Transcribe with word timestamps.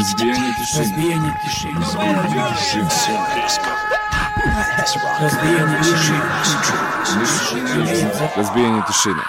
Razbijanje 0.00 0.52
tišine. 0.58 0.84
Razbijanje 0.84 1.32
tišine. 1.44 1.72
Razbijanje 1.80 2.52
tišine. 2.56 2.84
Razbijanje 5.20 5.78
tišine. 5.82 6.20
Razbijanje 7.16 7.82
tišine. 7.84 8.32
Razbijanje 8.36 8.82
tišine. 8.86 9.22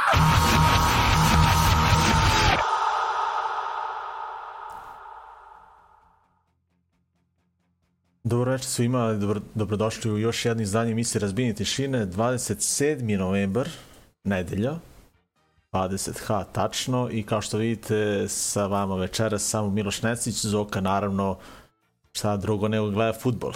Dobro 8.24 8.52
večer 8.52 8.68
svima, 8.68 9.14
dobro, 9.14 9.42
dobrodošli 9.56 10.12
u 10.12 10.18
još 10.18 10.46
jedno 10.46 10.64
izdanje 10.64 10.92
emisije 10.92 11.20
Razbijanje 11.20 11.54
tišine, 11.54 12.06
27. 12.08 13.18
novembar, 13.18 13.70
nedelja, 14.24 14.76
20h 15.72 16.44
tačno 16.52 17.10
i 17.12 17.24
kao 17.24 17.42
što 17.42 17.58
vidite 17.58 18.28
sa 18.28 18.68
vama 18.68 18.96
večera 18.96 19.40
samo 19.40 19.70
Miloš 19.70 20.02
Necić, 20.02 20.46
Zoka 20.46 20.82
naravno 20.82 21.38
šta 22.14 22.38
drugo 22.38 22.68
nego 22.68 22.90
gleda 22.90 23.14
futbol. 23.20 23.54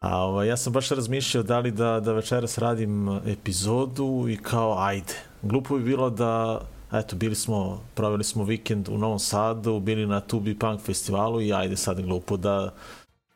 A 0.00 0.18
ovo, 0.18 0.42
ja 0.42 0.56
sam 0.56 0.72
baš 0.72 0.88
razmišljao 0.88 1.42
da 1.42 1.58
li 1.58 1.70
da, 1.70 2.00
da 2.00 2.12
večeras 2.12 2.58
radim 2.58 3.08
epizodu 3.26 4.26
i 4.28 4.36
kao 4.36 4.78
ajde. 4.78 5.14
Glupo 5.42 5.76
bi 5.76 5.84
bilo 5.84 6.10
da, 6.10 6.60
eto, 6.92 7.16
bili 7.16 7.34
smo, 7.34 7.80
proveli 7.94 8.24
smo 8.24 8.44
vikend 8.44 8.88
u 8.88 8.98
Novom 8.98 9.18
Sadu, 9.18 9.80
bili 9.80 10.06
na 10.06 10.20
Tubi 10.20 10.58
Punk 10.58 10.80
festivalu 10.80 11.42
i 11.42 11.52
ajde 11.52 11.76
sad 11.76 12.00
glupo 12.00 12.36
da 12.36 12.74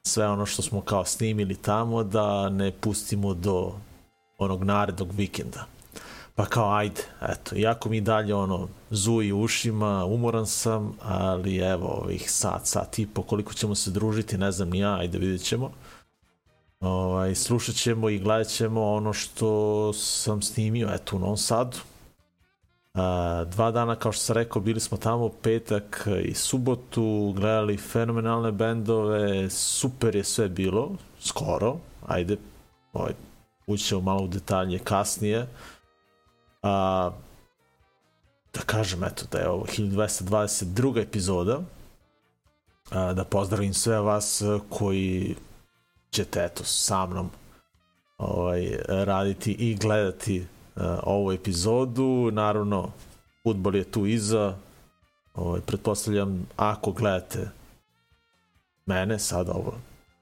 sve 0.03 0.29
ono 0.29 0.47
što 0.47 0.63
smo 0.63 0.81
kao 0.81 1.05
snimili 1.05 1.55
tamo 1.55 2.05
da 2.05 2.49
ne 2.49 2.73
pustimo 2.73 3.35
do 3.35 3.73
onog 4.39 4.65
narednog 4.65 5.13
vikenda. 5.13 5.72
Pa 6.35 6.45
kao 6.45 6.75
ajde, 6.75 7.03
eto, 7.23 7.57
iako 7.57 7.89
mi 7.89 8.01
dalje 8.01 8.35
ono 8.35 8.69
zuji 8.91 9.33
ušima, 9.33 10.05
umoran 10.05 10.47
sam, 10.47 10.93
ali 11.03 11.57
evo 11.57 11.87
ovih 11.87 12.31
sat, 12.31 12.67
sat 12.67 12.99
i 12.99 13.07
po 13.07 13.23
koliko 13.23 13.53
ćemo 13.53 13.75
se 13.75 13.91
družiti, 13.91 14.39
ne 14.39 14.53
znam 14.53 14.71
ni 14.71 14.79
ja, 14.79 14.95
ajde 14.95 15.19
vidjet 15.19 15.43
ćemo. 15.43 15.71
Ovaj, 16.81 17.35
slušat 17.35 17.75
ćemo 17.75 18.09
i 18.09 18.19
gledat 18.19 18.47
ćemo 18.47 18.93
ono 18.93 19.13
što 19.13 19.93
sam 19.93 20.43
snimio, 20.43 20.89
eto, 20.95 21.17
u 21.17 21.19
Novom 21.19 21.37
Sadu. 21.37 21.77
A, 22.95 23.45
dva 23.51 23.71
dana, 23.71 23.97
kao 23.97 24.13
što 24.13 24.25
sam 24.25 24.35
rekao, 24.35 24.63
bili 24.63 24.81
smo 24.81 24.99
tamo 24.99 25.29
petak 25.29 26.09
i 26.25 26.35
subotu, 26.35 27.33
gledali 27.37 27.77
fenomenalne 27.77 28.53
bendove, 28.53 29.51
super 29.51 30.17
je 30.17 30.25
sve 30.25 30.49
bilo, 30.49 30.91
skoro, 31.21 31.77
ajde, 32.07 32.37
ovaj, 32.93 33.13
ućemo 33.67 34.01
malo 34.01 34.23
u 34.23 34.29
detalje 34.29 34.79
kasnije. 34.79 35.47
A, 36.63 37.11
da 38.55 38.61
kažem, 38.61 39.05
eto, 39.05 39.25
da 39.33 39.39
je 39.39 39.49
ovo 39.49 39.65
1222. 39.65 41.03
epizoda, 41.03 41.61
a, 42.91 43.13
da 43.13 43.25
pozdravim 43.25 43.75
sve 43.75 44.01
vas 44.01 44.41
e, 44.41 44.59
koji 44.69 45.37
ćete, 46.11 46.45
eto, 46.45 46.65
sa 46.65 47.07
mnom 47.07 47.31
ovaj, 48.19 48.79
raditi 48.89 49.53
i 49.53 49.75
gledati 49.75 50.41
uh, 50.41 50.83
ovu 51.03 51.33
epizodu. 51.33 52.31
Naravno, 52.33 52.91
futbol 53.43 53.77
je 53.77 53.85
tu 53.85 54.07
iza. 54.07 54.57
Ovaj, 55.35 55.61
pretpostavljam, 55.61 56.47
ako 56.57 56.93
gledate 56.93 57.51
mene, 58.87 59.19
sad 59.19 59.49
ovo 59.49 59.75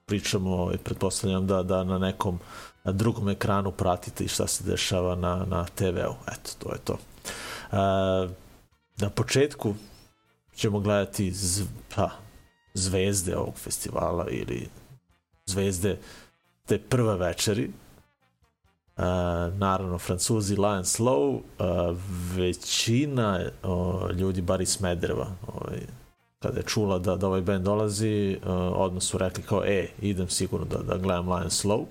pričamo, 0.05 0.51
ovaj, 0.51 0.77
pretpostavljam 0.77 1.47
da, 1.47 1.63
da 1.63 1.83
na 1.83 1.97
nekom 1.97 2.39
na 2.83 2.91
drugom 2.91 3.29
ekranu 3.29 3.71
pratite 3.71 4.23
i 4.23 4.27
šta 4.27 4.47
se 4.47 4.63
dešava 4.63 5.15
na, 5.15 5.45
na 5.45 5.65
TV-u. 5.65 6.15
Eto, 6.31 6.51
to 6.59 6.73
je 6.73 6.79
to. 6.83 6.93
Uh, 6.93 8.31
na 8.97 9.09
početku 9.09 9.75
ćemo 10.55 10.79
gledati 10.79 11.31
zv, 11.31 11.63
pa, 11.95 12.09
zvezde 12.73 13.37
ovog 13.37 13.57
festivala 13.57 14.29
ili 14.29 14.69
zvezde 15.45 15.97
te 16.65 16.79
prve 16.79 17.17
večeri. 17.17 17.71
Uh, 18.97 19.03
naravno, 19.57 19.97
Francuzi 19.97 20.55
Lion 20.55 20.83
Slow, 20.83 21.33
uh, 21.33 21.97
većina 22.35 23.39
o, 23.63 24.07
ljudi, 24.11 24.41
bar 24.41 24.61
iz 24.61 24.69
Smedereva, 24.69 25.27
ovaj, 25.47 25.81
kada 26.41 26.57
je 26.57 26.63
čula 26.63 26.99
da, 26.99 27.15
da 27.15 27.27
ovaj 27.27 27.41
band 27.41 27.65
dolazi, 27.65 28.31
e, 28.33 28.39
odmah 28.53 29.03
su 29.03 29.17
rekli 29.17 29.43
kao, 29.43 29.63
e, 29.65 29.87
idem 30.01 30.29
sigurno 30.29 30.65
da, 30.65 30.77
da 30.77 30.97
gledam 30.97 31.27
Lion 31.27 31.49
Slow. 31.49 31.85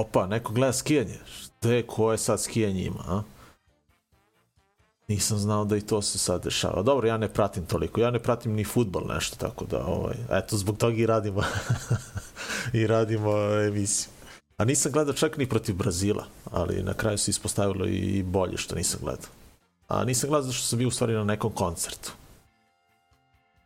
Opa, 0.00 0.26
neko 0.26 0.52
gleda 0.52 0.72
skijanje. 0.72 1.18
Šta 1.26 1.72
je, 1.72 1.86
ko 1.86 2.12
je 2.12 2.18
sad 2.18 2.40
skijanje 2.40 2.82
ima, 2.82 3.04
a? 3.08 3.22
Nisam 5.08 5.38
znao 5.38 5.64
da 5.64 5.76
i 5.76 5.80
to 5.80 6.02
se 6.02 6.18
sad 6.18 6.44
dešava. 6.44 6.82
Dobro, 6.82 7.08
ja 7.08 7.16
ne 7.16 7.28
pratim 7.28 7.66
toliko. 7.66 8.00
Ja 8.00 8.10
ne 8.10 8.18
pratim 8.18 8.52
ni 8.52 8.64
futbol 8.64 9.02
nešto, 9.14 9.36
tako 9.36 9.64
da, 9.64 9.84
ovaj, 9.86 10.14
eto, 10.30 10.56
zbog 10.56 10.76
toga 10.76 10.96
i 10.96 11.06
radimo 11.06 11.42
i 12.80 12.86
radimo 12.86 13.36
e, 13.36 13.66
emisiju. 13.66 14.10
A 14.56 14.64
nisam 14.64 14.92
gledao 14.92 15.14
čak 15.14 15.36
ni 15.36 15.48
protiv 15.48 15.74
Brazila, 15.74 16.24
ali 16.50 16.82
na 16.82 16.94
kraju 16.94 17.18
se 17.18 17.30
ispostavilo 17.30 17.86
i 17.86 18.22
bolje 18.22 18.56
što 18.56 18.74
nisam 18.74 19.00
gledao. 19.02 19.30
A 19.88 20.04
nisam 20.04 20.30
gledao 20.30 20.42
zato 20.42 20.56
što 20.56 20.66
sam 20.66 20.78
bio 20.78 20.88
u 20.88 20.90
stvari 20.90 21.12
na 21.12 21.24
nekom 21.24 21.52
koncertu. 21.52 22.12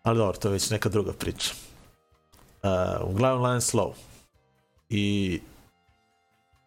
Ali 0.03 0.19
dobro, 0.19 0.39
to 0.39 0.49
je 0.49 0.53
već 0.53 0.71
neka 0.71 0.89
druga 0.89 1.12
priča. 1.12 1.55
Uh, 2.62 2.71
uglavnom 3.11 3.43
Lion 3.43 3.61
Slow. 3.61 3.93
I 4.91 5.41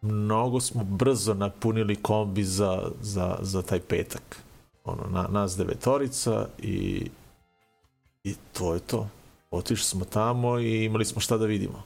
mnogo 0.00 0.60
smo 0.60 0.84
brzo 0.84 1.34
napunili 1.34 1.96
kombi 1.96 2.44
za, 2.44 2.90
za, 3.00 3.38
za 3.40 3.62
taj 3.62 3.80
petak. 3.80 4.42
Ono, 4.84 5.02
na, 5.10 5.28
nas 5.30 5.56
devetorica 5.56 6.46
i, 6.58 7.10
i 8.24 8.34
to 8.52 8.74
je 8.74 8.80
to. 8.80 9.08
Otišli 9.50 9.84
smo 9.84 10.04
tamo 10.04 10.58
i 10.58 10.84
imali 10.84 11.04
smo 11.04 11.20
šta 11.20 11.36
da 11.36 11.46
vidimo. 11.46 11.82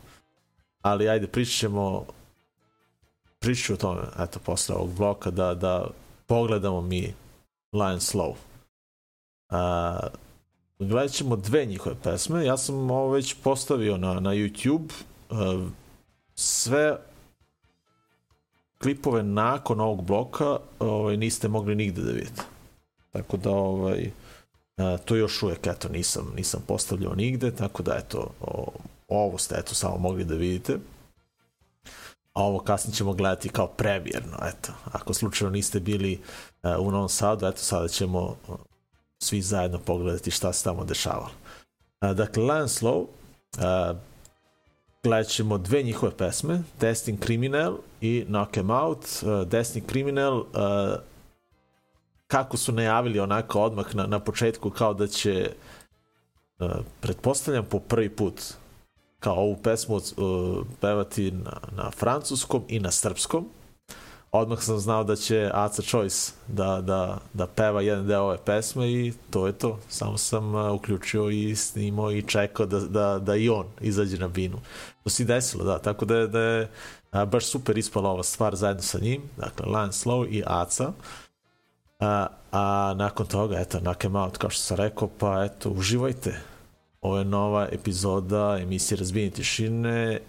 Ali 0.83 1.09
ajde, 1.09 1.27
pričat 1.27 1.55
ćemo 1.55 2.05
pričat 3.39 3.71
o 3.71 3.77
tome, 3.77 4.01
eto, 4.19 4.39
posle 4.45 4.75
ovog 4.75 4.95
bloka, 4.95 5.31
da, 5.31 5.55
da 5.55 5.87
pogledamo 6.27 6.81
mi 6.81 7.15
Lion 7.73 8.01
Slow. 8.01 8.35
Uh, 9.51 10.09
gledat 10.79 11.13
ćemo 11.13 11.37
dve 11.37 11.67
njihove 11.67 11.97
pesme. 12.03 12.45
Ja 12.45 12.57
sam 12.57 12.91
ovo 12.91 13.11
već 13.11 13.37
postavio 13.43 13.97
na, 13.97 14.21
na 14.21 14.31
YouTube. 14.31 14.91
Uh, 15.31 15.69
sve 16.35 16.99
klipove 18.83 19.23
nakon 19.23 19.81
ovog 19.81 20.05
bloka 20.05 20.59
ovaj, 20.79 21.17
niste 21.17 21.49
mogli 21.49 21.75
nigde 21.75 22.03
da 22.03 22.13
vidite. 22.13 22.43
Tako 23.11 23.37
da 23.37 23.51
ovaj, 23.51 24.11
a, 24.77 24.97
to 25.05 25.17
još 25.17 25.43
uvijek 25.43 25.67
eto, 25.67 25.89
nisam, 25.89 26.33
nisam 26.37 26.63
postavljao 26.67 27.15
nigde, 27.15 27.51
tako 27.51 27.83
da 27.83 27.95
eto, 27.95 28.31
o, 28.41 28.73
ovo 29.09 29.39
ste 29.39 29.55
eto 29.59 29.75
samo 29.75 29.99
mogli 29.99 30.25
da 30.25 30.35
vidite. 30.35 30.79
A 32.33 32.45
ovo 32.45 32.59
kasnije 32.59 32.95
ćemo 32.95 33.13
gledati 33.13 33.49
kao 33.49 33.67
prevjerno, 33.67 34.39
eto. 34.43 34.73
Ako 34.93 35.15
slučajno 35.15 35.51
niste 35.51 35.81
bili 35.81 36.21
uh, 36.63 36.87
u 36.87 36.91
Novom 36.91 37.09
Sadu, 37.09 37.47
eto 37.47 37.59
sada 37.59 37.89
ćemo 37.89 38.37
svi 39.23 39.43
zajedno 39.43 39.79
pogledati 39.79 40.31
šta 40.31 40.53
se 40.53 40.65
tamo 40.65 40.85
dešavalo. 40.85 41.31
E, 42.01 42.15
dakle, 42.15 42.43
Lion 42.43 42.69
Slow, 42.69 43.07
e, 43.59 43.95
gledat 45.05 45.27
ćemo 45.27 45.59
dve 45.59 45.83
njihove 45.83 46.17
pesme, 46.17 46.63
Destin 46.81 47.17
Criminal 47.17 47.79
i 48.01 48.25
Knock 48.27 48.57
Em 48.57 48.71
Out. 48.71 48.99
Uh, 49.23 49.49
Destin 49.49 49.85
Criminal, 49.87 50.39
uh, 50.39 50.45
kako 52.27 52.57
su 52.57 52.73
najavili 52.73 53.21
onako 53.21 53.61
odmah 53.61 53.95
na, 53.95 54.07
na 54.07 54.21
početku, 54.21 54.71
kao 54.71 54.95
da 54.95 55.07
će, 55.07 55.51
uh, 56.59 56.71
pretpostavljam 57.01 57.65
po 57.65 57.79
prvi 57.79 58.09
put, 58.09 58.43
kao 59.21 59.35
ovu 59.35 59.57
pesmu 59.63 59.97
uh, 59.97 60.03
pevati 60.81 61.31
na, 61.31 61.61
na 61.77 61.91
francuskom 61.91 62.63
i 62.69 62.81
na 62.81 62.91
srpskom. 62.91 63.49
Odmah 64.33 64.63
sam 64.63 64.79
znao 64.79 65.05
da 65.05 65.17
će 65.17 65.51
Aca 65.55 65.83
Choice 65.83 66.33
da, 66.49 66.81
da, 66.81 67.19
da 67.33 67.47
peva 67.47 67.83
jedan 67.83 68.07
deo 68.07 68.23
ove 68.23 68.39
pesme 68.45 68.93
i 68.93 69.13
to 69.31 69.47
je 69.47 69.53
to. 69.53 69.79
Samo 69.89 70.19
sam 70.19 70.55
e, 70.55 70.71
uključio 70.71 71.31
i 71.31 71.57
snimao 71.57 72.13
i 72.13 72.23
čekao 72.23 72.67
da, 72.67 72.81
da, 72.81 73.19
da 73.19 73.37
i 73.37 73.49
on 73.49 73.67
izađe 73.81 74.19
na 74.19 74.29
binu. 74.29 74.59
To 75.05 75.11
se 75.11 75.25
desilo, 75.25 75.65
da. 75.65 75.79
Tako 75.79 76.05
da 76.05 76.17
je, 76.17 76.27
da 76.27 76.41
je 76.41 76.71
a, 77.11 77.25
baš 77.25 77.47
super 77.47 77.79
ispala 77.79 78.11
ova 78.11 78.23
stvar 78.23 78.57
zajedno 78.57 78.83
sa 78.83 78.99
njim. 78.99 79.23
Dakle, 79.37 79.67
Lance 79.67 80.09
Slow 80.09 80.29
i 80.31 80.43
Aca. 80.47 80.93
A, 82.01 82.27
a 82.53 82.95
nakon 82.97 83.27
toga, 83.27 83.59
eto, 83.59 83.79
Knock 83.79 84.05
Em 84.05 84.17
Out, 84.17 84.37
kao 84.37 84.51
što 84.51 84.63
sam 84.63 84.77
rekao, 84.77 85.09
pa 85.19 85.45
eto, 85.45 85.71
uživajte. 85.71 86.41
Ovo 87.01 87.19
je 87.19 87.25
nova 87.25 87.69
epizoda 87.73 88.59
emisije 88.61 88.99
Razbijenje 88.99 89.31
tišine 89.31 90.13
e, 90.13 90.21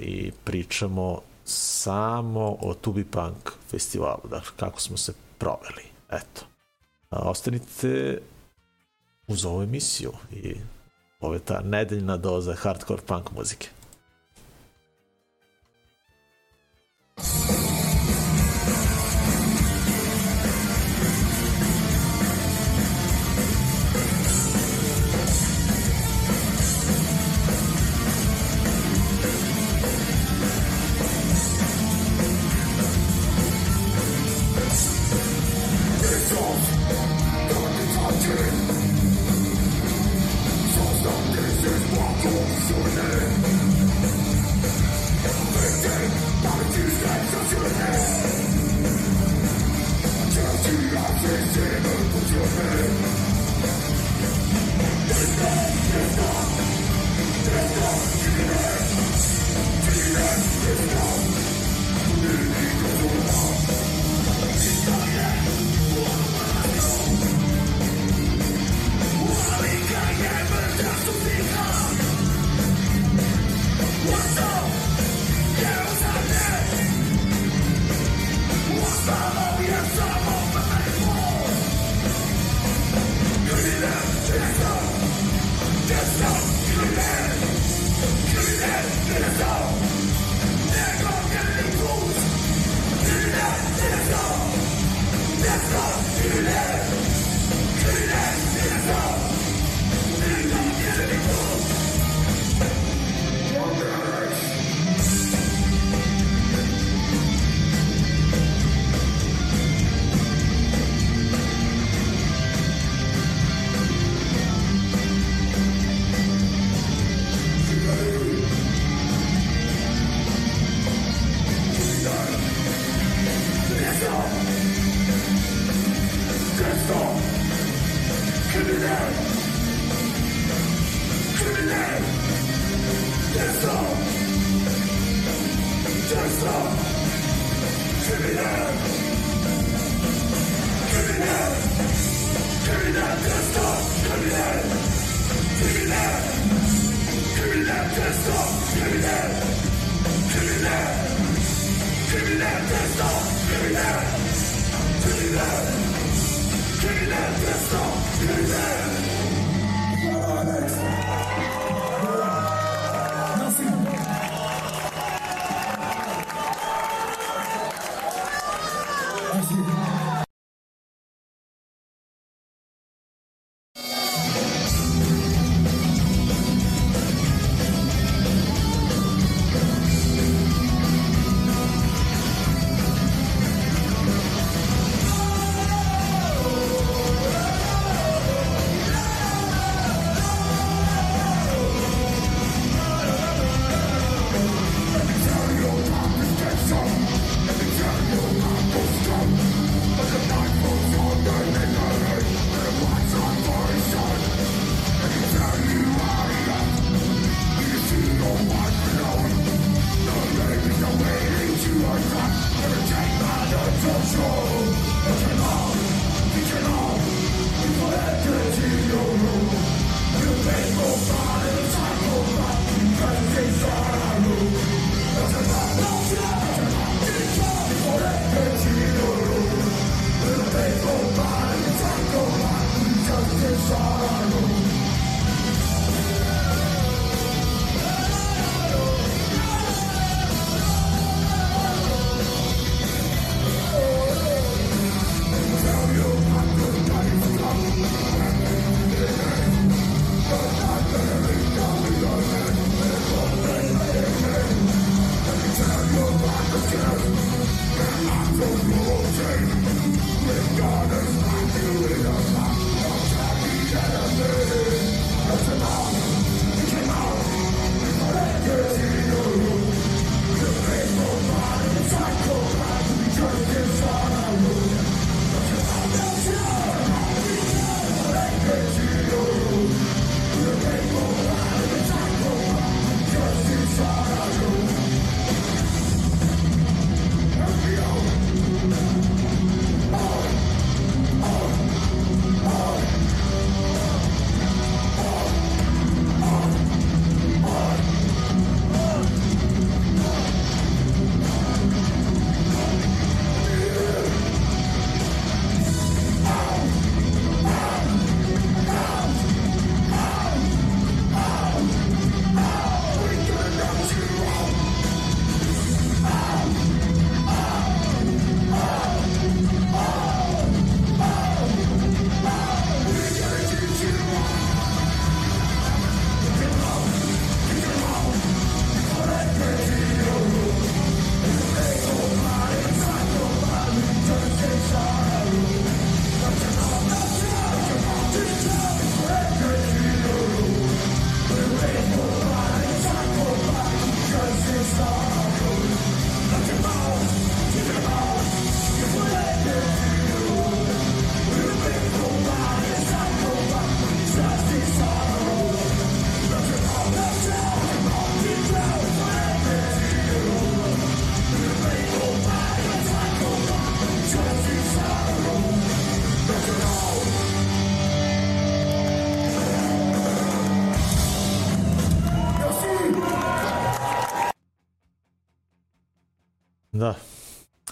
i 0.00 0.32
pričamo 0.44 1.20
samo 1.48 2.56
o 2.60 2.74
Tubi 2.74 3.04
Punk 3.04 3.52
festivalu, 3.70 4.22
dakle, 4.30 4.50
kako 4.56 4.80
smo 4.80 4.96
se 4.96 5.12
proveli. 5.38 5.84
Eto. 6.10 6.46
A, 7.10 7.30
ostanite 7.30 8.22
uz 9.26 9.44
ovu 9.44 9.62
emisiju 9.62 10.12
i 10.32 10.56
ovo 11.20 11.34
je 11.34 11.40
ta 11.40 11.60
nedeljna 11.60 12.16
doza 12.16 12.54
hardcore 12.54 13.02
punk 13.06 13.30
muzike. 13.36 13.68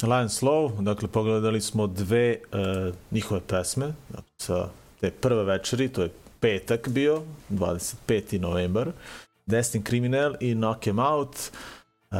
Lion 0.06 0.28
Slow, 0.28 0.82
dakle 0.82 1.08
pogledali 1.08 1.60
smo 1.60 1.86
dve 1.86 2.36
uh, 2.52 2.94
njihove 3.10 3.40
pesme, 3.40 3.92
dakle, 4.08 4.30
sa 4.38 4.68
te 5.00 5.10
prve 5.10 5.44
večeri, 5.44 5.88
to 5.88 6.02
je 6.02 6.12
petak 6.40 6.88
bio, 6.88 7.22
25. 7.50 8.40
novembar, 8.40 8.92
Destin 9.46 9.82
Criminal 9.82 10.34
i 10.40 10.54
Knock 10.54 10.86
Em 10.86 10.98
Out. 10.98 11.36
Uh, 12.10 12.18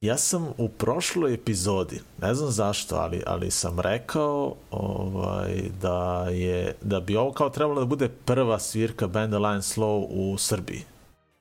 ja 0.00 0.16
sam 0.16 0.48
u 0.58 0.68
prošloj 0.68 1.34
epizodi, 1.34 2.00
ne 2.22 2.34
znam 2.34 2.50
zašto, 2.50 2.96
ali, 2.96 3.22
ali 3.26 3.50
sam 3.50 3.80
rekao 3.80 4.54
ovaj, 4.70 5.62
da, 5.80 6.26
je, 6.30 6.74
da 6.82 7.00
bi 7.00 7.16
ovo 7.16 7.32
kao 7.32 7.50
trebalo 7.50 7.80
da 7.80 7.86
bude 7.86 8.08
prva 8.08 8.58
svirka 8.58 9.06
benda 9.06 9.38
Lion 9.38 9.62
Slow 9.62 10.06
u 10.10 10.38
Srbiji. 10.38 10.84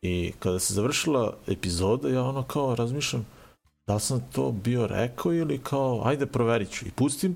I 0.02 0.34
kada 0.40 0.60
se 0.60 0.74
završila 0.74 1.34
epizoda, 1.48 2.10
ja 2.10 2.24
ono 2.24 2.44
kao 2.44 2.76
razmišljam, 2.76 3.26
da 3.88 4.00
sam 4.00 4.28
to 4.32 4.52
bio 4.52 4.88
rekao 4.88 5.34
ili 5.34 5.58
kao, 5.58 6.02
ajde 6.06 6.26
proverit 6.26 6.72
ću 6.72 6.86
i 6.88 6.92
pustim. 6.92 7.36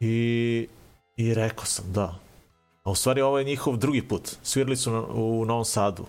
I, 0.00 0.68
i 1.16 1.34
rekao 1.34 1.64
sam, 1.64 1.92
da. 1.92 2.14
A 2.82 2.90
u 2.90 2.94
stvari 2.94 3.20
ovo 3.20 3.38
je 3.38 3.44
njihov 3.44 3.76
drugi 3.76 4.02
put. 4.08 4.36
Svirali 4.42 4.76
su 4.76 4.92
na, 4.92 5.02
u 5.02 5.44
Novom 5.44 5.64
Sadu. 5.64 6.04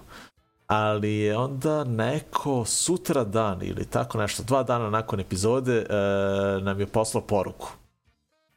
Ali 0.67 1.13
je 1.13 1.38
onda 1.38 1.84
neko 1.84 2.65
sutra 2.65 3.24
dan 3.24 3.60
ili 3.62 3.86
tako 3.86 4.17
nešto, 4.17 4.43
dva 4.43 4.63
dana 4.63 4.89
nakon 4.89 5.20
epizode, 5.20 5.77
e, 5.77 5.93
nam 6.62 6.79
je 6.79 6.88
poslao 6.88 7.22
poruku. 7.22 7.72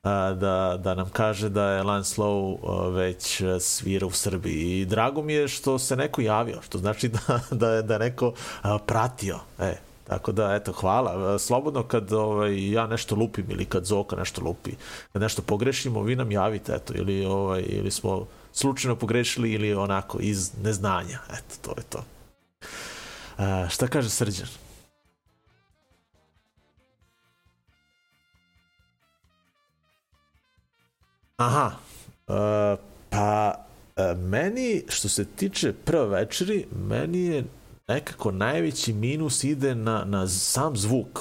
A, 0.03 0.33
da, 0.33 0.81
da 0.83 0.95
nam 0.95 1.11
kaže 1.13 1.49
da 1.49 1.65
je 1.65 1.83
Lance 1.83 2.21
Low 2.23 2.57
e, 2.57 2.91
već 2.91 3.43
svira 3.61 4.07
u 4.07 4.11
Srbiji 4.11 4.81
i 4.81 4.85
drago 4.85 5.23
mi 5.23 5.33
je 5.33 5.49
što 5.49 5.79
se 5.79 5.97
neko 5.97 6.21
javio, 6.21 6.63
što 6.63 6.79
znači 6.79 7.09
da, 7.09 7.41
da, 7.61 7.83
da 7.83 7.95
je 7.95 7.99
neko 7.99 8.33
e, 8.65 8.69
pratio. 8.87 9.39
E, 9.59 9.75
Tako 10.05 10.33
da, 10.33 10.55
eto, 10.55 10.73
hvala. 10.73 11.35
E, 11.35 11.39
slobodno 11.39 11.83
kad 11.83 12.13
ovaj, 12.13 12.71
ja 12.73 12.87
nešto 12.87 13.15
lupim 13.15 13.47
ili 13.49 13.65
kad 13.65 13.85
Zoka 13.85 14.17
nešto 14.17 14.41
lupi, 14.45 14.71
kad 15.13 15.23
nešto 15.23 15.43
pogrešimo, 15.43 16.03
vi 16.03 16.17
nam 16.17 16.33
javite, 16.33 16.73
eto, 16.75 16.93
ili, 16.97 17.27
ovaj, 17.27 17.65
ili 17.69 17.91
smo 17.91 18.27
slučajno 18.53 18.97
pogrešili 18.97 19.53
ili 19.53 19.75
onako 19.75 20.19
iz 20.21 20.51
neznanja. 20.63 21.19
Eto, 21.31 21.55
to 21.63 21.71
je 21.77 21.85
to. 21.85 22.05
A, 23.37 23.69
šta 23.69 23.89
kaže 23.89 24.11
Srđan? 24.11 24.49
Aha, 31.37 31.71
uh, 32.29 32.79
pa 33.11 33.55
uh, 33.97 34.19
meni, 34.19 34.83
što 34.89 35.09
se 35.09 35.25
tiče 35.25 35.73
prve 35.73 36.07
večeri, 36.07 36.67
meni 36.89 37.25
je 37.25 37.45
nekako 37.89 38.31
najveći 38.31 38.93
minus 38.93 39.45
ide 39.45 39.75
na, 39.75 40.05
na 40.05 40.29
sam 40.29 40.77
zvuk. 40.77 41.21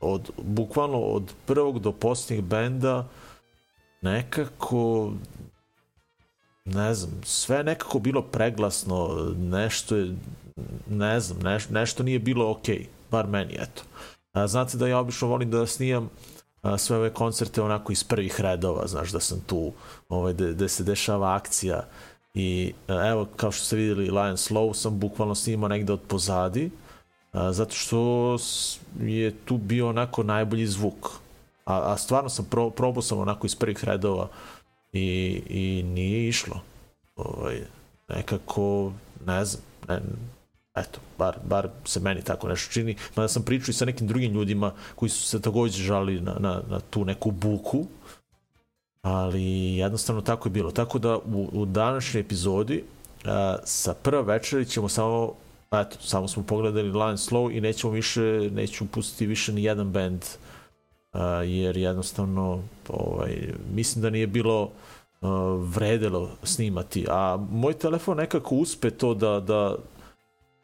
Od, 0.00 0.30
bukvalno 0.42 0.98
od 0.98 1.32
prvog 1.46 1.78
do 1.78 1.92
posljednjeg 1.92 2.44
benda 2.44 3.08
nekako 4.02 5.12
ne 6.66 6.94
znam, 6.94 7.20
sve 7.24 7.64
nekako 7.64 7.98
bilo 7.98 8.22
preglasno, 8.22 9.32
nešto 9.38 9.96
je, 9.96 10.14
ne 10.90 11.20
znam, 11.20 11.38
neš, 11.42 11.68
nešto 11.68 12.02
nije 12.02 12.18
bilo 12.18 12.50
okej, 12.50 12.78
okay, 12.78 12.86
bar 13.10 13.26
meni, 13.26 13.54
eto. 13.54 13.82
A, 14.32 14.46
znate 14.46 14.76
da 14.76 14.88
ja 14.88 14.98
obično 14.98 15.28
volim 15.28 15.50
da 15.50 15.66
snijam 15.66 16.10
a, 16.62 16.78
sve 16.78 16.96
ove 16.96 17.14
koncerte 17.14 17.62
onako 17.62 17.92
iz 17.92 18.04
prvih 18.04 18.40
redova, 18.40 18.86
znaš 18.86 19.10
da 19.12 19.20
sam 19.20 19.40
tu, 19.46 19.72
ovaj, 20.08 20.32
da 20.32 20.68
se 20.68 20.84
dešava 20.84 21.34
akcija, 21.34 21.84
I 22.36 22.72
e, 22.88 22.92
evo, 22.92 23.26
kao 23.36 23.52
što 23.52 23.64
ste 23.64 23.76
vidjeli, 23.76 24.10
Lion 24.10 24.36
Slow 24.36 24.74
sam 24.74 24.98
bukvalno 24.98 25.34
snimao 25.34 25.68
negde 25.68 25.92
od 25.92 26.00
pozadi, 26.08 26.64
e, 26.64 26.70
zato 27.50 27.74
što 27.74 28.36
je 29.00 29.34
tu 29.44 29.56
bio 29.56 29.88
onako 29.88 30.22
najbolji 30.22 30.66
zvuk. 30.66 31.08
A, 31.64 31.92
a 31.92 31.96
stvarno 31.96 32.28
sam 32.28 32.44
pro, 32.44 32.70
probao 32.70 33.02
sam 33.02 33.18
onako 33.18 33.46
iz 33.46 33.54
prvih 33.54 33.84
redova 33.84 34.28
i, 34.92 35.42
i 35.48 35.82
nije 35.82 36.28
išlo. 36.28 36.60
Ovaj, 37.16 37.60
nekako, 38.08 38.92
ne 39.26 39.44
znam, 39.44 39.62
ne, 39.88 40.00
eto, 40.76 41.00
bar, 41.18 41.38
bar 41.44 41.68
se 41.84 42.00
meni 42.00 42.22
tako 42.22 42.48
nešto 42.48 42.72
čini. 42.72 42.96
Mada 43.16 43.28
sam 43.28 43.42
pričao 43.42 43.70
i 43.70 43.74
sa 43.74 43.84
nekim 43.84 44.06
drugim 44.06 44.32
ljudima 44.32 44.72
koji 44.94 45.08
su 45.08 45.22
se 45.22 45.40
također 45.40 45.84
žali 45.84 46.20
na, 46.20 46.36
na, 46.38 46.62
na 46.68 46.80
tu 46.80 47.04
neku 47.04 47.30
buku, 47.30 47.86
ali 49.06 49.76
jednostavno 49.76 50.22
tako 50.22 50.48
je 50.48 50.50
bilo. 50.50 50.70
Tako 50.70 50.98
da 50.98 51.16
u, 51.16 51.48
u 51.52 51.64
današnjoj 51.64 52.20
epizodi 52.20 52.84
a, 53.24 53.56
sa 53.64 53.94
prva 53.94 54.22
večeri 54.22 54.66
ćemo 54.66 54.88
samo 54.88 55.32
eto, 55.72 55.96
samo 56.00 56.28
smo 56.28 56.42
pogledali 56.42 56.88
Line 56.88 57.16
Slow 57.16 57.56
i 57.56 57.60
nećemo 57.60 57.92
više, 57.92 58.50
nećemo 58.52 58.90
pustiti 58.92 59.26
više 59.26 59.52
ni 59.52 59.64
jedan 59.64 59.92
band 59.92 60.24
a, 61.12 61.24
jer 61.26 61.76
jednostavno 61.76 62.62
ovaj, 62.88 63.52
mislim 63.74 64.02
da 64.02 64.10
nije 64.10 64.26
bilo 64.26 64.70
a, 65.20 65.28
vredelo 65.74 66.30
snimati, 66.42 67.06
a 67.08 67.46
moj 67.50 67.74
telefon 67.74 68.16
nekako 68.16 68.54
uspe 68.54 68.90
to 68.90 69.14
da, 69.14 69.40
da, 69.40 69.76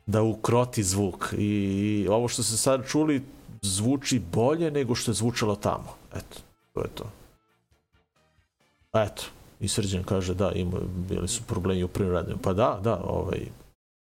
da 0.07 0.23
ukroti 0.23 0.83
zvuk 0.83 1.35
i, 1.39 1.45
i 1.45 2.09
ovo 2.09 2.29
što 2.29 2.43
se 2.43 2.57
sad 2.57 2.87
čuli 2.87 3.23
zvuči 3.63 4.23
bolje 4.33 4.71
nego 4.71 4.95
što 4.95 5.11
je 5.11 5.15
zvučalo 5.15 5.57
tamo. 5.57 5.95
Eto, 6.15 6.41
to 6.73 6.81
je 6.81 6.89
to. 6.95 7.22
Eto, 8.93 9.23
i 9.61 9.69
Srđan 9.69 10.05
kaže 10.05 10.35
da, 10.35 10.53
ima, 10.55 10.79
bili 11.09 11.29
su 11.29 11.43
problemi 11.43 11.85
u 11.85 11.89
prvim 11.89 12.13
radnjama. 12.13 12.41
Pa 12.43 12.53
da, 12.53 12.81
da, 12.83 13.01
ovaj, 13.05 13.41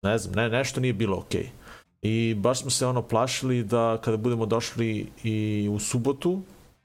ne 0.02 0.18
znam, 0.18 0.34
ne, 0.34 0.48
nešto 0.48 0.80
nije 0.80 0.92
bilo 0.92 1.16
okej. 1.16 1.42
Okay. 1.42 1.70
I 2.02 2.34
baš 2.34 2.60
smo 2.60 2.70
se 2.70 2.86
ono 2.86 3.02
plašili 3.02 3.64
da 3.64 3.98
kada 4.04 4.16
budemo 4.16 4.46
došli 4.46 5.06
i 5.24 5.68
u 5.70 5.78
subotu 5.78 6.42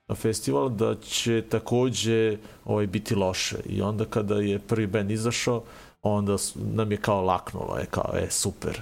na 0.08 0.16
festival, 0.16 0.70
da 0.70 0.96
će 0.96 1.44
takođe 1.50 2.38
ovaj, 2.66 2.88
biti 2.88 3.16
loše. 3.16 3.58
I 3.66 3.82
onda 3.82 4.06
kada 4.06 4.36
je 4.36 4.60
prvi 4.60 4.88
band 4.88 5.12
izašao, 5.12 5.64
onda 6.02 6.36
nam 6.56 6.92
je 6.92 6.98
kao 6.98 7.22
laknulo, 7.22 7.78
je 7.78 7.86
kao, 7.86 8.12
e, 8.16 8.28
super, 8.30 8.82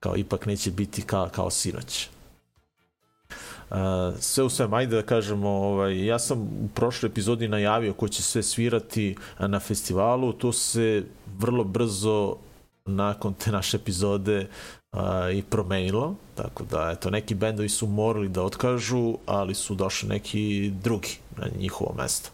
kao 0.00 0.16
ipak 0.16 0.46
neće 0.46 0.70
biti 0.70 1.02
kao, 1.02 1.28
kao 1.28 1.50
sinoć. 1.50 2.08
Uh, 3.72 3.78
sve 4.20 4.44
u 4.44 4.48
sve, 4.48 4.68
ajde 4.72 4.96
da 4.96 5.02
kažemo, 5.02 5.48
ovaj, 5.48 6.06
ja 6.06 6.18
sam 6.18 6.40
u 6.40 6.68
prošloj 6.74 7.08
epizodi 7.08 7.48
najavio 7.48 7.92
ko 7.92 8.08
će 8.08 8.22
sve 8.22 8.42
svirati 8.42 9.16
na 9.38 9.60
festivalu, 9.60 10.32
to 10.32 10.52
se 10.52 11.04
vrlo 11.38 11.64
brzo 11.64 12.36
nakon 12.86 13.34
te 13.34 13.52
naše 13.52 13.76
epizode 13.76 14.46
uh, 14.92 15.00
i 15.34 15.42
promenilo, 15.42 16.14
tako 16.34 16.64
da 16.64 16.90
eto, 16.92 17.10
neki 17.10 17.34
bendovi 17.34 17.68
su 17.68 17.86
morali 17.86 18.28
da 18.28 18.42
otkažu, 18.42 19.16
ali 19.26 19.54
su 19.54 19.74
došli 19.74 20.08
neki 20.08 20.72
drugi 20.82 21.18
na 21.36 21.46
njihovo 21.58 21.94
mesto. 21.98 22.30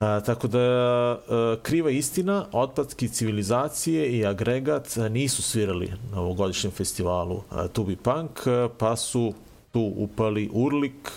A, 0.00 0.20
tako 0.20 0.48
da 0.48 0.60
a, 0.60 1.56
kriva 1.62 1.90
istina, 1.90 2.46
otpadki 2.52 3.08
civilizacije 3.08 4.18
i 4.18 4.26
agregat 4.26 4.96
nisu 5.10 5.42
svirali 5.42 5.92
na 6.12 6.20
ovogodišnjem 6.20 6.72
festivalu 6.72 7.42
a, 7.50 7.68
Tubi 7.68 7.96
Punk, 7.96 8.46
a, 8.46 8.68
pa 8.78 8.96
su 8.96 9.34
tu 9.72 9.92
upali 9.96 10.50
Urlik 10.52 11.10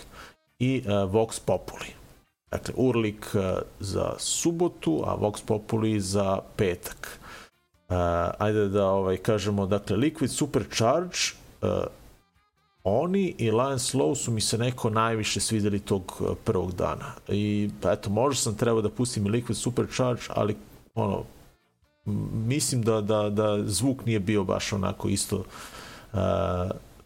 i 0.60 0.84
e, 0.86 0.90
Vox 0.90 1.40
Populi. 1.46 1.88
Dakle, 2.52 2.74
Urlik 2.78 3.26
e, 3.36 3.62
za 3.80 4.14
subotu, 4.20 5.04
a 5.06 5.16
Vox 5.16 5.46
Populi 5.46 6.00
za 6.00 6.40
petak. 6.56 7.20
Uh, 7.90 8.00
ajde 8.38 8.68
da 8.68 8.88
ovaj 8.88 9.18
kažemo, 9.18 9.66
dakle, 9.66 9.98
Liquid 9.98 10.28
Supercharge, 10.28 11.18
uh, 11.62 11.70
oni 12.84 13.36
i 13.38 13.52
Lion 13.52 13.80
Slow 13.80 14.16
su 14.16 14.32
mi 14.32 14.42
se 14.42 14.58
neko 14.58 14.90
najviše 14.90 15.40
svideli 15.40 15.80
tog 15.80 16.22
prvog 16.44 16.74
dana. 16.76 17.14
I, 17.28 17.70
pa 17.82 17.92
eto, 17.92 18.10
možda 18.10 18.42
sam 18.42 18.56
trebao 18.56 18.82
da 18.82 18.90
pustim 18.90 19.26
i 19.26 19.30
Liquid 19.30 19.54
Supercharge, 19.54 20.22
ali, 20.30 20.56
ono, 20.96 21.24
mislim 22.46 22.82
da, 22.82 23.02
da, 23.02 23.30
da 23.30 23.60
zvuk 23.66 24.06
nije 24.06 24.20
bio 24.20 24.44
baš 24.44 24.74
onako 24.74 25.10
isto 25.10 25.38
uh, 26.14 26.20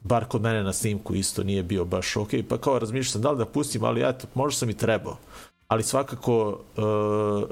bar 0.08 0.26
kod 0.26 0.42
mene 0.42 0.64
na 0.64 0.74
snimku 0.74 1.16
isto 1.16 1.44
nije 1.44 1.64
bio 1.64 1.86
baš 1.86 2.18
ok, 2.18 2.30
pa 2.50 2.58
kao 2.58 2.80
razmišljam 2.80 3.12
sam 3.12 3.22
da 3.22 3.32
li 3.32 3.38
da 3.38 3.46
pustim, 3.46 3.84
ali 3.84 4.10
eto, 4.10 4.28
možda 4.34 4.58
sam 4.58 4.70
i 4.70 4.78
trebao. 4.78 5.18
Ali 5.68 5.84
svakako 5.84 6.50
uh, 6.50 6.84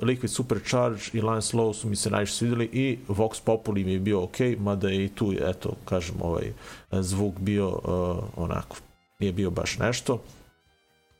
Liquid 0.01 0.27
Supercharge 0.27 1.01
i 1.13 1.21
Lance 1.21 1.57
Low 1.57 1.73
su 1.73 1.89
mi 1.89 1.95
se 1.95 2.09
najviše 2.09 2.33
svidjeli 2.33 2.69
i 2.73 2.97
Vox 3.07 3.41
Populi 3.43 3.83
mi 3.83 3.93
je 3.93 3.99
bio 3.99 4.23
ok, 4.23 4.39
mada 4.59 4.89
je 4.89 5.05
i 5.05 5.09
tu, 5.09 5.33
eto, 5.41 5.73
kažem, 5.85 6.15
ovaj 6.21 6.53
zvuk 6.91 7.39
bio 7.39 7.67
uh, 7.69 8.23
onako, 8.35 8.75
nije 9.19 9.31
bio 9.33 9.49
baš 9.49 9.77
nešto. 9.77 10.21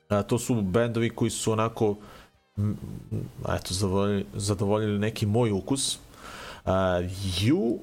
A, 0.08 0.22
to 0.22 0.38
su 0.38 0.62
bendovi 0.62 1.10
koji 1.10 1.30
su 1.30 1.52
onako 1.52 1.96
eto, 3.54 3.74
zadovoljili, 3.74 4.26
zadovoljili 4.34 4.98
neki 4.98 5.26
moj 5.26 5.50
ukus. 5.50 5.94
Eh, 5.94 5.98
uh, 6.64 6.72
you 7.40 7.78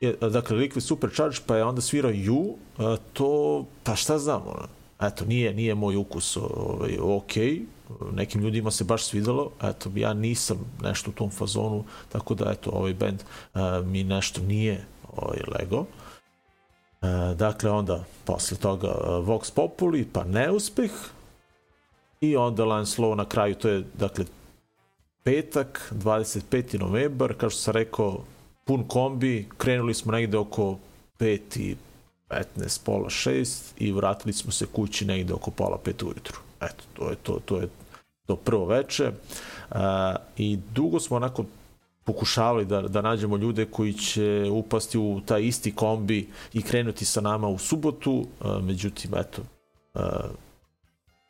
je, 0.00 0.12
dakle, 0.12 0.56
Liquid 0.56 0.80
Supercharge, 0.80 1.36
pa 1.46 1.56
je 1.56 1.64
onda 1.64 1.80
svirao 1.80 2.12
You, 2.12 2.54
e, 2.78 2.96
to, 3.12 3.64
pa 3.82 3.96
šta 3.96 4.18
znam, 4.18 4.42
ono, 4.46 4.68
eto, 5.00 5.24
nije, 5.24 5.54
nije 5.54 5.74
moj 5.74 5.96
ukus 5.96 6.36
ovaj, 6.36 6.98
ok, 7.00 7.32
nekim 8.12 8.40
ljudima 8.40 8.70
se 8.70 8.84
baš 8.84 9.04
svidelo, 9.04 9.50
eto, 9.62 9.90
ja 9.94 10.14
nisam 10.14 10.58
nešto 10.82 11.10
u 11.10 11.14
tom 11.14 11.30
fazonu, 11.30 11.84
tako 12.08 12.34
da, 12.34 12.50
eto, 12.50 12.70
ovaj 12.70 12.94
band 12.94 13.22
uh, 13.54 13.60
mi 13.86 14.04
nešto 14.04 14.42
nije 14.42 14.84
ovaj, 15.16 15.38
lego. 15.58 15.86
E, 17.02 17.34
dakle, 17.34 17.70
onda 17.70 18.04
posle 18.24 18.56
toga 18.56 18.88
e, 18.88 19.08
Vox 19.08 19.52
Populi, 19.54 20.08
pa 20.12 20.24
neuspeh 20.24 20.90
i 22.20 22.36
onda 22.36 22.64
Lance 22.64 23.02
Low 23.02 23.14
na 23.14 23.24
kraju, 23.24 23.54
to 23.54 23.68
je, 23.68 23.84
dakle, 23.94 24.24
petak, 25.22 25.92
25. 25.92 26.78
novembar, 26.78 27.34
kao 27.34 27.50
što 27.50 27.60
sam 27.60 27.74
rekao, 27.74 28.20
pun 28.66 28.84
kombi, 28.88 29.48
krenuli 29.58 29.94
smo 29.94 30.12
negde 30.12 30.38
oko 30.38 30.78
5 31.18 31.60
i 31.60 31.76
15, 32.28 32.80
pola 32.84 33.08
6 33.08 33.72
i 33.78 33.92
vratili 33.92 34.32
smo 34.32 34.52
se 34.52 34.66
kući 34.66 35.04
negde 35.04 35.34
oko 35.34 35.50
pola 35.50 35.78
5 35.84 36.04
ujutru. 36.04 36.40
Eto, 36.60 36.84
to 36.94 37.10
je 37.10 37.16
to, 37.16 37.40
to 37.44 37.60
je 37.60 37.68
to 38.26 38.36
prvo 38.36 38.66
veče. 38.66 39.12
Uh, 39.70 39.78
I 40.36 40.58
dugo 40.74 41.00
smo 41.00 41.16
onako 41.16 41.44
pokušavali 42.04 42.64
da, 42.64 42.80
da 42.80 43.02
nađemo 43.02 43.36
ljude 43.36 43.64
koji 43.64 43.92
će 43.92 44.46
upasti 44.50 44.98
u 44.98 45.20
taj 45.26 45.42
isti 45.42 45.74
kombi 45.74 46.28
i 46.52 46.62
krenuti 46.62 47.04
sa 47.04 47.20
nama 47.20 47.48
u 47.48 47.58
subotu, 47.58 48.12
uh, 48.12 48.62
međutim, 48.62 49.10
eto, 49.16 49.42
e, 49.94 49.98
uh, 50.00 50.30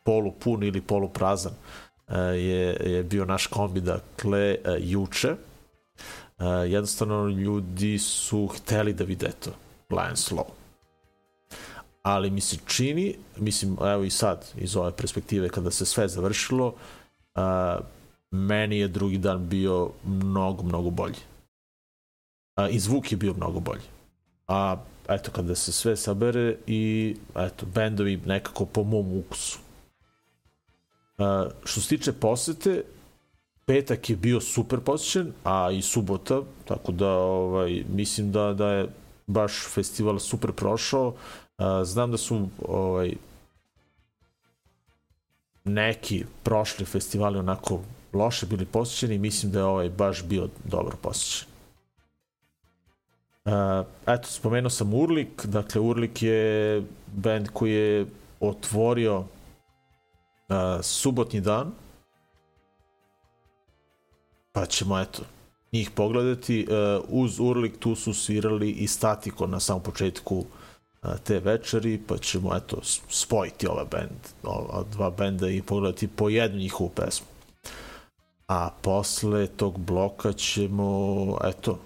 polu 0.05 0.33
pun 0.33 0.63
ili 0.63 0.81
polu 0.81 1.09
prazan 1.09 1.53
uh, 1.53 2.15
je, 2.17 2.77
je 2.85 3.03
bio 3.03 3.25
naš 3.25 3.47
kombi, 3.47 3.81
dakle, 3.81 4.57
uh, 4.65 4.77
juče. 4.81 5.31
Uh, 5.33 5.39
E, 6.39 6.45
jednostavno, 6.45 7.29
ljudi 7.29 7.99
su 7.99 8.47
hteli 8.47 8.93
da 8.93 9.05
vide 9.05 9.31
to, 9.41 9.51
Lions 9.91 10.31
Law. 10.31 10.51
Ali 12.03 12.31
mi 12.31 12.41
se 12.41 12.57
čini, 12.67 13.17
mislim, 13.37 13.77
evo 13.81 14.05
i 14.05 14.11
sad, 14.11 14.47
iz 14.57 14.77
ove 14.77 14.93
perspektive, 14.97 15.49
kada 15.49 15.71
se 15.71 15.87
sve 15.87 16.09
završilo, 16.09 16.67
uh, 16.67 17.43
meni 18.31 18.79
je 18.79 18.89
drugi 18.89 19.19
dan 19.19 19.49
bio 19.49 19.91
mnogo, 20.05 20.63
mnogo 20.63 20.91
bolji. 20.91 21.19
A, 22.55 22.69
I 22.69 22.79
zvuk 22.79 23.13
je 23.13 23.17
bio 23.17 23.35
mnogo 23.35 23.61
bolji. 23.61 23.83
A 24.49 24.77
eto, 25.09 25.31
kada 25.31 25.55
se 25.55 25.73
sve 25.73 25.97
sabere 25.97 26.57
i 26.67 27.17
eto, 27.37 27.67
bendovi 27.67 28.17
nekako 28.27 28.65
po 28.65 28.83
mom 28.83 29.19
ukusu. 29.19 29.59
Uh, 31.19 31.53
što 31.65 31.81
se 31.81 31.89
tiče 31.89 32.13
posete, 32.13 32.83
petak 33.67 34.11
je 34.11 34.17
bio 34.17 34.41
super 34.41 34.81
posjećen, 34.81 35.33
a 35.45 35.71
i 35.71 35.83
subota, 35.83 36.41
tako 36.65 36.93
da 36.93 37.11
ovaj, 37.19 37.85
mislim 37.89 38.33
da, 38.33 38.53
da 38.53 38.73
je 38.73 38.89
baš 39.27 39.53
festival 39.75 40.19
super 40.19 40.53
prošao. 40.53 41.15
Znam 41.85 42.11
da 42.11 42.17
su 42.17 42.49
ovaj, 42.69 43.15
neki 45.65 46.25
prošli 46.43 46.85
festivali 46.85 47.39
onako 47.39 47.81
loše 48.13 48.47
bili 48.47 48.67
posjećeni, 48.67 49.19
mislim 49.19 49.53
da 49.53 49.59
je 49.59 49.65
ovaj 49.65 49.91
baš 49.91 50.25
bio 50.25 50.49
dobro 50.65 50.97
posjećen. 51.03 51.49
Uh, 53.45 53.53
eto, 54.07 54.29
spomenuo 54.29 54.71
sam 54.71 54.95
Urlik, 54.95 55.47
dakle 55.47 55.81
Urlik 55.81 56.23
je 56.23 56.83
band 57.07 57.49
koji 57.53 57.73
je 57.73 58.07
otvorio 58.41 59.19
uh, 59.19 59.27
subotni 60.83 61.41
dan, 61.41 61.73
pa 64.57 64.67
ćemo 64.67 64.99
eto 65.01 65.23
njih 65.73 65.91
pogledati. 65.91 66.67
Uh, 66.69 67.05
uz 67.09 67.41
Urlik 67.41 67.79
tu 67.79 67.95
su 67.95 68.15
svirali 68.15 68.71
i 68.71 68.87
Statiko 68.87 69.47
na 69.47 69.61
samom 69.61 69.83
početku 69.83 70.45
e, 71.03 71.09
te 71.25 71.39
večeri, 71.39 72.01
pa 72.07 72.19
ćemo 72.19 72.57
eto 72.57 72.81
spojiti 73.09 73.67
ova 73.67 73.85
band, 73.85 74.21
ova 74.43 74.85
dva 74.93 75.11
benda 75.11 75.49
i 75.49 75.63
pogledati 75.63 76.09
po 76.09 76.29
jednu 76.29 76.59
njihovu 76.59 76.91
pesmu 76.91 77.27
a 78.47 78.71
posle 78.83 79.47
tog 79.47 79.79
bloka 79.79 80.33
ćemo, 80.33 81.39
eto, 81.45 81.79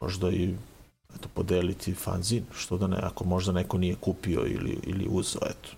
možda 0.00 0.30
i 0.30 0.54
eto, 1.16 1.28
podeliti 1.34 1.94
fanzin, 1.94 2.44
što 2.54 2.78
da 2.78 2.86
ne, 2.86 2.96
ako 3.02 3.24
možda 3.24 3.52
neko 3.52 3.78
nije 3.78 3.94
kupio 4.00 4.40
ili, 4.46 4.78
ili 4.86 5.06
uzao, 5.10 5.42
eto. 5.50 5.68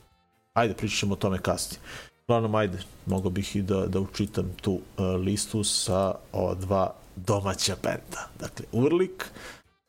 Ajde, 0.55 0.75
pričat 0.75 0.99
ćemo 0.99 1.13
o 1.13 1.17
tome 1.17 1.39
kasnije. 1.39 1.81
Uglavnom, 2.29 2.55
ajde, 2.55 2.79
mogo 3.07 3.31
bih 3.31 3.57
i 3.57 3.63
da, 3.63 3.87
da 3.87 4.01
učitam 4.01 4.51
tu 4.63 4.73
uh, 4.73 4.81
listu 5.25 5.65
sa 5.65 6.15
ova 6.33 6.55
dva 6.55 6.95
domaća 7.17 7.77
benda. 7.83 8.29
Dakle, 8.41 8.67
Urlik, 8.73 9.25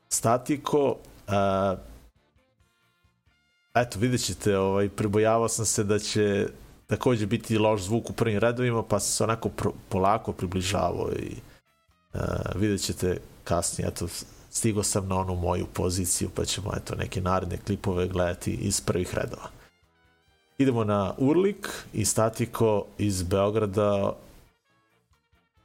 Statiko, 0.10 0.96
uh, 1.28 1.80
eto, 3.76 4.00
vidjet 4.00 4.22
ćete, 4.26 4.58
ovaj, 4.58 4.90
prebojavao 4.90 5.48
sam 5.48 5.66
se 5.66 5.84
da 5.84 6.00
će 6.00 6.48
takođe 6.88 7.26
biti 7.26 7.58
loš 7.58 7.82
zvuk 7.82 8.10
u 8.10 8.14
prvim 8.14 8.40
redovima, 8.40 8.84
pa 8.84 9.00
se 9.00 9.24
onako 9.24 9.50
pro, 9.50 9.74
polako 9.90 10.34
približavao 10.34 11.12
i 11.12 11.36
uh, 12.14 12.22
vidjet 12.56 12.82
ćete 12.82 13.18
kasnije, 13.44 13.88
eto, 13.88 14.08
stigo 14.50 14.84
sam 14.84 15.08
na 15.08 15.16
onu 15.16 15.36
moju 15.36 15.68
poziciju, 15.74 16.30
pa 16.36 16.46
ćemo 16.46 16.72
eto 16.78 16.96
neke 16.96 17.22
naredne 17.22 17.58
klipove 17.58 18.08
gledati 18.08 18.52
iz 18.52 18.82
prvih 18.82 19.16
redova. 19.16 19.59
Idemo 20.60 20.84
na 20.84 21.14
Urlik 21.18 21.70
i 21.94 22.06
Statiko 22.06 22.86
iz 22.98 23.24
Beograda. 23.24 24.14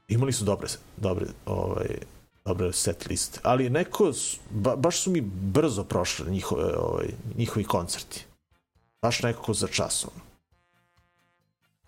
Imali 0.08 0.32
su 0.32 0.44
dobre, 0.44 0.68
dobre, 0.96 1.26
ovaj, 1.46 1.98
dobre 2.44 2.72
set 2.72 3.06
liste, 3.06 3.40
ali 3.42 3.70
neko, 3.70 4.12
ba, 4.50 4.76
baš 4.76 5.00
su 5.00 5.10
mi 5.10 5.20
brzo 5.20 5.84
prošle 5.84 6.30
njihove, 6.30 6.76
ovaj, 6.76 7.06
njihovi 7.36 7.64
koncerti. 7.64 8.24
Baš 9.02 9.22
nekako 9.22 9.54
za 9.54 9.66
časom. 9.66 10.10
Ono. 10.14 10.24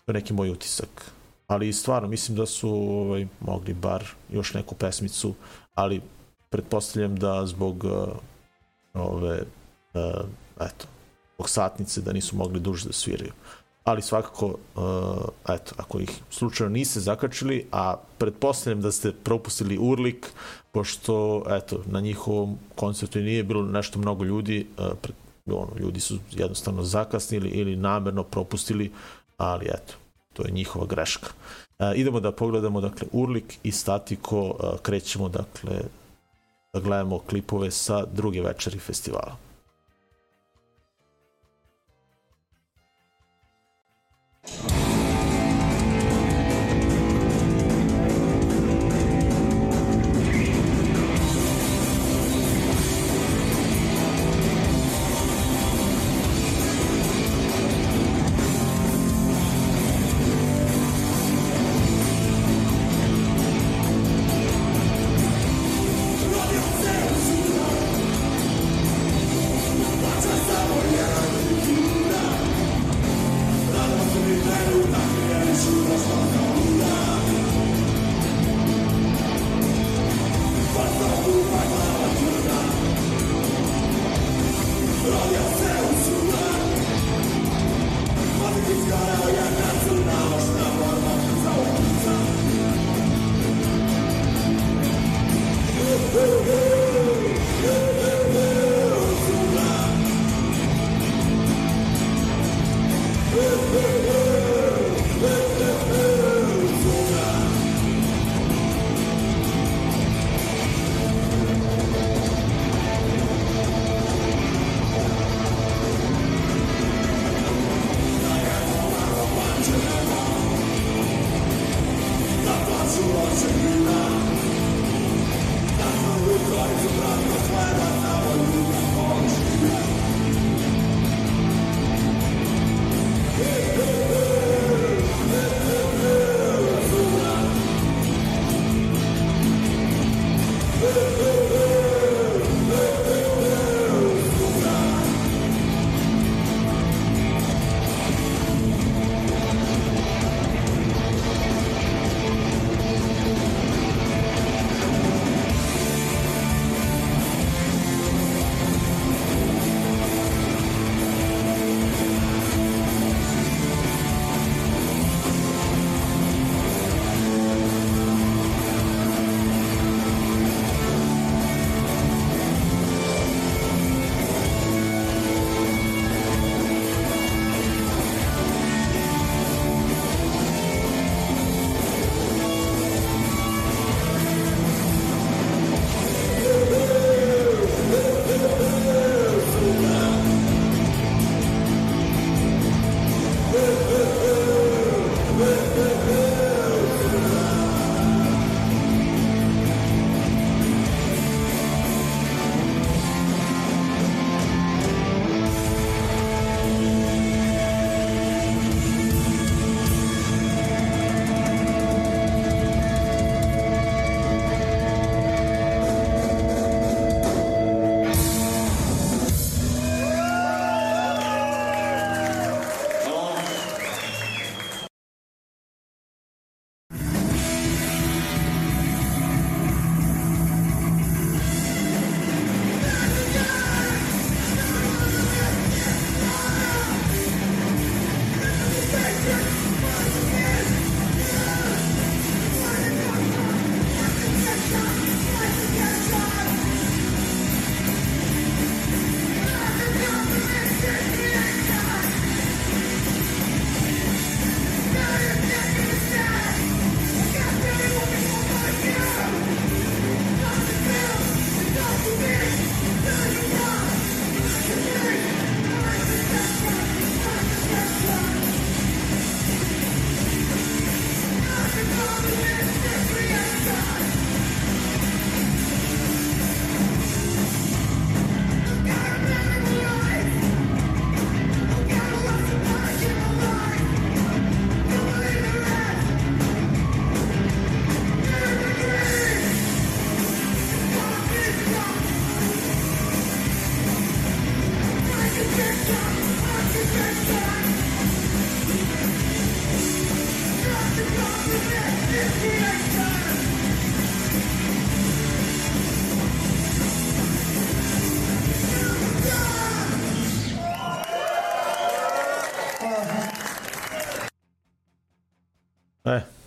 To 0.05 0.11
je 0.11 0.13
neki 0.13 0.33
moj 0.33 0.49
utisak. 0.49 1.11
Ali 1.47 1.73
stvarno, 1.73 2.07
mislim 2.07 2.37
da 2.37 2.45
su 2.45 2.69
ovaj, 2.69 3.27
mogli 3.39 3.73
bar 3.73 4.03
još 4.29 4.53
neku 4.53 4.75
pesmicu, 4.75 5.33
ali 5.75 6.01
pretpostavljam 6.49 7.15
da 7.15 7.45
zbog 7.45 7.83
uh, 7.83 8.07
ove, 8.93 9.41
uh, 9.93 10.25
eto, 10.59 10.85
zbog 11.37 11.49
satnice 11.49 12.01
da 12.01 12.13
nisu 12.13 12.35
mogli 12.35 12.59
duže 12.59 12.87
da 12.87 12.93
sviraju. 12.93 13.31
Ali 13.83 14.01
svakako, 14.01 14.45
uh, 14.45 14.83
eto, 15.49 15.75
ako 15.77 15.99
ih 15.99 16.09
slučajno 16.29 16.73
niste 16.73 16.99
zakačili, 16.99 17.65
a 17.71 17.95
pretpostavljam 18.17 18.81
da 18.81 18.91
ste 18.91 19.11
propustili 19.11 19.77
Urlik, 19.77 20.27
pošto, 20.71 21.43
eto, 21.49 21.83
na 21.85 21.99
njihovom 21.99 22.57
koncertu 22.75 23.19
nije 23.19 23.43
bilo 23.43 23.63
nešto 23.63 23.99
mnogo 23.99 24.23
ljudi, 24.23 24.67
eh, 24.77 24.81
uh, 24.81 24.91
pred, 25.01 25.15
ono, 25.45 25.71
ljudi 25.79 25.99
su 25.99 26.17
jednostavno 26.31 26.83
zakasnili 26.83 27.49
ili 27.49 27.75
namerno 27.75 28.23
propustili, 28.23 28.91
ali 29.37 29.65
eto, 29.65 29.93
to 30.33 30.45
je 30.45 30.51
njihova 30.51 30.85
greška. 30.85 31.29
E, 31.79 31.93
idemo 31.95 32.19
da 32.19 32.31
pogledamo, 32.31 32.81
dakle, 32.81 33.07
Urlik 33.11 33.57
i 33.63 33.71
Statiko, 33.71 34.55
e, 34.59 34.77
krećemo, 34.81 35.29
dakle, 35.29 35.81
da 36.73 36.79
gledamo 36.79 37.19
klipove 37.19 37.71
sa 37.71 38.05
druge 38.05 38.41
večeri 38.41 38.79
festivala. 38.79 39.46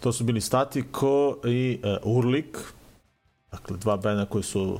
To 0.00 0.12
su 0.12 0.24
bili 0.24 0.40
Statiko 0.40 1.36
i 1.44 1.80
uh, 1.84 2.16
Urlik. 2.16 2.58
Dakle, 3.50 3.76
dva 3.76 3.96
benda 3.96 4.24
koji 4.26 4.44
su 4.44 4.78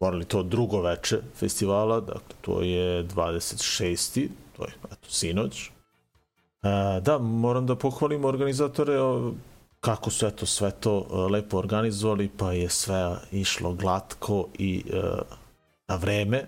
morali 0.00 0.24
to 0.24 0.42
drugo 0.42 0.80
veče 0.80 1.20
festivala. 1.36 2.00
Dakle, 2.00 2.36
to 2.40 2.60
je 2.60 3.04
26. 3.04 4.28
To 4.56 4.64
je, 4.64 4.72
eto, 4.92 5.08
sinoć. 5.08 5.70
Uh, 6.62 7.02
da, 7.02 7.18
moram 7.18 7.66
da 7.66 7.76
pohvalim 7.76 8.24
organizatore 8.24 9.00
o, 9.00 9.32
kako 9.80 10.10
su 10.10 10.26
eto 10.26 10.46
sve 10.46 10.70
to 10.70 10.98
uh, 10.98 11.30
lepo 11.30 11.58
organizovali, 11.58 12.30
pa 12.36 12.52
je 12.52 12.68
sve 12.68 13.16
išlo 13.32 13.72
glatko 13.72 14.46
i 14.58 14.84
uh, 14.86 15.20
na 15.88 15.96
vreme. 15.96 16.44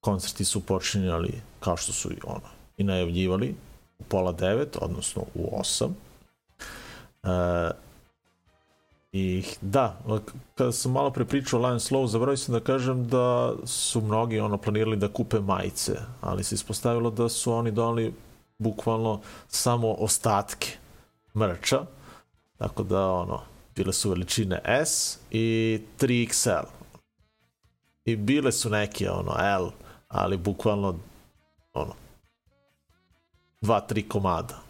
Koncerti 0.00 0.44
su 0.44 0.60
počinjali 0.60 1.42
kao 1.60 1.76
što 1.76 1.92
su 1.92 2.12
i 2.12 2.18
ono 2.24 2.48
i 2.76 2.84
najavljivali 2.84 3.54
u 3.98 4.04
pola 4.04 4.32
devet, 4.32 4.76
odnosno 4.80 5.22
u 5.34 5.60
osam. 5.60 5.96
Uh, 7.26 7.70
I 9.12 9.44
da, 9.60 9.98
kada 10.54 10.72
sam 10.72 10.92
malo 10.92 11.10
pre 11.10 11.24
pričao 11.24 11.60
Lion 11.60 11.78
Slow, 11.78 12.06
zaboravio 12.06 12.36
sam 12.36 12.54
da 12.54 12.60
kažem 12.60 13.08
da 13.08 13.54
su 13.64 14.00
mnogi 14.00 14.40
ono 14.40 14.58
planirali 14.58 14.96
da 14.96 15.08
kupe 15.08 15.40
majice, 15.40 15.92
ali 16.20 16.44
se 16.44 16.54
ispostavilo 16.54 17.10
da 17.10 17.28
su 17.28 17.52
oni 17.52 17.70
donali 17.70 18.14
bukvalno 18.58 19.20
samo 19.48 19.92
ostatke 19.92 20.68
mrča, 21.36 21.80
tako 22.58 22.82
da 22.82 23.10
ono, 23.10 23.40
bile 23.76 23.92
su 23.92 24.10
veličine 24.10 24.60
S 24.86 25.18
i 25.30 25.80
3XL. 25.98 26.64
I 28.04 28.16
bile 28.16 28.52
su 28.52 28.70
neke 28.70 29.10
ono 29.10 29.32
L, 29.58 29.70
ali 30.08 30.36
bukvalno 30.36 30.98
ono 31.74 31.94
dva, 33.60 33.80
tri 33.80 34.08
komada. 34.08 34.65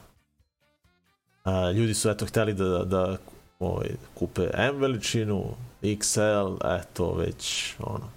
A, 1.47 1.71
ljudi 1.71 1.95
su 1.95 2.11
eto 2.11 2.27
hteli 2.27 2.55
da, 2.55 2.65
da, 2.65 2.85
da 2.85 3.17
ovaj, 3.59 3.89
kupe 4.15 4.49
M 4.55 4.81
veličinu, 4.81 5.45
XL, 5.83 6.57
eto 6.65 7.15
već 7.15 7.75
ono, 7.79 8.09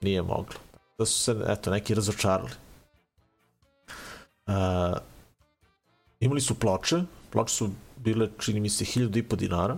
nije 0.00 0.22
moglo. 0.22 0.54
Da 0.98 1.06
su 1.06 1.18
se 1.22 1.36
eto 1.48 1.70
neki 1.70 1.94
razočarali. 1.94 2.50
A, 4.46 4.92
imali 6.20 6.40
su 6.40 6.58
ploče, 6.58 7.02
ploče 7.30 7.54
su 7.54 7.70
bile 7.96 8.28
čini 8.38 8.60
mi 8.60 8.70
se 8.70 8.84
1000 8.84 9.18
i 9.18 9.22
po 9.22 9.36
dinara. 9.36 9.76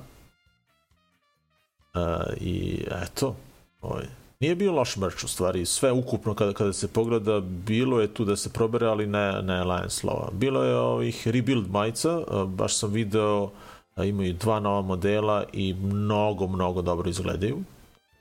A, 1.95 2.25
I 2.41 2.85
eto, 3.03 3.37
ovaj, 3.81 4.07
nije 4.40 4.55
bio 4.55 4.72
loš 4.72 4.96
merch 4.96 5.24
u 5.24 5.29
stvari, 5.29 5.66
sve 5.66 5.92
ukupno 5.92 6.35
kada, 6.35 6.53
kada 6.53 6.72
se 6.72 6.88
pogleda, 6.88 7.40
bilo 7.40 8.00
je 8.00 8.14
tu 8.14 8.24
da 8.24 8.37
se 8.37 8.53
probere, 8.53 8.87
ali 8.87 9.07
ne, 9.07 9.42
ne 9.42 9.59
Alliance 9.59 10.07
Lova. 10.07 10.29
Bilo 10.33 10.64
je 10.64 10.76
ovih 10.76 11.29
rebuild 11.29 11.70
majica, 11.70 12.20
baš 12.46 12.76
sam 12.76 12.92
video, 12.92 13.50
imaju 13.96 14.33
dva 14.33 14.61
nova 14.61 14.83
modela 14.83 15.44
i 15.53 15.74
mnogo, 15.74 16.46
mnogo 16.46 16.83
dobro 16.83 17.11
izgledaju. 17.11 17.59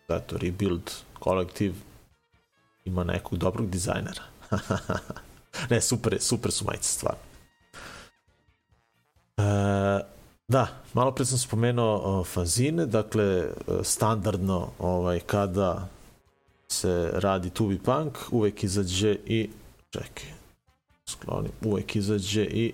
Zato 0.08 0.38
rebuild 0.38 0.92
kolektiv 1.20 1.76
ima 2.86 3.04
nekog 3.04 3.38
dobrog 3.38 3.70
dizajnera. 3.70 4.22
ne, 5.70 5.82
super, 5.82 6.18
super 6.20 6.52
su 6.52 6.66
majice, 6.66 6.90
stvarno. 6.90 7.20
E, 9.38 9.44
da, 10.48 10.68
malo 10.94 11.12
pre 11.12 11.26
sam 11.26 11.38
spomenuo 11.38 12.24
fanzine, 12.24 12.86
dakle, 12.86 13.26
e, 13.26 13.50
standardno 13.84 14.68
ovaj, 14.80 15.20
kada 15.20 15.88
se 16.72 17.12
radi 17.14 17.50
Tubi 17.50 17.80
Punk, 17.80 18.18
uvek 18.32 18.64
izađe 18.64 19.18
i 19.26 19.50
čekaj, 19.90 20.34
sklonim, 21.06 21.52
uvek 21.62 21.96
izađe 21.96 22.44
i 22.44 22.74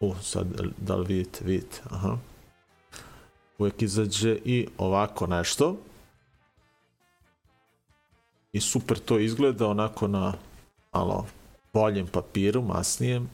u, 0.00 0.14
sad, 0.22 0.46
da 0.76 0.96
li 0.96 1.06
vidite, 1.06 1.44
vidite, 1.44 1.80
aha. 1.90 2.16
Uvek 3.58 3.82
izađe 3.82 4.38
i 4.44 4.66
ovako 4.78 5.26
nešto. 5.26 5.76
I 8.52 8.60
super 8.60 8.98
to 8.98 9.18
izgleda 9.18 9.66
onako 9.66 10.08
na 10.08 10.32
malo 10.92 11.26
boljem 11.72 12.06
papiru, 12.06 12.62
masnijem. 12.62 13.30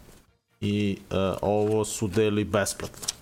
I 0.60 0.98
uh, 1.10 1.16
ovo 1.42 1.84
su 1.84 2.08
deli 2.08 2.44
besplatno 2.44 3.15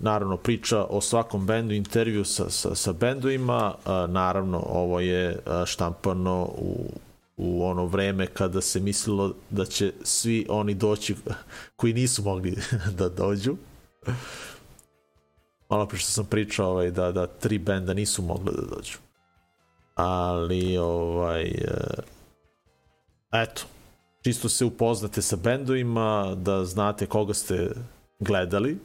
naravno 0.00 0.36
priča 0.36 0.84
o 0.84 1.00
svakom 1.00 1.46
bendu, 1.46 1.74
intervju 1.74 2.24
sa, 2.24 2.50
sa, 2.50 2.74
sa 2.74 2.92
bendovima, 2.92 3.74
uh, 3.74 4.10
naravno 4.10 4.64
ovo 4.68 5.00
je 5.00 5.28
uh, 5.30 5.66
štampano 5.66 6.42
u, 6.42 6.90
u 7.36 7.64
ono 7.64 7.86
vreme 7.86 8.26
kada 8.26 8.60
se 8.60 8.80
mislilo 8.80 9.34
da 9.50 9.64
će 9.64 9.92
svi 10.02 10.46
oni 10.48 10.74
doći 10.74 11.16
koji 11.76 11.92
nisu 11.92 12.22
mogli 12.22 12.56
da 12.98 13.08
dođu. 13.08 13.56
Malo 15.68 15.86
pre 15.86 15.98
što 15.98 16.10
sam 16.10 16.24
pričao 16.24 16.70
ovaj, 16.70 16.90
da, 16.90 17.12
da 17.12 17.26
tri 17.26 17.58
benda 17.58 17.94
nisu 17.94 18.22
mogli 18.22 18.52
da 18.56 18.76
dođu. 18.76 18.98
Ali, 19.94 20.78
ovaj, 20.78 21.52
eto, 23.32 23.62
čisto 24.22 24.48
se 24.48 24.64
upoznate 24.64 25.22
sa 25.22 25.36
bendovima, 25.36 26.34
da 26.36 26.64
znate 26.64 27.06
koga 27.06 27.34
ste 27.34 27.70
gledali, 28.18 28.78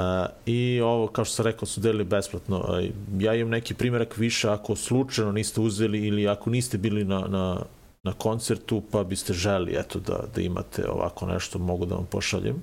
Uh, 0.00 0.26
I 0.46 0.80
ovo, 0.80 1.06
kao 1.06 1.24
što 1.24 1.34
sam 1.34 1.44
rekao, 1.44 1.66
su 1.66 1.80
delili 1.80 2.04
besplatno. 2.04 2.58
Uh, 2.58 2.90
ja 3.18 3.34
imam 3.34 3.50
neki 3.50 3.74
primjerak 3.74 4.16
više 4.16 4.48
ako 4.48 4.76
slučajno 4.76 5.32
niste 5.32 5.60
uzeli 5.60 6.06
ili 6.06 6.28
ako 6.28 6.50
niste 6.50 6.78
bili 6.78 7.04
na, 7.04 7.20
na, 7.20 7.62
na 8.02 8.12
koncertu 8.12 8.82
pa 8.90 9.04
biste 9.04 9.32
želi 9.32 9.74
eto, 9.78 9.98
da, 9.98 10.20
da 10.34 10.40
imate 10.40 10.90
ovako 10.90 11.26
nešto, 11.26 11.58
mogu 11.58 11.86
da 11.86 11.94
vam 11.94 12.06
pošaljem. 12.10 12.62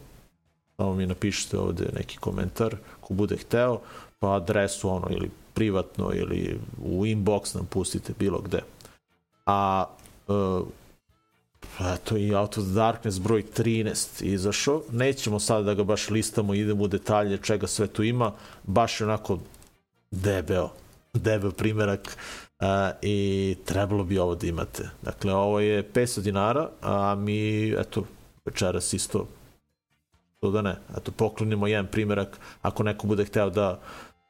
Samo 0.77 0.93
mi 0.93 1.05
napišite 1.05 1.59
ovde 1.59 1.85
neki 1.97 2.17
komentar 2.17 2.75
ko 3.01 3.13
bude 3.13 3.37
hteo, 3.37 3.79
pa 4.19 4.35
adresu 4.35 4.89
ono 4.89 5.07
ili 5.09 5.29
privatno 5.53 6.11
ili 6.13 6.59
u 6.83 7.05
inbox 7.05 7.55
nam 7.55 7.65
pustite 7.65 8.13
bilo 8.19 8.41
gde. 8.41 8.59
A 9.45 9.85
uh, 10.27 10.67
Pa 11.77 11.97
to 11.97 12.17
i 12.17 12.35
Out 12.35 12.57
of 12.57 12.63
the 12.65 12.73
Darkness 12.73 13.19
broj 13.19 13.43
13 13.57 14.23
izašao. 14.23 14.81
Nećemo 14.91 15.39
sad 15.39 15.65
da 15.65 15.73
ga 15.73 15.83
baš 15.83 16.09
listamo, 16.09 16.53
idemo 16.53 16.83
u 16.83 16.87
detalje 16.87 17.37
čega 17.37 17.67
sve 17.67 17.87
tu 17.87 18.03
ima. 18.03 18.31
Baš 18.63 19.01
onako 19.01 19.39
debeo, 20.11 20.69
debeo 21.13 21.51
primerak 21.51 22.17
uh, 22.59 22.67
i 23.01 23.55
trebalo 23.65 24.03
bi 24.03 24.19
ovo 24.19 24.35
da 24.35 24.47
imate. 24.47 24.89
Dakle, 25.01 25.33
ovo 25.33 25.59
je 25.59 25.91
500 25.93 26.21
dinara, 26.21 26.69
a 26.81 27.15
mi, 27.15 27.69
eto, 27.71 28.03
večeras 28.45 28.93
isto 28.93 29.27
to 30.39 30.51
da 30.51 30.61
ne, 30.61 30.75
eto, 30.97 31.11
poklonimo 31.11 31.67
jedan 31.67 31.87
primerak 31.87 32.39
ako 32.61 32.83
neko 32.83 33.07
bude 33.07 33.25
hteo 33.25 33.49
da 33.49 33.79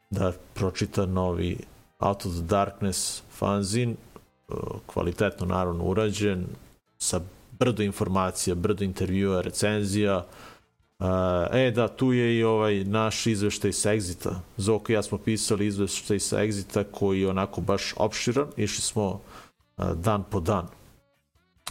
da 0.10 0.34
pročita 0.54 1.06
novi 1.06 1.58
Out 2.00 2.26
of 2.26 2.34
the 2.34 2.42
Darkness 2.42 3.24
fanzin, 3.32 3.96
kvalitetno 4.86 5.46
naravno 5.46 5.84
urađen, 5.84 6.46
sa 6.97 7.21
brdo 7.60 7.83
informacija, 7.83 8.55
brdo 8.55 8.83
intervjua, 8.83 9.41
recenzija. 9.41 10.25
E, 10.99 11.67
e, 11.67 11.71
da, 11.71 11.88
tu 11.88 12.13
je 12.13 12.38
i 12.38 12.43
ovaj 12.43 12.83
naš 12.83 13.27
izveštaj 13.27 13.73
sa 13.73 13.89
Exita. 13.89 14.36
Zoko 14.57 14.91
i 14.91 14.95
ja 14.95 15.03
smo 15.03 15.17
pisali 15.17 15.67
izveštaj 15.67 16.19
sa 16.19 16.38
Exita 16.38 16.83
koji 16.91 17.21
je 17.21 17.29
onako 17.29 17.62
baš 17.62 17.93
opširan. 17.97 18.47
Išli 18.57 18.81
smo 18.81 19.21
e, 19.77 19.83
dan 19.95 20.23
po 20.29 20.39
dan. 20.39 20.67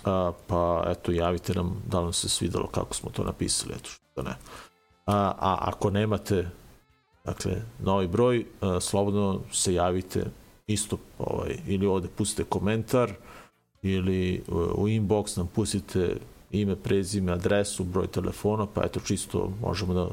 A, 0.05 0.33
pa 0.47 0.85
eto, 0.87 1.13
javite 1.13 1.55
nam 1.55 1.83
da 1.87 1.99
li 1.99 2.05
vam 2.05 2.13
se 2.13 2.29
svidalo 2.29 2.67
kako 2.67 2.95
smo 2.95 3.11
to 3.11 3.25
napisali, 3.25 3.75
eto 3.75 3.91
što 3.91 4.23
ne. 4.23 4.37
A, 5.07 5.17
a 5.39 5.59
ako 5.61 5.91
nemate 5.91 6.49
dakle, 7.25 7.63
novi 7.81 8.09
broj, 8.09 8.47
slobodno 8.81 9.41
se 9.53 9.75
javite 9.75 10.25
isto 10.67 10.99
ovaj, 11.19 11.57
ili 11.67 11.87
ovde 11.87 12.09
pustite 12.17 12.45
komentar, 12.45 13.13
ili 13.93 14.35
e, 14.35 14.41
u 14.53 14.89
inbox 14.89 15.37
nam 15.37 15.47
pustite 15.55 16.17
ime, 16.51 16.77
prezime, 16.77 17.33
adresu, 17.33 17.85
broj 17.85 18.07
telefona, 18.07 18.67
pa 18.75 18.85
eto 18.85 19.01
čisto 19.01 19.53
možemo 19.61 19.95
da 19.95 20.09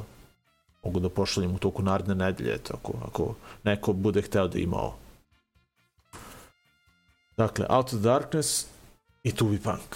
mogu 0.84 1.00
da 1.00 1.10
pošaljem 1.10 1.56
u 1.56 1.58
toku 1.58 1.84
naredne 1.84 2.16
nedelje, 2.16 2.54
eto, 2.56 2.74
ako, 2.74 2.94
ako 3.08 3.36
neko 3.64 3.94
bude 3.94 4.22
hteo 4.22 4.48
da 4.48 4.60
ima 4.60 4.78
ovo. 4.78 4.98
Dakle, 7.38 7.66
Out 7.70 7.94
of 7.94 8.00
Darkness 8.00 8.66
i 9.24 9.32
Tubi 9.32 9.60
Punk. 9.60 9.96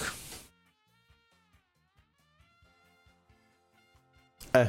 E, 4.53 4.67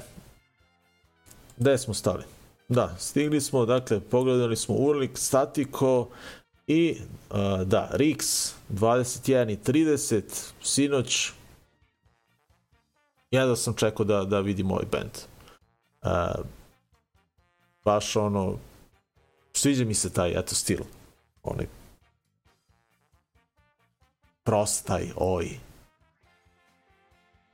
gde 1.57 1.79
smo 1.79 1.95
stali? 1.95 2.25
Da, 2.69 2.95
stigli 2.99 3.41
smo, 3.41 3.67
dakle, 3.67 4.01
pogledali 4.01 4.57
smo 4.57 4.75
Urlik, 4.75 5.11
Statiko 5.19 6.09
I, 6.67 6.97
uh, 7.31 7.63
da, 7.65 7.91
Rix, 7.93 8.53
21 8.71 9.53
i 9.53 9.57
30, 9.57 10.23
sinoć, 10.63 11.33
jedva 13.31 13.57
sam 13.57 13.75
čekao 13.75 14.05
da, 14.05 14.25
da 14.25 14.41
vidim 14.41 14.71
ovaj 14.71 14.87
band. 14.93 15.11
Uh, 16.03 16.45
baš 17.85 18.17
ono, 18.17 18.57
sviđa 19.53 19.85
mi 19.85 19.95
se 19.95 20.13
taj, 20.13 20.31
eto, 20.31 20.55
stil. 20.55 20.81
Onaj 21.43 21.67
prostaj, 24.49 25.11
oj. 25.17 25.59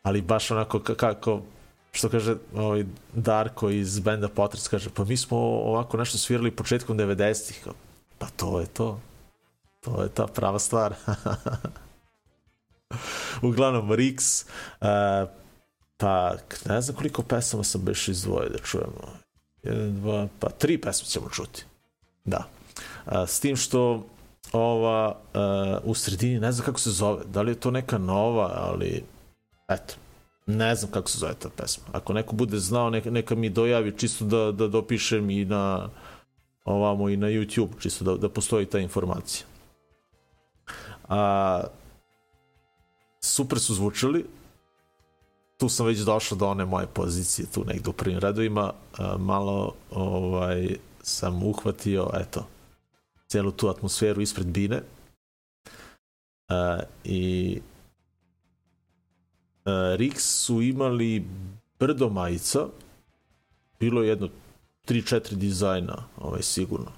Ali 0.03 0.23
baš 0.23 0.51
onako 0.51 0.79
kako, 0.79 1.41
što 1.93 2.09
kaže 2.09 2.37
ovaj 2.55 2.85
Darko 3.13 3.71
iz 3.71 3.99
benda 3.99 4.29
Potres, 4.29 4.69
kaže, 4.69 4.91
pa 4.95 5.05
mi 5.05 5.17
smo 5.17 5.39
ovako 5.39 5.97
nešto 5.97 6.19
svirali 6.19 6.51
početkom 6.51 6.99
90-ih. 6.99 7.67
Pa 8.19 8.27
to 8.37 8.61
je 8.61 8.67
to. 8.67 9.01
To 9.85 10.03
je 10.03 10.09
ta 10.09 10.27
prava 10.27 10.59
stvar. 10.59 10.95
Uglavnom, 13.43 13.91
Rix, 13.91 14.47
uh, 14.81 15.29
pa 15.97 16.35
ne 16.67 16.81
znam 16.81 16.97
koliko 16.97 17.23
pesama 17.23 17.65
sam 17.65 17.81
beš 17.81 18.09
izdvojio 18.09 18.49
da 18.49 18.59
čujemo. 18.59 19.19
Jedan, 19.63 20.01
dva, 20.01 20.29
pa 20.39 20.49
tri 20.49 20.81
pesme 20.81 21.09
ćemo 21.09 21.29
čuti. 21.29 21.65
Da. 22.25 22.45
Uh, 23.07 23.13
s 23.27 23.41
tim 23.41 23.57
što 23.57 24.07
ova 24.53 25.17
uh, 25.35 25.91
u 25.91 25.95
sredini, 25.95 26.41
ne 26.41 26.53
znam 26.53 26.67
kako 26.67 26.81
se 26.81 26.91
zove, 26.91 27.25
da 27.25 27.43
li 27.43 27.51
je 27.51 27.61
to 27.61 27.71
neka 27.71 27.99
nova, 27.99 28.53
ali 28.55 29.05
eto, 29.69 29.95
ne 30.47 30.75
znam 30.75 30.91
kako 30.91 31.11
se 31.11 31.19
zove 31.19 31.35
ta 31.35 31.49
pesma. 31.57 31.85
Ako 31.93 32.13
neko 32.13 32.35
bude 32.35 32.59
znao, 32.59 32.91
neka, 32.91 33.11
neka 33.11 33.35
mi 33.35 33.51
dojavi 33.51 33.99
čisto 33.99 34.25
da, 34.25 34.53
da 34.53 34.69
dopišem 34.69 35.31
i 35.31 35.45
na 35.45 35.89
ovamo 36.65 37.09
i 37.09 37.17
na 37.17 37.27
YouTube, 37.27 37.81
čisto 37.81 38.05
da, 38.05 38.17
da 38.17 38.29
postoji 38.29 38.67
ta 38.67 38.79
informacija. 38.79 39.47
A, 41.09 41.65
super 43.21 43.61
su 43.61 43.75
zvučali, 43.75 44.27
tu 45.59 45.69
sam 45.69 45.87
već 45.87 45.99
došao 45.99 46.39
do 46.39 46.49
one 46.49 46.65
moje 46.65 46.87
pozicije, 46.87 47.47
tu 47.55 47.65
negdje 47.65 47.91
u 47.91 47.93
prvim 47.93 48.19
redovima, 48.19 48.73
a, 48.99 49.17
malo 49.19 49.75
ovaj, 49.91 50.77
sam 51.03 51.43
uhvatio, 51.43 52.11
eto, 52.15 52.47
cijelu 53.29 53.53
tu 53.53 53.69
atmosferu 53.69 54.21
ispred 54.21 54.47
bine. 54.47 54.83
A, 56.49 56.81
I 57.05 57.61
a, 59.65 59.71
Rix 59.99 60.19
su 60.19 60.63
imali 60.63 61.25
brdo 61.79 62.09
majica, 62.09 62.67
bilo 63.81 64.03
je 64.03 64.09
jedno 64.09 64.29
3-4 64.89 65.35
dizajna, 65.35 66.05
ovaj, 66.17 66.43
sigurno. 66.43 66.93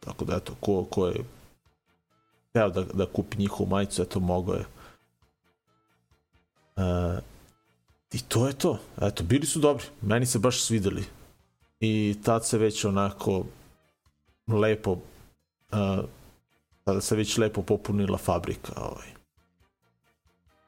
Tako 0.00 0.24
da, 0.24 0.36
eto, 0.36 0.54
ko, 0.60 0.84
ko 0.84 1.06
je 1.06 1.24
teo 2.52 2.70
da, 2.70 2.84
da 2.84 3.06
kupi 3.06 3.38
njihovu 3.38 3.70
majicu, 3.70 4.02
eto, 4.02 4.20
mogo 4.20 4.54
je. 4.54 4.64
E, 6.76 7.20
I 8.12 8.18
to 8.28 8.46
je 8.46 8.52
to. 8.52 8.78
Eto, 9.00 9.24
bili 9.24 9.46
su 9.46 9.58
dobri. 9.58 9.84
Meni 10.02 10.26
se 10.26 10.38
baš 10.38 10.62
svideli. 10.62 11.04
I 11.80 12.16
tad 12.24 12.46
se 12.46 12.58
već 12.58 12.84
onako 12.84 13.44
lepo 14.46 14.92
uh, 14.92 16.04
tada 16.84 17.00
se 17.00 17.16
već 17.16 17.38
lepo 17.38 17.62
popunila 17.62 18.18
fabrika. 18.18 18.72
Ovaj. 18.76 19.08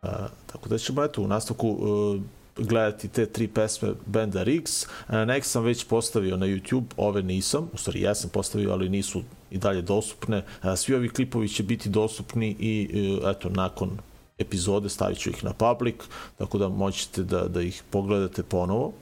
Uh, 0.03 0.31
tako 0.47 0.69
da 0.69 0.79
ćemo 0.79 1.05
eto 1.05 1.23
u 1.23 1.27
nastavku 1.27 1.69
uh, 1.69 2.23
gledati 2.57 3.09
te 3.09 3.27
tri 3.27 3.49
pesme 3.49 3.93
benda 4.07 4.43
Riggs. 4.43 4.85
E, 4.85 5.27
Nek 5.27 5.45
sam 5.45 5.65
već 5.65 5.85
postavio 5.85 6.37
na 6.37 6.47
YouTube, 6.47 6.85
ove 6.97 7.23
nisam, 7.23 7.71
u 7.73 7.77
stvari 7.77 8.01
ja 8.01 8.15
sam 8.15 8.31
postavio, 8.31 8.73
ali 8.73 8.89
nisu 8.89 9.23
i 9.51 9.59
dalje 9.59 9.83
dostupne. 9.83 10.45
E, 10.65 10.77
svi 10.77 10.95
ovi 10.95 11.09
klipovi 11.09 11.49
će 11.49 11.63
biti 11.63 11.89
dostupni 11.89 12.57
i 12.59 12.89
e, 13.25 13.31
eto 13.31 13.49
nakon 13.49 13.91
epizode 14.39 14.89
stavit 14.89 15.19
ću 15.19 15.31
ih 15.31 15.45
na 15.45 15.53
public, 15.53 15.97
tako 16.39 16.59
da 16.59 16.69
moćete 16.69 17.23
da, 17.23 17.49
da 17.49 17.63
ih 17.63 17.83
pogledate 17.91 18.43
ponovo. 18.43 18.93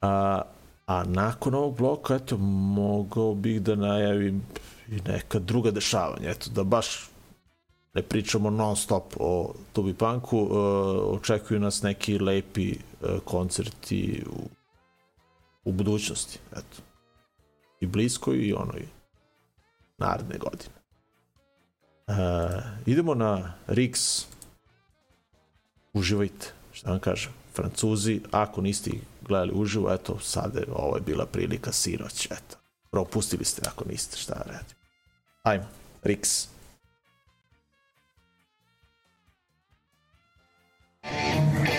A, 0.00 0.42
a 0.86 1.04
nakon 1.04 1.54
ovog 1.54 1.76
bloka, 1.76 2.14
eto, 2.14 2.36
mogao 2.36 3.34
bih 3.34 3.62
da 3.62 3.74
najavim 3.74 4.42
i 4.88 5.00
neka 5.06 5.38
druga 5.38 5.70
dešavanja, 5.70 6.30
eto, 6.30 6.50
da 6.50 6.64
baš 6.64 7.11
ne 7.94 8.02
pričamo 8.02 8.50
non 8.50 8.76
stop 8.76 9.14
o 9.20 9.54
Tubi 9.72 9.94
Punku, 9.94 10.38
e, 10.38 10.56
očekuju 11.16 11.60
nas 11.60 11.82
neki 11.82 12.18
lepi 12.18 12.70
e, 12.72 12.76
koncerti 13.24 14.24
u, 14.30 14.48
u 15.64 15.72
budućnosti, 15.72 16.38
eto. 16.52 16.82
I 17.80 17.86
bliskoj 17.86 18.36
i 18.36 18.52
onoj 18.52 18.88
naredne 19.98 20.38
godine. 20.38 20.74
Uh, 22.06 22.62
idemo 22.86 23.14
na 23.14 23.54
Rix. 23.68 24.24
Uživajte, 25.92 26.52
šta 26.72 26.90
vam 26.90 27.00
kažem. 27.00 27.32
Francuzi, 27.54 28.20
ako 28.30 28.60
niste 28.60 28.90
gledali 29.20 29.52
uživo, 29.54 29.92
eto, 29.92 30.18
sad 30.18 30.54
je, 30.54 30.66
ovo 30.74 30.96
je 30.96 31.00
bila 31.00 31.26
prilika 31.26 31.72
sinoć, 31.72 32.26
eto. 32.26 32.56
Propustili 32.90 33.44
ste 33.44 33.62
ako 33.68 33.84
niste, 33.84 34.16
šta 34.16 34.34
radi. 34.34 34.74
Ajmo, 35.42 35.66
Rix. 36.04 36.51
Thank 41.04 41.66
you. 41.66 41.71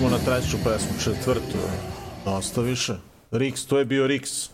Smo 0.00 0.08
na 0.08 0.18
treću 0.18 0.56
pesmu, 0.64 0.98
četvrtu. 1.04 1.58
Dosta 2.24 2.60
više. 2.60 2.94
Riks, 3.30 3.66
to 3.66 3.78
je 3.78 3.84
bio 3.84 4.06
Riks. 4.06 4.50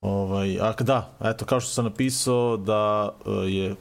Ovaj, 0.00 0.60
a 0.60 0.72
da, 0.72 1.10
eto, 1.24 1.44
kao 1.44 1.60
što 1.60 1.70
sam 1.70 1.84
napisao 1.84 2.56
da 2.56 3.12
e, 3.26 3.30
je, 3.30 3.74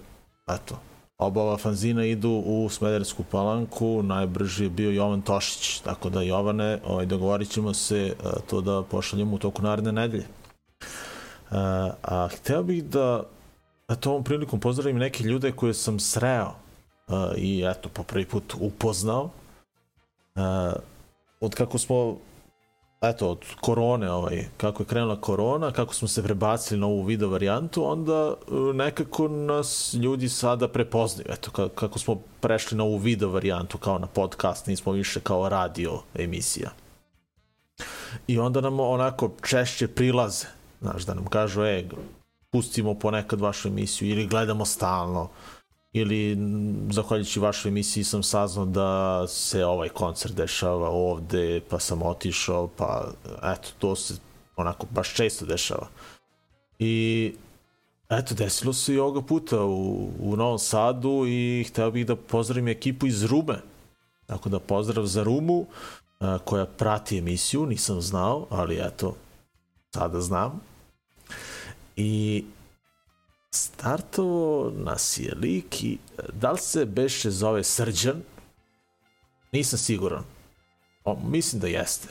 eto, 0.48 0.80
oba 1.18 1.42
ova 1.42 1.58
fanzina 1.58 2.06
idu 2.06 2.30
u 2.30 2.70
Smedersku 2.70 3.24
palanku, 3.32 4.04
najbrži 4.04 4.64
je 4.64 4.70
bio 4.70 4.92
Jovan 4.92 5.22
Tošić, 5.22 5.80
tako 5.80 6.10
da 6.10 6.22
Jovane, 6.22 6.80
ovaj, 6.86 7.06
dogovorit 7.06 7.50
ćemo 7.50 7.74
se 7.74 7.98
e, 8.00 8.14
to 8.50 8.62
da 8.62 8.84
pošaljemo 8.84 9.36
u 9.36 9.40
toku 9.40 9.62
naredne 9.62 9.92
nedelje. 9.92 10.26
A, 11.52 11.92
a 12.02 12.28
hteo 12.28 12.64
bih 12.64 12.84
da, 12.84 13.24
eto, 13.90 14.10
ovom 14.10 14.24
prilikom 14.24 14.60
pozdravim 14.60 14.98
neke 14.98 15.24
ljude 15.24 15.52
koje 15.52 15.74
sam 15.74 16.00
sreo 16.00 16.52
a, 17.08 17.32
i, 17.38 17.64
eto, 17.66 17.90
po 17.90 18.04
prvi 18.04 18.26
put 18.26 18.54
upoznao 18.60 19.30
uh, 20.36 20.74
od 21.40 21.56
kako 21.56 21.78
smo 21.78 22.18
eto, 23.04 23.30
od 23.30 23.40
korone, 23.62 24.12
ovaj, 24.12 24.46
kako 24.58 24.84
je 24.84 24.88
krenula 24.88 25.22
korona, 25.22 25.72
kako 25.72 25.94
smo 25.94 26.08
se 26.08 26.24
prebacili 26.24 26.80
na 26.80 26.88
ovu 26.88 27.04
video 27.04 27.30
varijantu, 27.30 27.92
onda 27.92 28.34
eh, 28.34 28.54
nekako 28.74 29.28
nas 29.28 29.94
ljudi 29.94 30.30
sada 30.30 30.68
prepoznaju, 30.68 31.28
eto, 31.30 31.70
kako 31.70 32.00
smo 32.00 32.16
prešli 32.40 32.78
na 32.78 32.84
ovu 32.84 32.98
video 32.98 33.30
varijantu 33.30 33.78
kao 33.78 34.00
na 34.00 34.08
podcast, 34.08 34.68
nismo 34.68 34.92
više 34.92 35.20
kao 35.20 35.50
radio 35.50 36.02
emisija. 36.16 36.70
I 38.28 38.40
onda 38.40 38.62
nam 38.62 38.80
onako 38.80 39.32
češće 39.48 39.88
prilaze, 39.88 40.46
znaš, 40.82 41.06
da 41.06 41.14
nam 41.14 41.26
kažu, 41.26 41.64
e, 41.64 41.84
pustimo 42.50 42.94
ponekad 42.94 43.42
vašu 43.42 43.68
emisiju 43.68 44.10
ili 44.10 44.28
gledamo 44.28 44.66
stalno, 44.66 45.30
ili 45.94 46.36
mm, 46.36 46.92
zahvaljujući 46.92 47.40
vašoj 47.40 47.70
emisiji 47.70 48.04
sam 48.04 48.24
saznao 48.24 48.66
da 48.66 49.28
se 49.28 49.66
ovaj 49.66 49.90
koncert 49.90 50.36
dešava 50.36 50.90
ovde, 50.90 51.62
pa 51.70 51.80
sam 51.80 52.02
otišao, 52.02 52.68
pa 52.68 53.12
eto, 53.44 53.70
to 53.80 53.96
se 53.96 54.14
onako 54.56 54.88
baš 54.92 55.14
često 55.14 55.46
dešava. 55.46 55.88
I 56.80 57.34
eto, 58.10 58.36
desilo 58.36 58.74
se 58.74 58.94
i 58.94 59.00
ovoga 59.00 59.22
puta 59.22 59.64
u, 59.64 60.10
u 60.20 60.36
Novom 60.36 60.60
Sadu 60.60 61.26
i 61.28 61.66
hteo 61.70 61.92
bih 61.92 62.06
da 62.06 62.16
pozdravim 62.16 62.68
ekipu 62.68 63.08
iz 63.08 63.24
Rume. 63.24 63.62
Tako 64.26 64.50
da 64.50 64.60
pozdrav 64.60 65.06
za 65.06 65.24
Rumu 65.24 65.66
koja 66.46 66.66
prati 66.66 67.18
emisiju, 67.18 67.66
nisam 67.66 68.02
znao, 68.02 68.48
ali 68.50 68.80
eto, 68.82 69.16
sada 69.94 70.22
znam. 70.22 70.62
I 71.96 72.44
startovo 73.56 74.72
nas 74.76 75.18
je 75.18 75.36
lik 75.36 75.84
i 75.84 75.98
da 76.34 76.52
li 76.52 76.60
se 76.60 76.86
beše 76.86 77.32
zove 77.32 77.64
Srđan? 77.64 78.22
Nisam 79.52 79.80
siguran. 79.80 80.24
O, 81.04 81.18
mislim 81.26 81.62
da 81.62 81.68
jeste. 81.68 82.08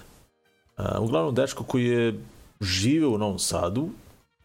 Uh, 0.79 0.85
uglavnom, 1.01 1.35
dečko 1.35 1.65
koji 1.65 1.87
je 1.87 2.21
žive 2.61 3.07
u 3.07 3.19
Novom 3.19 3.39
Sadu, 3.39 3.89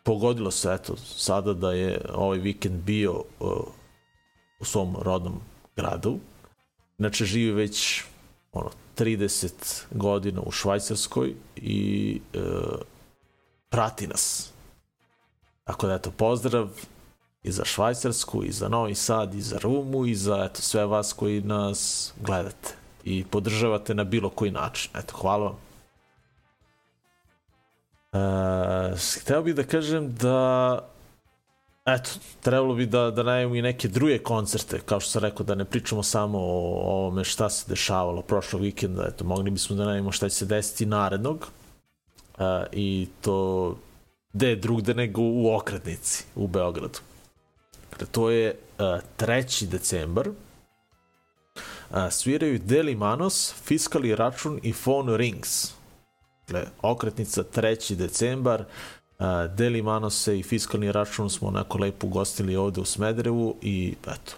pogodilo 0.04 0.52
se 0.52 0.74
eto 0.74 0.96
sada 0.98 1.54
da 1.54 1.72
je 1.72 2.02
ovaj 2.14 2.38
vikend 2.38 2.84
bio 2.84 3.14
uh, 3.40 3.50
u 4.60 4.66
svom 4.66 4.96
rodnom 5.02 5.40
gradu. 5.76 6.20
Inače, 6.98 7.26
živi 7.26 7.52
već 7.52 8.04
ono, 8.52 8.70
30 8.98 9.84
godina 9.92 10.42
u 10.42 10.52
Švajcarskoj 10.52 11.34
i 11.56 12.22
uh, 12.34 12.42
prati 13.70 14.08
nas 14.08 14.52
Tako 15.68 15.88
da, 15.88 15.94
eto, 15.94 16.12
pozdrav 16.12 16.70
i 17.44 17.52
za 17.52 17.66
Švajcarsku, 17.66 18.44
i 18.44 18.52
za 18.52 18.70
Novi 18.70 18.96
Sad, 18.96 19.34
i 19.34 19.42
za 19.42 19.60
Rumu, 19.60 20.06
i 20.06 20.16
za 20.16 20.46
eto, 20.46 20.62
sve 20.62 20.86
vas 20.86 21.14
koji 21.14 21.42
nas 21.42 22.14
gledate 22.22 22.74
i 23.04 23.26
podržavate 23.32 23.96
na 23.96 24.04
bilo 24.04 24.30
koji 24.30 24.52
način. 24.52 24.92
Eto, 24.96 25.18
hvala 25.18 25.44
vam. 25.44 25.58
E, 28.14 28.96
hteo 29.22 29.42
bih 29.42 29.56
da 29.56 29.64
kažem 29.64 30.16
da 30.16 30.80
eto, 31.86 32.10
trebalo 32.42 32.74
bi 32.74 32.86
da, 32.86 33.12
da 33.12 33.24
najemo 33.24 33.56
i 33.56 33.62
neke 33.62 33.88
druge 33.88 34.18
koncerte, 34.20 34.80
kao 34.86 35.00
što 35.00 35.12
sam 35.12 35.22
rekao, 35.22 35.46
da 35.46 35.56
ne 35.56 35.66
pričamo 35.66 36.04
samo 36.04 36.40
o, 36.40 36.82
ovome 36.84 37.24
šta 37.24 37.50
se 37.50 37.66
dešavalo 37.70 38.22
prošlog 38.22 38.62
vikenda, 38.62 39.06
eto, 39.08 39.24
mogli 39.26 39.52
bismo 39.52 39.76
da 39.76 39.86
najemo 39.86 40.12
šta 40.12 40.30
će 40.30 40.36
se 40.36 40.46
desiti 40.46 40.86
narednog, 40.86 41.48
e, 42.40 42.66
i 42.72 43.08
to 43.22 43.76
gde 44.38 44.56
drugde 44.56 44.94
nego 44.94 45.22
u 45.22 45.56
okretnici 45.56 46.24
u 46.36 46.48
Beogradu. 46.48 47.00
Dakle, 47.92 48.08
to 48.08 48.30
je 48.30 48.48
e, 48.48 48.84
uh, 48.84 49.00
3. 49.18 49.66
decembar. 49.66 50.30
Uh, 50.30 50.36
sviraju 52.12 52.60
Deli 52.60 52.96
Manos, 52.96 53.54
Fiskali 53.64 54.16
račun 54.16 54.60
i 54.64 54.74
Phone 54.74 55.18
Rings. 55.18 55.72
Dakle, 56.48 56.70
okretnica 56.82 57.44
3. 57.44 57.96
decembar. 57.96 58.62
Uh, 59.20 59.56
Deli 59.56 59.82
Manose 59.82 60.40
i 60.40 60.44
Fiskalni 60.44 60.92
račun 60.92 61.30
smo 61.30 61.48
onako 61.48 61.78
lepo 61.78 62.08
ugostili 62.08 62.56
ovde 62.56 62.82
u 62.82 62.86
Smederevu 62.86 63.56
i 63.62 63.96
eto, 64.02 64.36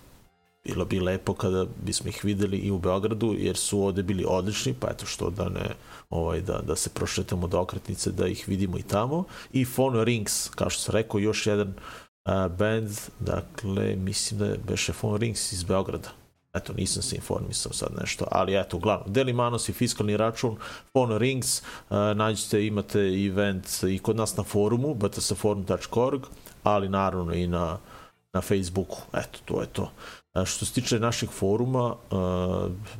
bilo 0.69 0.85
bi 0.85 0.99
lepo 0.99 1.33
kada 1.33 1.65
bismo 1.85 2.09
ih 2.09 2.19
videli 2.23 2.57
i 2.57 2.71
u 2.71 2.79
Beogradu, 2.79 3.35
jer 3.37 3.57
su 3.57 3.81
ovde 3.81 4.03
bili 4.03 4.25
odlični, 4.27 4.73
pa 4.79 4.87
eto 4.91 5.05
što 5.05 5.29
da 5.29 5.49
ne, 5.49 5.75
ovaj, 6.09 6.41
da, 6.41 6.61
da 6.67 6.75
se 6.75 6.89
prošetamo 6.89 7.47
do 7.47 7.59
okretnice, 7.59 8.11
da 8.11 8.27
ih 8.27 8.43
vidimo 8.47 8.77
i 8.77 8.83
tamo. 8.83 9.23
I 9.53 9.65
Phone 9.65 10.03
Rings, 10.03 10.49
kao 10.49 10.69
što 10.69 10.81
sam 10.81 10.93
rekao, 10.93 11.19
još 11.19 11.47
jedan 11.47 11.67
uh, 11.67 12.51
band, 12.57 12.89
dakle, 13.19 13.95
mislim 13.95 14.39
da 14.39 14.45
je 14.45 14.59
beše 14.67 14.93
Phone 14.93 15.17
Rings 15.17 15.51
iz 15.51 15.63
Beograda. 15.63 16.09
Eto, 16.53 16.73
nisam 16.73 17.03
se 17.03 17.15
informisao 17.15 17.73
sad 17.73 17.89
nešto, 18.01 18.25
ali 18.31 18.59
eto, 18.59 18.77
uglavnom, 18.77 19.13
Deli 19.13 19.33
Manos 19.33 19.69
i 19.69 19.73
fiskalni 19.73 20.17
račun, 20.17 20.57
Phone 20.93 21.17
Rings, 21.17 21.61
uh, 21.61 21.97
nađete, 22.15 22.65
imate 22.65 22.99
event 22.99 23.67
i 23.83 23.99
kod 23.99 24.15
nas 24.15 24.37
na 24.37 24.43
forumu, 24.43 24.95
btsforum.org, 24.95 26.21
ali 26.63 26.89
naravno 26.89 27.33
i 27.33 27.47
na, 27.47 27.77
na 28.33 28.41
Facebooku, 28.41 28.97
eto, 29.13 29.39
to 29.45 29.61
je 29.61 29.67
to. 29.67 29.91
Što 30.45 30.65
se 30.65 30.73
tiče 30.73 30.99
naših 30.99 31.29
foruma, 31.29 31.95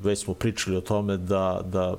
već 0.04 0.24
smo 0.24 0.34
pričali 0.34 0.78
o 0.78 0.82
tome 0.82 1.18
da, 1.18 1.62
da 1.66 1.96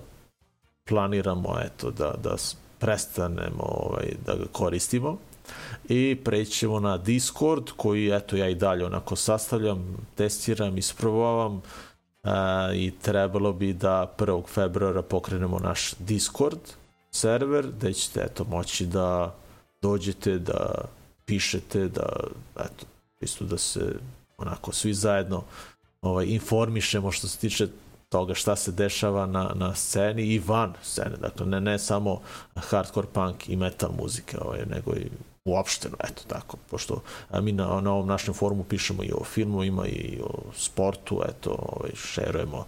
planiramo 0.88 1.56
eto, 1.64 1.90
da, 1.90 2.14
da 2.22 2.36
prestanemo 2.78 3.62
ovaj, 3.62 4.12
da 4.26 4.34
ga 4.34 4.44
koristimo 4.52 5.18
i 5.88 6.18
prećemo 6.24 6.80
na 6.80 6.98
Discord 6.98 7.70
koji 7.76 8.10
eto 8.10 8.36
ja 8.36 8.48
i 8.48 8.54
dalje 8.54 8.86
onako 8.86 9.16
sastavljam, 9.16 9.96
testiram, 10.14 10.78
isprobavam 10.78 11.62
a, 12.22 12.70
i 12.74 12.92
trebalo 13.02 13.52
bi 13.52 13.72
da 13.72 14.14
1. 14.18 14.42
februara 14.46 15.02
pokrenemo 15.02 15.58
naš 15.58 15.94
Discord 15.98 16.60
server 17.10 17.66
gde 17.66 17.92
ćete 17.92 18.20
eto 18.20 18.44
moći 18.44 18.86
da 18.86 19.34
dođete, 19.82 20.38
da 20.38 20.84
pišete, 21.24 21.88
da 21.88 22.08
eto, 22.56 22.86
isto 23.20 23.44
da 23.44 23.58
se 23.58 23.94
onako 24.40 24.72
svi 24.72 24.94
zajedno 24.94 25.42
ovaj, 26.02 26.26
informišemo 26.26 27.12
što 27.12 27.28
se 27.28 27.38
tiče 27.38 27.68
toga 28.08 28.34
šta 28.34 28.56
se 28.56 28.72
dešava 28.72 29.26
na, 29.26 29.50
na 29.54 29.74
sceni 29.74 30.22
i 30.22 30.42
van 30.46 30.74
scene, 30.82 31.16
dakle 31.20 31.46
ne, 31.46 31.60
ne 31.60 31.78
samo 31.78 32.20
hardcore 32.56 33.06
punk 33.12 33.48
i 33.48 33.56
metal 33.56 33.90
muzike, 34.02 34.38
ovaj, 34.40 34.58
nego 34.66 34.92
i 34.94 35.10
uopšteno, 35.44 35.96
eto 36.04 36.22
tako, 36.26 36.56
pošto 36.70 37.02
a 37.30 37.40
mi 37.40 37.52
na, 37.52 37.80
na 37.80 37.92
ovom 37.92 38.08
našem 38.08 38.34
forumu 38.34 38.64
pišemo 38.64 39.02
i 39.04 39.12
o 39.12 39.24
filmovima 39.24 39.86
i 39.86 40.20
o 40.24 40.52
sportu, 40.56 41.22
eto, 41.28 41.50
ovaj, 41.50 41.90
šerujemo 41.94 42.66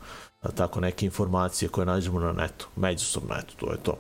tako 0.55 0.81
neke 0.81 1.07
informacije 1.07 1.69
koje 1.69 1.87
nađemo 1.87 2.21
na 2.21 2.33
netu, 2.33 2.69
međusobno, 2.77 3.35
eto, 3.35 3.55
to 3.57 3.73
je 3.73 3.79
to. 3.83 3.97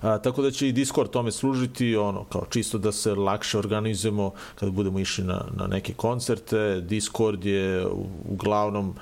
A, 0.00 0.18
tako 0.18 0.42
da 0.42 0.50
će 0.50 0.68
i 0.68 0.72
Discord 0.72 1.10
tome 1.10 1.32
služiti, 1.32 1.96
ono, 1.96 2.24
kao 2.24 2.46
čisto 2.50 2.78
da 2.78 2.92
se 2.92 3.14
lakše 3.14 3.58
organizujemo 3.58 4.32
kad 4.54 4.70
budemo 4.70 4.98
išli 4.98 5.24
na, 5.24 5.44
na 5.56 5.66
neke 5.66 5.94
koncerte. 5.94 6.80
Discord 6.80 7.44
je 7.44 7.86
uglavnom 8.28 8.94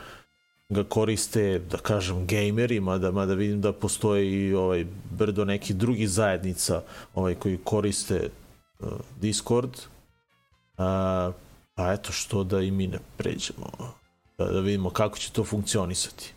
ga 0.68 0.84
koriste, 0.84 1.58
da 1.58 1.78
kažem, 1.78 2.26
gameri, 2.26 2.80
mada, 2.80 3.10
mada 3.10 3.34
vidim 3.34 3.60
da 3.60 3.72
postoje 3.72 4.32
i 4.32 4.54
ovaj, 4.54 4.86
brdo 5.10 5.44
neki 5.44 5.74
drugi 5.74 6.06
zajednica 6.06 6.82
ovaj, 7.14 7.34
koji 7.34 7.58
koriste 7.64 8.30
uh, 8.78 8.88
Discord. 9.20 9.70
A, 10.78 11.32
pa 11.74 11.92
eto 11.92 12.12
što 12.12 12.44
da 12.44 12.60
i 12.60 12.70
mi 12.70 12.86
ne 12.86 12.98
pređemo, 13.16 13.70
da, 14.38 14.44
da 14.44 14.60
vidimo 14.60 14.90
kako 14.90 15.18
će 15.18 15.32
to 15.32 15.44
funkcionisati. 15.44 16.35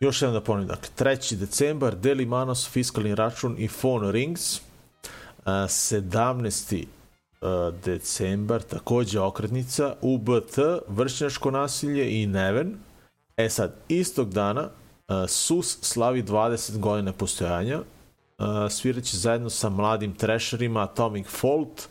Još 0.00 0.22
jedan 0.22 0.34
da 0.34 0.40
ponovim, 0.40 0.68
dakle, 0.68 0.88
3. 0.98 1.36
decembar, 1.36 1.96
Deli 1.96 2.26
Manos, 2.26 2.68
fiskalni 2.68 3.14
račun 3.14 3.56
i 3.58 3.68
phone 3.68 4.12
rings. 4.12 4.60
17. 5.44 6.84
decembar, 7.84 8.62
takođe 8.62 9.20
okretnica, 9.20 9.94
UBT, 10.00 10.58
vršnjačko 10.88 11.50
nasilje 11.50 12.22
i 12.22 12.26
Neven. 12.26 12.74
E 13.36 13.48
sad, 13.48 13.74
istog 13.88 14.30
dana, 14.30 14.68
SUS 15.28 15.78
slavi 15.80 16.22
20 16.22 16.78
godina 16.78 17.12
postojanja, 17.12 17.80
sviraće 18.70 19.16
zajedno 19.16 19.50
sa 19.50 19.68
mladim 19.68 20.14
trešerima 20.14 20.82
Atomic 20.82 21.26
Fault 21.28 21.88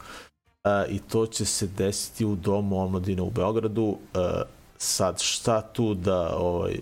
i 0.90 1.00
to 1.00 1.26
će 1.26 1.46
se 1.46 1.68
desiti 1.68 2.26
u 2.26 2.36
domu 2.36 2.80
omladine 2.80 3.22
u 3.22 3.30
Beogradu. 3.30 3.98
Sad, 4.78 5.22
šta 5.22 5.62
tu 5.62 5.94
da 5.94 6.36
ovaj, 6.38 6.80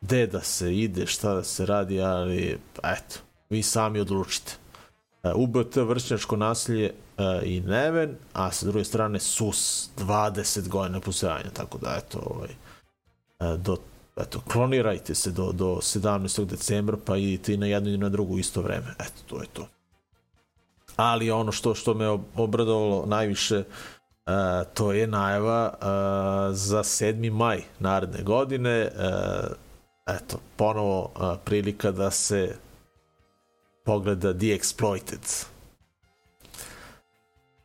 gde 0.00 0.26
da 0.26 0.40
se 0.40 0.76
ide, 0.76 1.06
šta 1.06 1.34
da 1.34 1.44
se 1.44 1.66
radi, 1.66 2.00
ali 2.02 2.58
eto, 2.82 3.18
vi 3.50 3.62
sami 3.62 4.00
odlučite. 4.00 4.52
E, 5.22 5.32
UBT, 5.34 5.76
vršnjačko 5.76 6.36
nasilje 6.36 6.86
e, 6.86 6.92
i 7.44 7.60
Neven, 7.60 8.16
a 8.32 8.52
sa 8.52 8.66
druge 8.66 8.84
strane 8.84 9.20
SUS, 9.20 9.90
20 9.98 10.68
godina 10.68 11.00
postojanja, 11.00 11.50
tako 11.52 11.78
da 11.78 11.98
eto, 11.98 12.18
ovaj, 12.18 12.50
e, 13.40 13.56
do 13.56 13.76
eto, 14.16 14.40
klonirajte 14.52 15.14
se 15.14 15.30
do, 15.30 15.52
do 15.52 15.78
17. 15.82 16.44
decembra, 16.44 16.96
pa 17.04 17.16
idite 17.16 17.54
i 17.54 17.56
na 17.56 17.66
jednu 17.66 17.90
i 17.90 17.98
na 17.98 18.08
drugu 18.08 18.38
isto 18.38 18.62
vreme. 18.62 18.94
Eto, 18.98 19.22
to 19.26 19.40
je 19.40 19.48
to. 19.52 19.68
Ali 20.96 21.30
ono 21.30 21.52
što 21.52 21.74
što 21.74 21.94
me 21.94 22.08
obradovalo 22.36 23.06
najviše, 23.06 23.58
uh, 23.58 24.32
to 24.74 24.92
je 24.92 25.06
najava 25.06 25.74
uh, 25.74 25.86
za 26.56 26.78
7. 26.78 27.32
maj 27.32 27.62
naredne 27.78 28.22
godine. 28.22 28.90
Eto, 30.16 30.38
ponovo 30.56 31.10
uh, 31.14 31.38
prilika 31.44 31.90
da 31.90 32.10
se 32.10 32.56
pogleda 33.84 34.38
The 34.38 34.46
Exploited. 34.46 35.20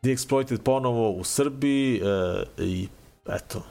The 0.01 0.11
Exploited 0.11 0.61
ponovo 0.63 1.11
u 1.11 1.23
Srbiji 1.23 2.01
e, 2.03 2.43
i 2.57 2.87
eto, 3.27 3.63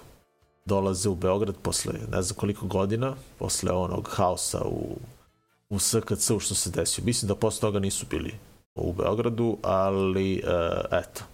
dolaze 0.64 1.08
u 1.08 1.14
Beograd 1.14 1.56
posle 1.62 1.92
ne 2.12 2.22
znam 2.22 2.36
koliko 2.36 2.66
godina, 2.66 3.14
posle 3.38 3.72
onog 3.72 4.08
haosa 4.12 4.64
u, 4.64 4.96
u 5.70 5.78
SKC-u 5.78 6.40
što 6.40 6.54
se 6.54 6.70
desio. 6.70 7.04
Mislim 7.04 7.28
da 7.28 7.34
posle 7.34 7.60
toga 7.60 7.78
nisu 7.78 8.06
bili 8.10 8.34
u 8.74 8.92
Beogradu, 8.92 9.58
ali 9.62 10.36
e, 10.36 10.40
eto. 10.90 11.24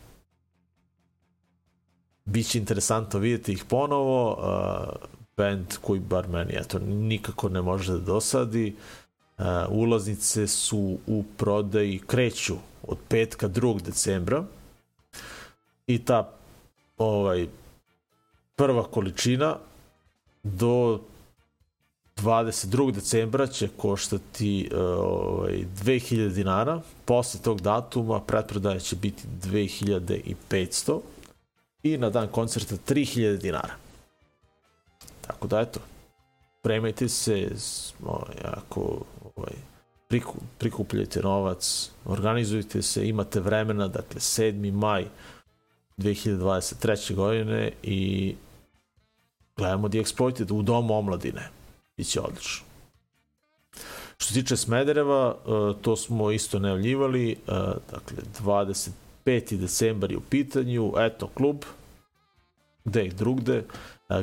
Biće 2.25 2.59
interesantno 2.59 3.21
vidjeti 3.21 3.53
ih 3.53 3.65
ponovo. 3.65 4.39
E, 4.43 5.20
band 5.41 5.77
koji 5.81 6.01
bar 6.01 6.29
meni 6.29 6.53
eto, 6.57 6.79
nikako 6.79 7.49
ne 7.49 7.63
može 7.63 7.93
da 7.93 7.99
dosadi. 7.99 8.75
Uh, 9.39 9.47
ulaznice 9.69 10.47
su 10.47 10.99
u 11.07 11.25
prodaji, 11.37 12.01
kreću 12.07 12.57
od 12.83 12.99
petka 13.09 13.49
2. 13.49 13.81
decembra 13.83 14.45
i 15.87 15.99
ta 16.05 16.33
ovaj 16.99 17.47
prva 18.57 18.85
količina 18.85 19.57
do 20.43 21.01
22. 22.17 22.93
decembra 22.93 23.47
će 23.47 23.69
koštati 23.77 24.69
uh, 24.73 24.79
ovaj, 24.81 25.65
2000 25.85 26.29
dinara. 26.29 26.81
Posle 27.05 27.41
tog 27.41 27.61
datuma 27.61 28.21
pretprodaja 28.21 28.79
će 28.79 28.97
biti 28.97 29.23
2500 29.43 31.01
i 31.83 31.97
na 31.99 32.11
dan 32.11 32.29
koncerta 32.29 32.75
3000 32.95 33.37
dinara. 33.37 33.90
Tako 35.31 35.47
da 35.47 35.61
eto, 35.61 35.81
premajte 36.63 37.09
se, 37.09 37.49
ovaj, 38.05 38.37
ako 38.45 38.81
ovaj, 39.37 39.53
priku, 40.09 40.35
prikupljajte 40.59 41.21
novac, 41.21 41.91
organizujte 42.05 42.83
se, 42.83 43.09
imate 43.09 43.41
vremena, 43.41 43.89
dakle 43.89 44.21
7. 44.21 44.73
maj 44.73 45.05
2023. 45.99 47.15
godine 47.15 47.73
i 47.83 48.35
gledamo 49.57 49.89
The 49.89 49.99
Exploited 49.99 50.53
u 50.53 50.63
domu 50.63 50.95
omladine. 50.99 51.49
Biće 51.97 52.21
odlično. 52.21 52.65
Što 54.17 54.25
se 54.29 54.35
tiče 54.35 54.57
Smedereva, 54.57 55.37
e, 55.37 55.51
to 55.83 55.97
smo 55.97 56.31
isto 56.31 56.59
najavljivali, 56.59 57.31
e, 57.33 57.37
dakle 57.91 58.17
25. 59.25 59.57
decembar 59.57 60.11
je 60.11 60.17
u 60.17 60.21
pitanju, 60.31 60.93
eto 60.99 61.27
klub, 61.35 61.57
gde 62.85 63.05
i 63.05 63.11
drugde, 63.11 63.65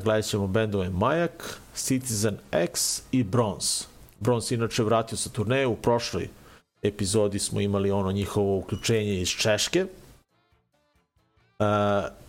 gledat 0.04 0.26
ćemo 0.26 0.48
bendove 0.48 0.90
Majak, 0.90 1.60
Citizen 1.76 2.38
X 2.52 3.02
i 3.12 3.24
Bronze. 3.24 3.86
Bronze 4.20 4.56
inače 4.56 4.84
vratio 4.84 5.18
sa 5.18 5.30
turneju, 5.30 5.72
u 5.72 5.76
prošloj 5.76 6.30
epizodi 6.82 7.40
smo 7.40 7.62
imali 7.62 7.92
ono 7.92 8.12
njihovo 8.12 8.58
uključenje 8.58 9.22
iz 9.22 9.30
Češke, 9.30 9.86
Uh, 11.60 11.66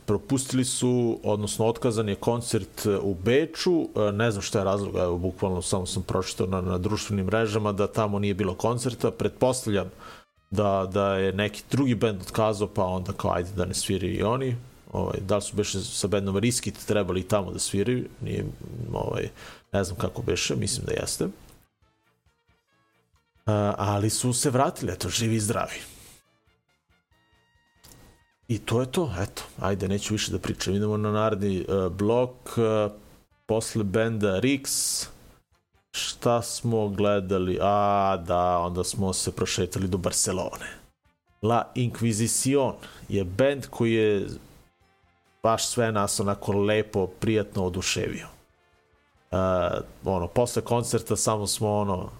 propustili 0.07 0.65
su, 0.65 1.21
odnosno 1.23 1.67
otkazan 1.67 2.09
je 2.09 2.15
koncert 2.15 2.87
u 3.03 3.15
Beču, 3.15 3.89
ne 4.13 4.31
znam 4.31 4.43
šta 4.43 4.59
je 4.59 4.65
razlog, 4.65 4.97
evo, 4.97 5.19
bukvalno 5.19 5.63
samo 5.63 5.87
sam 5.87 6.03
pročitao 6.03 6.47
na, 6.47 6.61
na 6.61 6.79
društvenim 6.79 7.27
mrežama 7.27 7.73
da 7.73 7.87
tamo 7.87 8.19
nije 8.19 8.35
bilo 8.35 8.55
koncerta, 8.55 9.11
pretpostavljam 9.11 9.91
da, 10.51 10.89
da 10.93 11.15
je 11.15 11.33
neki 11.33 11.63
drugi 11.71 11.95
bend 11.95 12.23
otkazao, 12.23 12.69
pa 12.69 12.85
onda 12.85 13.13
kao 13.13 13.33
ajde 13.33 13.51
da 13.57 13.65
ne 13.65 13.75
sviri 13.75 14.09
i 14.09 14.23
oni, 14.23 14.57
ovaj, 14.93 15.20
da 15.20 15.36
li 15.36 15.43
su 15.43 15.57
beše 15.57 15.80
sa 15.80 16.07
bendom 16.07 16.36
Riskit 16.36 16.86
trebali 16.86 17.28
tamo 17.28 17.53
da 17.53 17.59
sviraju, 17.59 18.09
nije, 18.20 18.45
ovaj, 18.93 19.28
ne 19.72 19.84
znam 19.84 19.99
kako 19.99 20.22
beše, 20.22 20.57
mislim 20.57 20.86
da 20.86 20.93
jeste. 20.93 21.24
Uh, 21.24 21.32
ali 23.76 24.11
su 24.11 24.32
se 24.32 24.51
vratili, 24.51 24.93
eto, 24.93 25.09
živi 25.09 25.34
i 25.34 25.41
zdravi. 25.41 25.80
I 28.49 28.59
to 28.59 28.80
je 28.80 28.93
to, 28.93 29.14
eto, 29.20 29.43
ajde, 29.61 29.89
neću 29.89 30.14
više 30.14 30.32
da 30.32 30.39
pričam. 30.39 30.74
Idemo 30.74 30.97
na 30.97 31.12
naredni 31.12 31.61
uh, 31.68 31.93
blok, 31.93 32.30
uh, 32.57 32.93
posle 33.47 33.84
benda 33.84 34.41
Rix, 34.41 35.07
šta 35.91 36.43
smo 36.43 36.89
gledali? 36.89 37.59
A, 37.62 38.16
da, 38.26 38.59
onda 38.59 38.84
smo 38.84 39.12
se 39.12 39.32
prošetali 39.32 39.89
do 39.89 39.99
Barcelone. 39.99 40.66
La 41.43 41.72
Inquisición 41.74 42.72
je 43.09 43.24
band 43.24 43.66
koji 43.66 43.93
je 43.93 44.26
baš 45.43 45.66
sve 45.66 45.93
nas 45.93 46.20
onako 46.20 46.53
lepo, 46.53 47.07
prijatno 47.07 47.64
oduševio. 47.64 48.26
Uh, 49.30 49.39
ono, 50.05 50.26
posle 50.26 50.62
koncerta 50.62 51.16
samo 51.16 51.47
smo 51.47 51.72
ono, 51.72 52.11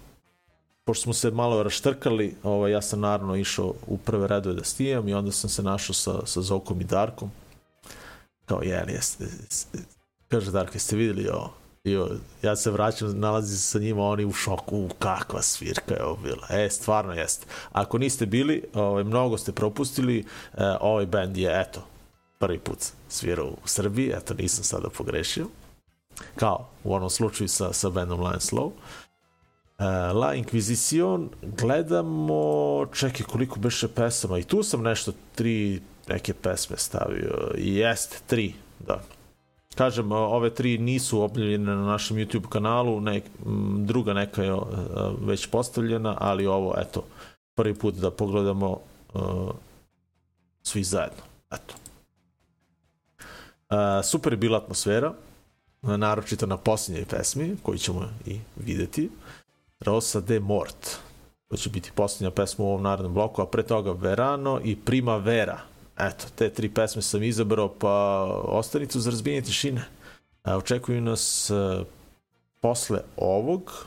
pošto 0.85 1.03
smo 1.03 1.13
se 1.13 1.31
malo 1.31 1.63
raštrkali, 1.63 2.35
ovaj, 2.43 2.71
ja 2.71 2.81
sam 2.81 2.99
naravno 2.99 3.35
išao 3.35 3.73
u 3.87 3.97
prve 3.97 4.27
redove 4.27 4.55
da 4.55 4.63
stijem 4.63 5.07
i 5.07 5.13
onda 5.13 5.31
sam 5.31 5.49
se 5.49 5.63
našao 5.63 5.93
sa, 5.93 6.25
sa 6.25 6.41
Zokom 6.41 6.81
i 6.81 6.83
Darkom. 6.83 7.31
Kao, 8.45 8.61
jel, 8.63 8.89
jeste, 8.89 9.23
jeste, 9.23 9.77
kaže 10.27 10.51
Darko, 10.51 10.73
jeste 10.73 10.95
vidjeli 10.95 11.29
ovo? 11.29 11.53
I 11.83 11.97
ja 12.41 12.55
se 12.55 12.71
vraćam, 12.71 13.19
nalazi 13.19 13.57
se 13.57 13.63
sa 13.63 13.79
njima, 13.79 14.03
oni 14.03 14.25
u 14.25 14.33
šoku, 14.33 14.77
u, 14.77 14.89
kakva 14.99 15.41
svirka 15.41 15.93
je 15.93 16.03
ovo 16.03 16.17
bila. 16.23 16.47
E, 16.49 16.69
stvarno 16.69 17.13
jeste. 17.13 17.45
Ako 17.71 17.97
niste 17.97 18.25
bili, 18.25 18.63
ovaj, 18.73 19.03
mnogo 19.03 19.37
ste 19.37 19.51
propustili, 19.51 20.19
e, 20.19 20.63
ovaj 20.81 21.05
band 21.05 21.37
je, 21.37 21.61
eto, 21.61 21.83
prvi 22.39 22.59
put 22.59 22.77
svirao 23.09 23.47
u 23.47 23.67
Srbiji, 23.67 24.13
eto, 24.15 24.33
nisam 24.33 24.63
sada 24.63 24.89
pogrešio. 24.89 25.45
Kao 26.35 26.67
u 26.83 26.93
onom 26.93 27.09
slučaju 27.09 27.47
sa, 27.47 27.73
sa 27.73 27.89
bandom 27.89 28.19
Lion 28.19 28.39
Slow. 28.39 28.65
Uh, 28.65 29.85
La 30.15 30.35
Inquisition 30.35 31.27
gledamo, 31.41 32.85
čekaj 32.93 33.25
koliko 33.25 33.59
beše 33.59 33.87
pesama 33.87 34.39
i 34.39 34.43
tu 34.43 34.63
sam 34.63 34.81
nešto 34.81 35.11
tri 35.35 35.81
neke 36.07 36.33
pesme 36.33 36.77
stavio 36.77 37.51
jeste 37.57 38.17
tri, 38.27 38.53
da. 38.79 39.01
Kažem, 39.75 40.11
ove 40.11 40.49
tri 40.49 40.77
nisu 40.77 41.21
objavljene 41.21 41.75
na 41.75 41.85
našem 41.85 42.17
YouTube 42.17 42.49
kanalu, 42.49 43.01
ne, 43.01 43.21
druga 43.77 44.13
neka 44.13 44.43
je 44.43 44.51
e, 44.51 44.57
već 45.21 45.47
postavljena, 45.47 46.17
ali 46.19 46.47
ovo, 46.47 46.75
eto, 46.77 47.03
prvi 47.55 47.73
put 47.73 47.95
da 47.95 48.11
pogledamo 48.11 48.79
uh, 49.13 49.21
svi 50.63 50.83
zajedno. 50.83 51.23
Eto. 51.51 51.88
Super 54.03 54.33
je 54.33 54.37
bila 54.37 54.57
atmosfera, 54.57 55.13
naročito 55.81 56.45
na 56.45 56.57
posljednjoj 56.57 57.05
pesmi, 57.05 57.57
koju 57.63 57.77
ćemo 57.77 58.09
i 58.25 58.39
videti. 58.55 59.09
Rosa 59.79 60.21
de 60.21 60.39
Mort. 60.39 60.97
To 61.47 61.57
će 61.57 61.69
biti 61.69 61.91
posljednja 61.95 62.31
pesma 62.31 62.65
u 62.65 62.67
ovom 62.67 62.83
narodnom 62.83 63.13
bloku, 63.13 63.41
a 63.41 63.45
pre 63.45 63.63
toga 63.63 63.91
Verano 63.91 64.61
i 64.63 64.75
Primavera. 64.75 65.59
Eto, 65.97 66.25
te 66.35 66.49
tri 66.49 66.69
pesme 66.69 67.01
sam 67.01 67.23
izabrao, 67.23 67.73
pa 67.79 68.23
ostanite 68.43 68.99
za 68.99 69.09
razbijenje 69.09 69.41
tišine. 69.41 69.85
Očekuju 70.43 71.01
nas 71.01 71.49
e, 71.49 71.83
posle 72.61 72.99
ovog 73.17 73.85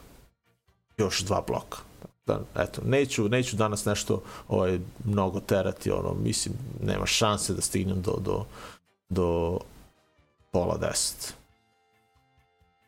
još 0.98 1.20
dva 1.20 1.44
bloka. 1.46 1.78
Da, 2.26 2.40
eto, 2.56 2.82
neću, 2.84 3.28
neću 3.28 3.56
danas 3.56 3.84
nešto 3.84 4.22
ovaj, 4.48 4.78
mnogo 5.04 5.40
terati, 5.40 5.90
ono, 5.90 6.14
mislim, 6.14 6.54
nema 6.82 7.06
šanse 7.06 7.54
da 7.54 7.60
stignem 7.60 8.02
do, 8.02 8.18
do, 8.20 8.44
do 9.08 9.58
pola 10.52 10.76
deset. 10.76 11.34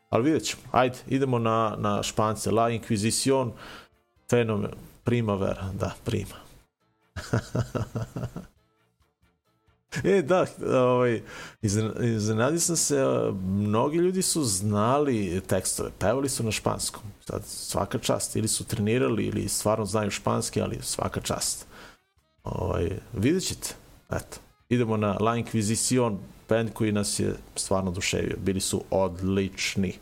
Ali 0.09 0.23
vidjet 0.23 0.43
ćemo. 0.43 0.61
Ajde, 0.71 0.97
idemo 1.07 1.39
na, 1.39 1.75
na 1.77 2.03
špance. 2.03 2.51
La 2.51 2.69
Inquisition, 2.69 3.51
fenomen, 4.29 4.71
primavera, 5.03 5.71
da, 5.73 5.91
prima. 6.03 6.35
e, 10.03 10.21
da, 10.21 10.45
ovaj, 10.79 11.21
iznenadio 12.01 12.59
sam 12.59 12.75
se, 12.75 13.05
mnogi 13.43 13.97
ljudi 13.97 14.21
su 14.21 14.43
znali 14.43 15.41
tekstove, 15.47 15.91
pevali 15.99 16.29
su 16.29 16.43
na 16.43 16.51
španskom. 16.51 17.03
Sad, 17.27 17.45
svaka 17.45 17.99
čast, 17.99 18.35
ili 18.35 18.47
su 18.47 18.63
trenirali, 18.63 19.25
ili 19.25 19.49
stvarno 19.49 19.85
znaju 19.85 20.11
španski, 20.11 20.61
ali 20.61 20.79
svaka 20.81 21.21
čast. 21.21 21.65
Ovaj, 22.43 22.99
vidjet 23.13 23.43
ćete, 23.43 23.73
eto. 24.11 24.44
Idemo 24.69 24.97
na 24.97 25.17
La 25.19 25.35
Inquisition, 25.37 26.17
band 26.49 26.73
koji 26.73 26.91
nas 26.91 27.19
je 27.19 27.35
stvarno 27.55 27.91
duševio. 27.91 28.37
Bili 28.37 28.59
su 28.59 28.83
odlični. 28.89 29.93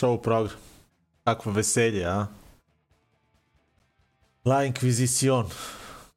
Show 0.00 0.22
program. 0.22 0.56
Kakvo 1.24 1.52
veselje, 1.52 2.04
a? 2.04 2.26
La 4.44 4.64
Inquisition. 4.64 5.44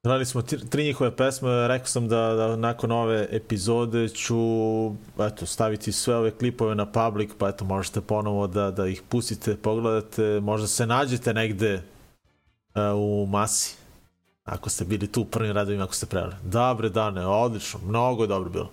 Gledali 0.04 0.26
smo 0.26 0.42
tri, 0.42 0.70
tri 0.70 0.84
njihove 0.84 1.16
pesme, 1.16 1.68
rekao 1.68 1.88
sam 1.88 2.08
da, 2.08 2.34
da 2.34 2.56
nakon 2.56 2.92
ove 2.92 3.28
epizode 3.32 4.10
ću 4.10 4.36
eto, 5.20 5.46
staviti 5.46 5.92
sve 5.92 6.16
ove 6.16 6.32
klipove 6.32 6.76
na 6.76 6.92
public, 6.92 7.32
pa 7.38 7.50
eto, 7.50 7.66
možete 7.66 8.02
ponovo 8.02 8.48
da, 8.48 8.72
da 8.72 8.88
ih 8.88 9.02
pustite, 9.10 9.58
pogledate, 9.58 10.40
možda 10.40 10.68
se 10.68 10.88
nađete 10.88 11.34
negde 11.34 11.74
uh, 11.76 12.82
u 12.96 13.26
masi, 13.26 13.76
ako 14.44 14.70
ste 14.70 14.86
bili 14.86 15.08
tu 15.08 15.22
u 15.22 15.26
prvim 15.26 15.52
radovima, 15.52 15.84
ako 15.84 15.94
ste 15.94 16.06
prevali. 16.06 16.36
Dobre 16.44 16.90
dane, 16.90 17.28
odlično, 17.28 17.80
mnogo 17.86 18.24
je 18.24 18.28
dobro 18.28 18.50
bilo. 18.50 18.70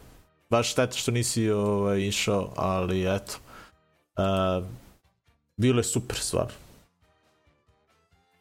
Baš 0.50 0.70
šteta 0.70 0.96
što 0.96 1.10
nisi 1.10 1.50
ovaj, 1.50 2.00
išao, 2.00 2.52
ali 2.56 3.14
eto, 3.14 3.36
uh, 4.16 4.64
bilo 5.60 5.80
je 5.80 5.84
super 5.84 6.16
stvar. 6.16 6.52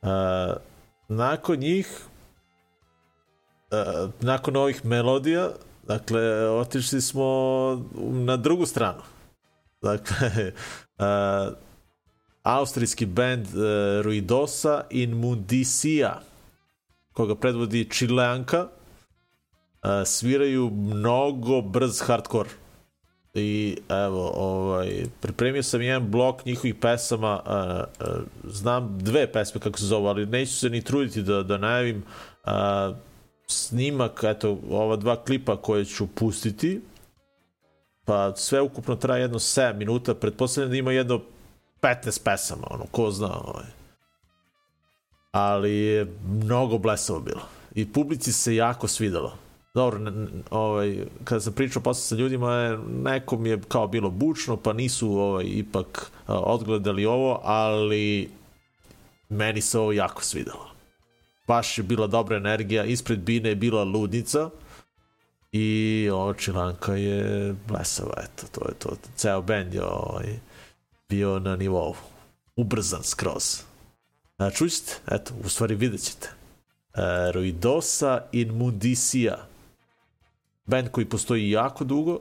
Uh, 0.01 0.09
nakon 1.07 1.59
njih 1.59 1.87
uh, 3.71 4.09
nakon 4.21 4.55
ovih 4.55 4.85
melodija 4.85 5.49
dakle 5.87 6.49
otišli 6.49 7.01
smo 7.01 7.27
na 7.97 8.37
drugu 8.37 8.65
stranu 8.65 9.01
dakle 9.81 10.51
uh, 10.97 11.53
austrijski 12.43 13.05
band 13.05 13.47
uh, 13.47 13.53
Ruidosa 14.05 14.83
in 14.89 15.13
Mundicia, 15.13 16.19
koga 17.13 17.35
predvodi 17.35 17.89
Čileanka 17.91 18.61
uh, 18.61 18.69
sviraju 20.05 20.69
mnogo 20.69 21.61
brz 21.61 22.01
hardcore 22.01 22.49
i 23.33 23.77
evo 23.89 24.31
ovaj 24.35 25.05
pripremio 25.21 25.63
sam 25.63 25.81
jedan 25.81 26.11
blok 26.11 26.45
njihovih 26.45 26.75
pesama 26.75 27.41
uh, 27.45 28.07
uh, 28.07 28.21
znam 28.43 28.97
dve 28.99 29.31
pesme 29.31 29.61
kako 29.61 29.79
se 29.79 29.85
zove 29.85 30.09
ali 30.09 30.25
neću 30.25 30.53
se 30.53 30.69
ni 30.69 30.81
truditi 30.81 31.21
da, 31.21 31.43
da 31.43 31.57
najavim 31.57 32.03
uh, 32.45 32.95
snimak 33.47 34.23
eto 34.23 34.57
ova 34.71 34.95
dva 34.95 35.23
klipa 35.23 35.61
koje 35.61 35.85
ću 35.85 36.07
pustiti. 36.07 36.81
Pa 38.05 38.35
sve 38.35 38.61
ukupno 38.61 38.95
traje 38.95 39.21
jedno 39.21 39.39
7 39.39 39.75
minuta 39.75 40.15
pretpostavljam 40.15 40.71
da 40.71 40.77
ima 40.77 40.91
jedno 40.91 41.21
15 41.81 42.23
pesama 42.23 42.67
ono 42.69 42.85
ko 42.91 43.11
zna 43.11 43.41
ovaj. 43.45 43.65
ali 45.31 45.75
je 45.75 46.13
mnogo 46.27 46.77
blesavo 46.77 47.19
bilo. 47.19 47.41
I 47.75 47.91
publici 47.91 48.33
se 48.33 48.55
jako 48.55 48.87
svidelo 48.87 49.48
dobro, 49.73 49.99
ne, 49.99 50.27
ovaj, 50.49 51.05
kada 51.23 51.41
sam 51.41 51.53
pričao 51.53 51.81
posle 51.81 52.01
sa 52.01 52.15
ljudima, 52.15 52.53
e, 52.53 52.77
nekom 53.03 53.45
je 53.45 53.61
kao 53.67 53.87
bilo 53.87 54.09
bučno, 54.09 54.57
pa 54.57 54.73
nisu 54.73 55.11
ovaj, 55.11 55.45
ipak 55.47 56.11
uh, 56.27 56.35
odgledali 56.37 57.05
ovo, 57.05 57.41
ali 57.43 58.29
meni 59.29 59.61
se 59.61 59.79
ovo 59.79 59.91
jako 59.91 60.23
svidelo. 60.23 60.69
Baš 61.47 61.77
je 61.77 61.83
bila 61.83 62.07
dobra 62.07 62.37
energija, 62.37 62.85
ispred 62.85 63.19
Bine 63.19 63.49
je 63.49 63.55
bila 63.55 63.83
ludnica 63.83 64.49
i 65.51 66.09
ovo 66.13 66.33
Čilanka 66.33 66.95
je 66.95 67.55
blesava, 67.67 68.13
eto, 68.17 68.47
to 68.51 68.69
je 68.69 68.73
to. 68.79 68.89
Ceo 69.15 69.41
band 69.41 69.73
je 69.73 69.83
ovaj, 69.83 70.39
bio 71.09 71.39
na 71.39 71.55
nivou, 71.55 71.95
ubrzan 72.55 73.03
skroz. 73.03 73.61
E, 74.39 74.51
Čućete? 74.51 74.93
Eto, 75.11 75.33
u 75.45 75.49
stvari 75.49 75.75
vidjet 75.75 76.01
ćete. 76.01 76.29
E, 76.93 77.31
Ruidosa 77.31 78.21
in 78.31 78.57
Mundisia 78.57 79.48
band 80.69 80.89
koji 80.91 81.05
postoji 81.05 81.51
jako 81.51 81.83
dugo, 81.83 82.19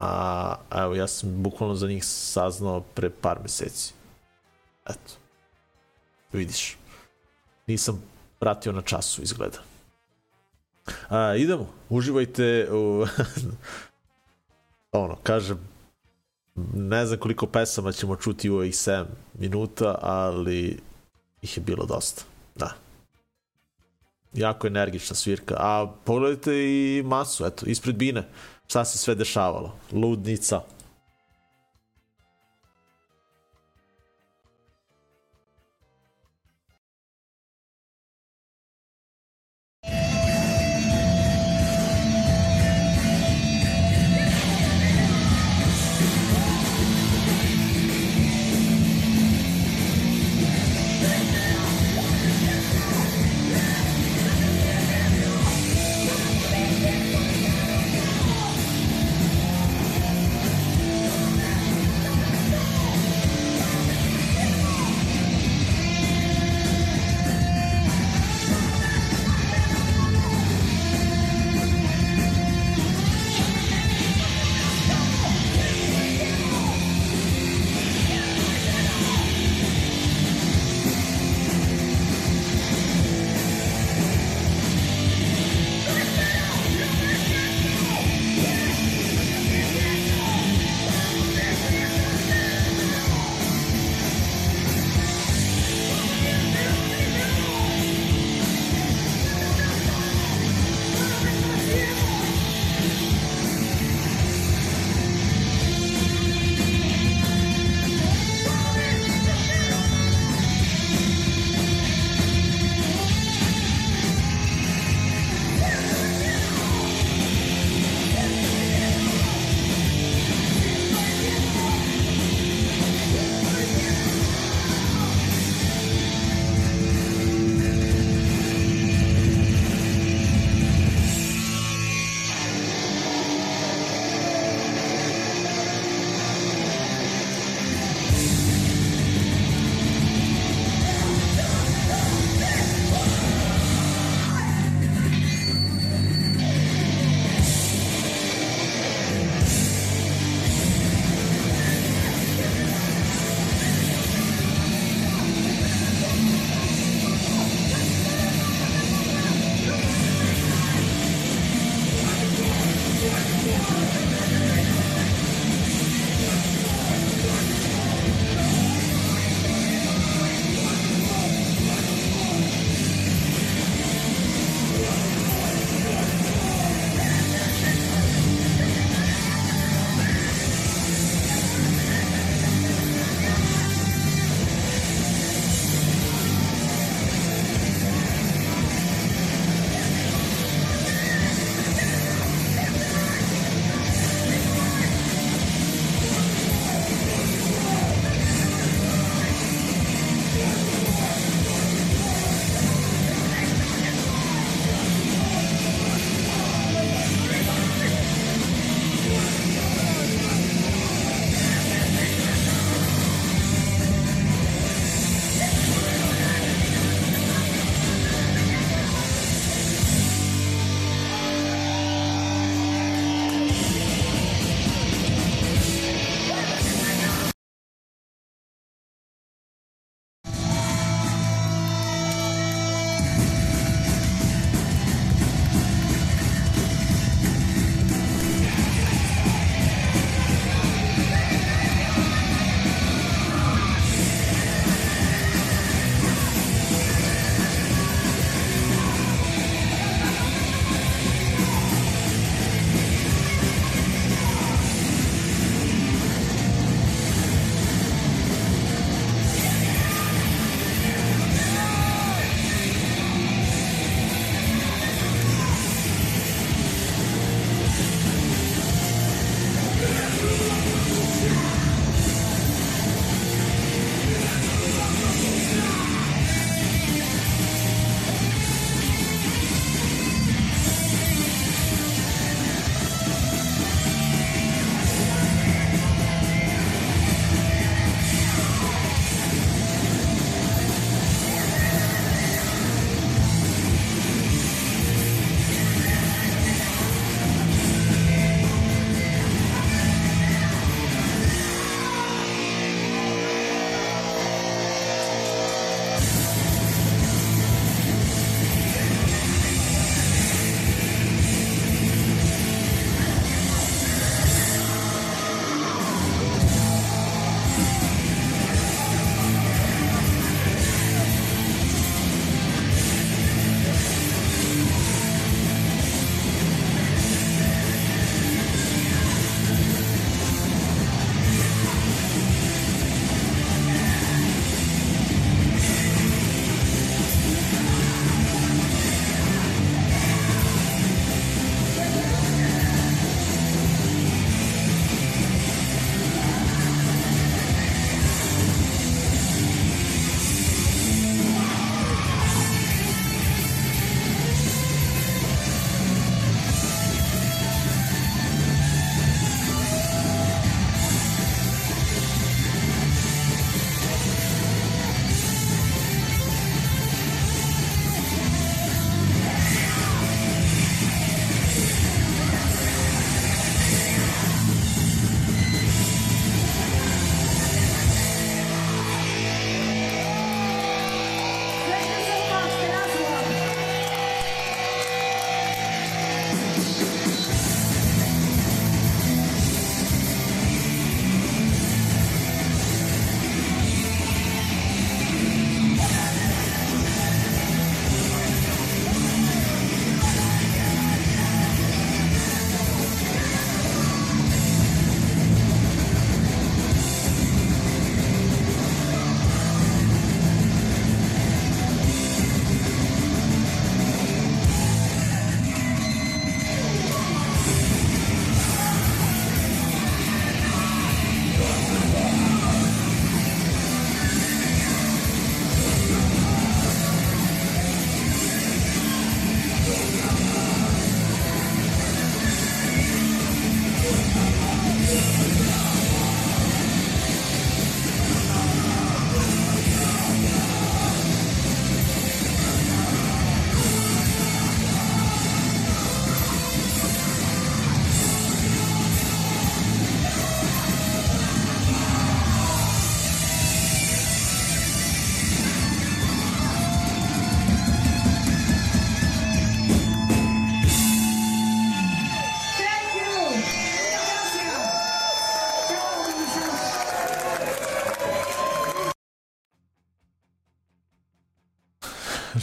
a 0.00 0.54
evo 0.70 0.94
ja 0.94 1.06
sam 1.06 1.42
bukvalno 1.42 1.74
za 1.74 1.88
njih 1.88 2.04
saznao 2.04 2.80
pre 2.80 3.10
par 3.10 3.38
meseci. 3.42 3.94
Eto. 4.86 5.12
Vidiš. 6.32 6.76
Nisam 7.66 8.02
pratio 8.38 8.72
na 8.72 8.82
času, 8.82 9.22
izgleda. 9.22 9.58
A, 11.08 11.34
idemo, 11.36 11.68
uživajte 11.88 12.68
u... 12.72 13.06
ono, 14.92 15.16
kažem, 15.22 15.58
ne 16.74 17.06
znam 17.06 17.18
koliko 17.18 17.46
pesama 17.46 17.92
ćemo 17.92 18.16
čuti 18.16 18.50
u 18.50 18.54
ovih 18.54 18.74
7 18.74 19.04
minuta, 19.34 19.98
ali 20.00 20.80
ih 21.42 21.56
je 21.56 21.62
bilo 21.62 21.86
dosta. 21.86 22.22
Da 22.54 22.81
jako 24.34 24.66
energična 24.66 25.16
svirka. 25.16 25.54
A 25.58 25.86
pogledajte 26.04 26.52
i 26.54 27.02
masu, 27.04 27.46
eto, 27.46 27.66
ispred 27.66 27.96
Bine. 27.96 28.28
Šta 28.66 28.84
se 28.84 28.98
sve 28.98 29.14
dešavalo? 29.14 29.74
Ludnica. 29.92 30.60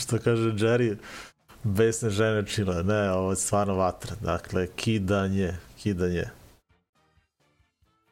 Što 0.10 0.20
kaže 0.20 0.52
Jerry, 0.52 0.96
besne 1.64 2.10
žene 2.10 2.46
čile. 2.48 2.84
Ne, 2.84 3.12
ovo 3.12 3.30
je 3.30 3.36
stvarno 3.36 3.76
vatra. 3.76 4.16
Dakle, 4.22 4.68
kidanje, 4.76 5.58
kidanje. 5.78 6.26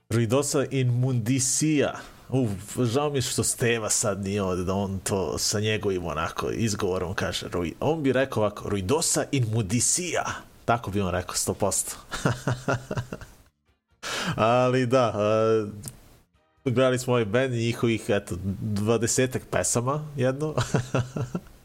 Ruidosa 0.09 0.65
imundisija. 0.71 1.93
Uf, 2.29 2.77
žao 2.83 3.09
mi 3.09 3.17
je 3.17 3.21
što 3.21 3.43
Steva 3.43 3.89
sad 3.89 4.23
nije 4.23 4.43
ovdje, 4.43 4.65
da 4.65 4.73
on 4.73 4.99
to 4.99 5.37
sa 5.37 5.59
njegovim 5.59 6.05
onako 6.05 6.49
izgovorom 6.49 7.13
kaže. 7.13 7.47
Rui, 7.51 7.73
on 7.79 8.03
bi 8.03 8.13
rekao 8.13 8.43
ovako, 8.43 8.69
Ruidosa 8.69 9.25
imundisija. 9.31 10.25
Tako 10.65 10.91
bi 10.91 11.01
on 11.01 11.11
rekao, 11.11 11.35
100%. 11.35 11.95
Ali 14.35 14.85
da, 14.85 15.13
e, 15.15 15.63
uh, 15.63 16.73
gledali 16.73 16.99
smo 16.99 17.13
ovaj 17.13 17.25
band 17.25 17.53
i 17.53 17.57
njihovih, 17.57 18.05
eto, 18.07 18.35
dvadesetak 18.61 19.41
pesama 19.51 20.05
jedno 20.15 20.55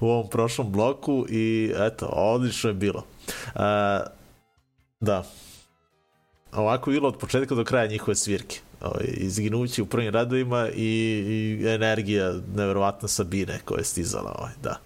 u 0.00 0.10
ovom 0.10 0.30
prošlom 0.30 0.72
bloku 0.72 1.26
i 1.28 1.72
eto, 1.76 2.06
odlično 2.06 2.70
je 2.70 2.74
bilo. 2.74 3.04
Uh, 3.54 3.62
da, 5.00 5.24
ovako 6.52 6.90
je 6.90 6.94
bilo 6.94 7.08
od 7.08 7.18
početka 7.18 7.54
do 7.54 7.64
kraja 7.64 7.86
njihove 7.86 8.14
svirke. 8.14 8.60
Ovaj, 8.80 9.04
izginući 9.06 9.82
u 9.82 9.86
prvim 9.86 10.12
radovima 10.12 10.68
i, 10.74 10.88
i 11.28 11.66
energija 11.68 12.34
neverovatna 12.54 13.08
Sabine 13.08 13.60
koja 13.64 13.78
je 13.78 13.84
stizala. 13.84 14.34
Ovaj, 14.38 14.52
da. 14.62 14.80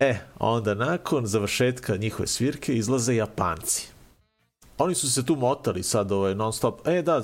E, 0.00 0.18
onda 0.38 0.74
nakon 0.74 1.26
završetka 1.26 1.96
njihove 1.96 2.26
svirke 2.26 2.74
izlaze 2.74 3.14
Japanci. 3.14 3.91
Oni 4.82 4.94
su 4.94 5.10
se 5.10 5.26
tu 5.26 5.36
motali 5.36 5.82
sad 5.82 6.12
ovaj, 6.12 6.34
non 6.34 6.52
stop. 6.52 6.88
E, 6.88 7.02
da, 7.02 7.22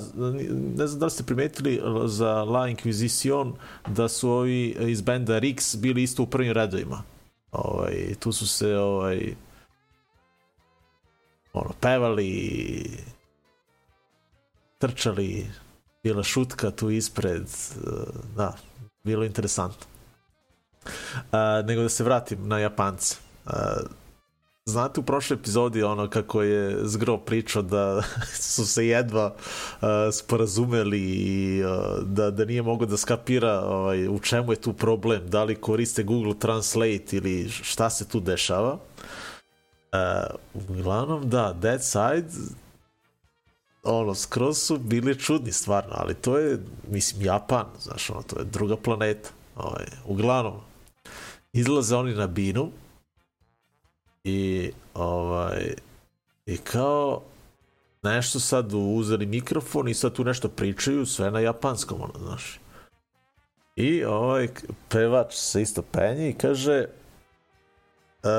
ne 0.77 0.87
znam 0.87 0.99
da 0.99 1.05
li 1.05 1.11
ste 1.11 1.23
primetili 1.23 1.75
e, 1.75 1.81
za 2.05 2.43
La 2.43 2.67
Inquisition 2.67 3.53
da 3.87 4.07
su 4.07 4.29
ovi 4.29 4.75
iz 4.79 5.01
benda 5.01 5.39
Rix 5.39 5.77
bili 5.77 6.03
isto 6.03 6.23
u 6.23 6.27
prvim 6.27 6.51
redovima. 6.51 7.03
Ovaj, 7.51 8.15
tu 8.19 8.31
su 8.31 8.47
se 8.47 8.77
ovaj, 8.77 9.35
ono, 11.53 11.71
pevali, 11.81 12.83
trčali, 14.77 15.47
bila 16.03 16.23
šutka 16.23 16.71
tu 16.71 16.89
ispred, 16.89 17.43
e, 17.43 17.89
da, 18.35 18.55
bilo 19.03 19.25
interesantno. 19.25 19.85
Uh, 20.85 21.65
nego 21.65 21.81
da 21.81 21.89
se 21.89 22.03
vratim 22.03 22.47
na 22.47 22.59
Japance. 22.59 23.15
Uh, 23.45 23.51
znate 24.69 24.99
u 24.99 25.03
prošloj 25.03 25.35
epizodi 25.35 25.83
ono 25.83 26.09
kako 26.09 26.41
je 26.41 26.77
Zgro 26.83 27.17
pričao 27.17 27.61
da 27.61 28.03
su 28.53 28.65
se 28.67 28.87
jedva 28.87 29.35
uh, 29.35 29.87
sporazumeli 30.13 31.01
i 31.01 31.63
uh, 31.63 32.03
da, 32.03 32.31
da 32.31 32.45
nije 32.45 32.61
mogo 32.61 32.85
da 32.85 32.97
skapira 32.97 33.61
ovaj, 33.61 34.07
u 34.07 34.19
čemu 34.19 34.51
je 34.51 34.61
tu 34.61 34.73
problem, 34.73 35.29
da 35.29 35.43
li 35.43 35.55
koriste 35.55 36.03
Google 36.03 36.33
Translate 36.39 37.17
ili 37.17 37.49
šta 37.49 37.89
se 37.89 38.07
tu 38.07 38.19
dešava. 38.19 38.73
Uh, 38.73 40.69
uglavnom, 40.69 41.29
da, 41.29 41.53
Dead 41.61 41.83
Side 41.83 42.27
ono, 43.83 44.15
skroz 44.15 44.57
su 44.57 44.77
bili 44.77 45.19
čudni 45.19 45.51
stvarno, 45.51 45.91
ali 45.93 46.13
to 46.13 46.37
je, 46.37 46.59
mislim, 46.91 47.25
Japan, 47.25 47.65
znaš, 47.81 48.09
ono, 48.09 48.21
to 48.21 48.39
je 48.39 48.45
druga 48.45 48.77
planeta. 48.77 49.29
Ovaj, 49.55 49.85
uglavnom, 50.05 50.53
izlaze 51.53 51.95
oni 51.95 52.13
na 52.13 52.27
binu 52.27 52.71
i 54.23 54.71
ovaj 54.93 55.73
i 56.45 56.57
kao 56.57 57.21
nešto 58.03 58.39
sad 58.39 58.73
uzeli 58.73 59.25
mikrofon 59.25 59.87
i 59.87 59.93
sad 59.93 60.13
tu 60.13 60.23
nešto 60.23 60.49
pričaju 60.49 61.05
sve 61.05 61.31
na 61.31 61.39
japanskom 61.39 62.01
ono 62.01 62.13
znaš. 62.19 62.59
I 63.75 64.03
ovaj 64.03 64.47
pevač 64.89 65.33
se 65.33 65.61
isto 65.61 65.81
penje 65.81 66.29
i 66.29 66.33
kaže 66.33 66.85
uh, 68.23 68.29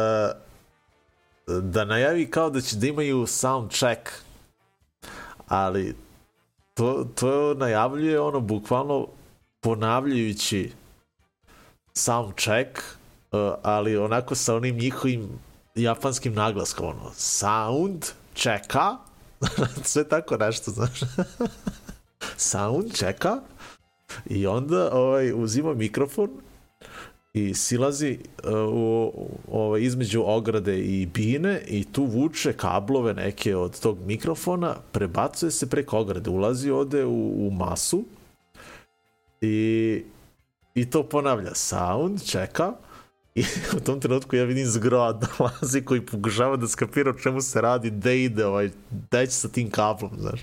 da 1.62 1.84
najavi 1.84 2.30
kao 2.30 2.50
da 2.50 2.60
će 2.60 2.76
da 2.76 2.86
imaju 2.86 3.26
sound 3.26 3.70
check. 3.70 4.10
Ali 5.46 5.96
to, 6.74 7.06
to 7.14 7.54
najavljuje 7.54 8.20
ono 8.20 8.40
bukvalno 8.40 9.06
ponavljajući 9.60 10.72
sound 11.94 12.34
check 12.34 12.78
uh, 13.32 13.52
ali 13.62 13.96
onako 13.96 14.34
sa 14.34 14.56
onim 14.56 14.76
njihovim 14.76 15.28
japanskim 15.74 16.34
naglaskom, 16.34 16.86
ono, 16.86 17.10
sound, 17.14 18.06
čeka, 18.34 18.96
sve 19.84 20.08
tako 20.08 20.36
nešto, 20.36 20.70
znaš. 20.70 21.00
sound, 22.36 22.94
čeka, 22.94 23.40
i 24.26 24.46
onda 24.46 24.90
ovaj, 24.92 25.32
uzima 25.32 25.74
mikrofon 25.74 26.30
i 27.32 27.54
silazi 27.54 28.18
uh, 28.44 28.50
u, 28.74 29.12
ovaj, 29.52 29.80
između 29.80 30.22
ograde 30.26 30.78
i 30.78 31.06
bine 31.06 31.62
i 31.66 31.84
tu 31.84 32.04
vuče 32.04 32.52
kablove 32.52 33.14
neke 33.14 33.56
od 33.56 33.80
tog 33.80 33.98
mikrofona, 34.06 34.76
prebacuje 34.92 35.50
se 35.50 35.70
preko 35.70 35.98
ograde, 35.98 36.30
ulazi 36.30 36.70
ode 36.70 37.04
u, 37.04 37.46
u 37.46 37.50
masu 37.50 38.04
i, 39.40 40.02
i 40.74 40.90
to 40.90 41.02
ponavlja, 41.02 41.54
sound, 41.54 42.24
čeka, 42.24 42.72
I 43.34 43.44
u 43.76 43.80
tom 43.80 44.00
trenutku 44.00 44.36
ja 44.36 44.44
vidim 44.44 44.66
zgrad 44.66 45.24
dolazi 45.38 45.84
koji 45.84 46.06
pokušava 46.06 46.56
da 46.56 46.68
skapira 46.68 47.10
o 47.10 47.18
čemu 47.18 47.40
se 47.40 47.60
radi, 47.60 47.90
gde 47.90 48.24
ide, 48.24 48.46
ovaj, 48.46 48.70
gde 48.90 49.26
će 49.26 49.32
sa 49.32 49.48
tim 49.48 49.70
kablom, 49.70 50.10
znaš. 50.18 50.40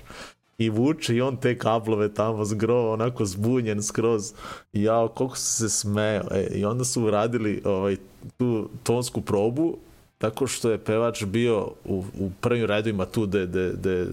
I 0.58 0.70
vuče 0.70 1.16
i 1.16 1.20
on 1.20 1.36
te 1.36 1.58
kablove 1.58 2.14
tamo 2.14 2.44
zgro, 2.44 2.92
onako 2.92 3.24
zbunjen 3.24 3.82
skroz. 3.82 4.32
I 4.72 4.82
ja, 4.82 5.08
koliko 5.14 5.36
su 5.36 5.52
se 5.52 5.68
smeo. 5.68 6.22
E, 6.30 6.48
I 6.54 6.64
onda 6.64 6.84
su 6.84 7.02
uradili 7.02 7.62
ovaj, 7.64 7.96
tu 8.36 8.68
tonsku 8.82 9.20
probu, 9.20 9.76
tako 10.18 10.46
što 10.46 10.70
je 10.70 10.78
pevač 10.78 11.24
bio 11.24 11.70
u, 11.84 12.04
u 12.18 12.30
prvim 12.40 12.64
redovima 12.64 13.04
tu 13.04 13.26
de, 13.26 13.46
de, 13.46 13.72
de, 13.72 14.06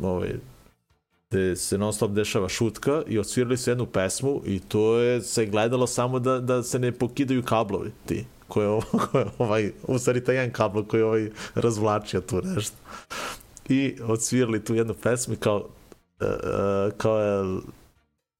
ovaj, 0.00 0.34
gde 1.30 1.56
se 1.56 1.78
non 1.78 1.92
stop 1.92 2.10
dešava 2.10 2.48
šutka 2.48 3.02
i 3.06 3.18
odsvirali 3.18 3.56
su 3.56 3.70
jednu 3.70 3.86
pesmu 3.86 4.42
i 4.44 4.60
to 4.60 4.98
je 4.98 5.22
se 5.22 5.46
gledalo 5.46 5.86
samo 5.86 6.18
da, 6.18 6.40
da 6.40 6.62
se 6.62 6.78
ne 6.78 6.92
pokidaju 6.92 7.42
kablovi 7.42 7.90
ti 8.06 8.24
koje 8.48 8.68
ovo, 8.68 8.82
koje 9.10 9.26
ovaj, 9.38 9.72
u 9.82 9.98
stvari 9.98 10.24
taj 10.24 10.34
jedan 10.34 10.50
kablo 10.50 10.84
koji 10.84 11.02
ovaj 11.02 11.30
razvlačio 11.54 12.20
tu 12.20 12.40
nešto. 12.44 12.76
I 13.68 13.96
odsvirali 14.02 14.64
tu 14.64 14.74
jednu 14.74 14.94
pesmu 14.94 15.34
i 15.34 15.36
kao 15.36 15.56
uh, 15.56 16.92
kao 16.96 17.18
je 17.18 17.58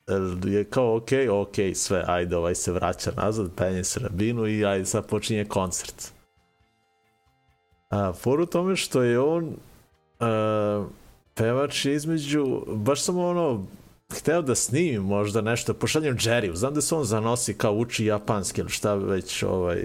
e, 0.07 0.49
je 0.51 0.65
kao 0.65 0.97
ok, 0.97 1.09
ok, 1.31 1.55
sve, 1.75 2.05
ajde, 2.07 2.37
ovaj 2.37 2.55
se 2.55 2.73
vraća 2.73 3.13
nazad, 3.17 3.51
penje 3.57 3.85
se 3.85 4.01
na 4.01 4.09
binu 4.09 4.47
i 4.47 4.65
ajde, 4.65 4.85
sad 4.85 5.07
počinje 5.07 5.45
koncert. 5.45 6.13
A, 7.91 8.13
poru 8.25 8.47
tome 8.47 8.77
što 8.77 9.03
je 9.03 9.21
on 9.21 9.45
uh, 9.45 10.87
pevač 11.37 11.85
je 11.85 11.95
između, 11.95 12.63
baš 12.67 13.03
sam 13.03 13.19
ono, 13.19 13.67
hteo 14.13 14.43
da 14.43 14.55
snimim 14.55 15.03
možda 15.03 15.41
nešto, 15.41 15.75
pošaljem 15.75 16.17
Jerry, 16.17 16.55
znam 16.55 16.75
da 16.75 16.81
se 16.81 16.95
on 16.95 17.05
zanosi 17.05 17.55
kao 17.55 17.73
uči 17.73 18.05
japanski 18.05 18.61
ili 18.61 18.71
šta 18.71 18.95
već, 18.95 19.43
ovaj, 19.43 19.85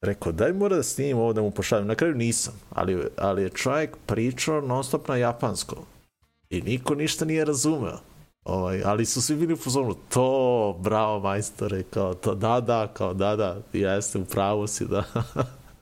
rekao, 0.00 0.32
daj 0.32 0.52
mora 0.52 0.76
da 0.76 0.82
snimim 0.82 1.18
ovo 1.18 1.32
da 1.32 1.42
mu 1.42 1.50
pošaljem. 1.50 1.86
Na 1.86 1.94
kraju 1.94 2.14
nisam, 2.14 2.54
ali, 2.70 3.02
ali 3.16 3.42
je 3.42 3.48
čovjek 3.48 3.96
pričao 4.06 4.60
non 4.60 4.84
stop 4.84 5.08
na 5.08 5.16
japansko. 5.16 5.76
I 6.50 6.62
niko 6.62 6.94
ništa 6.94 7.24
nije 7.24 7.44
razumeo. 7.44 7.98
Ovaj, 8.44 8.82
ali 8.84 9.06
su 9.06 9.22
svi 9.22 9.36
bili 9.36 9.54
u 9.54 9.56
pozornu, 9.56 9.94
to, 10.08 10.78
bravo 10.80 11.20
majstore, 11.20 11.82
kao 11.82 12.14
to, 12.14 12.34
da, 12.34 12.60
da, 12.60 12.86
kao 12.86 13.14
da, 13.14 13.36
da, 13.36 13.56
jeste, 13.72 14.18
u 14.18 14.24
pravu 14.24 14.66
si, 14.66 14.86
da. 14.86 15.04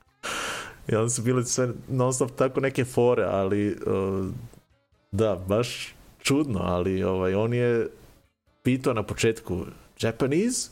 I 0.89 0.95
onda 0.95 1.11
su 1.11 1.23
bile 1.23 1.45
sve 1.45 1.69
non 1.89 2.13
stop 2.13 2.31
tako 2.31 2.61
neke 2.61 2.85
fore, 2.85 3.25
ali 3.25 3.77
uh, 3.87 4.27
Da, 5.13 5.37
baš 5.49 5.95
čudno, 6.19 6.61
ali 6.63 7.03
ovaj 7.03 7.35
on 7.35 7.55
je 7.55 7.89
pitao 8.63 8.95
na 8.95 9.03
početku 9.03 9.65
Japanese, 10.01 10.71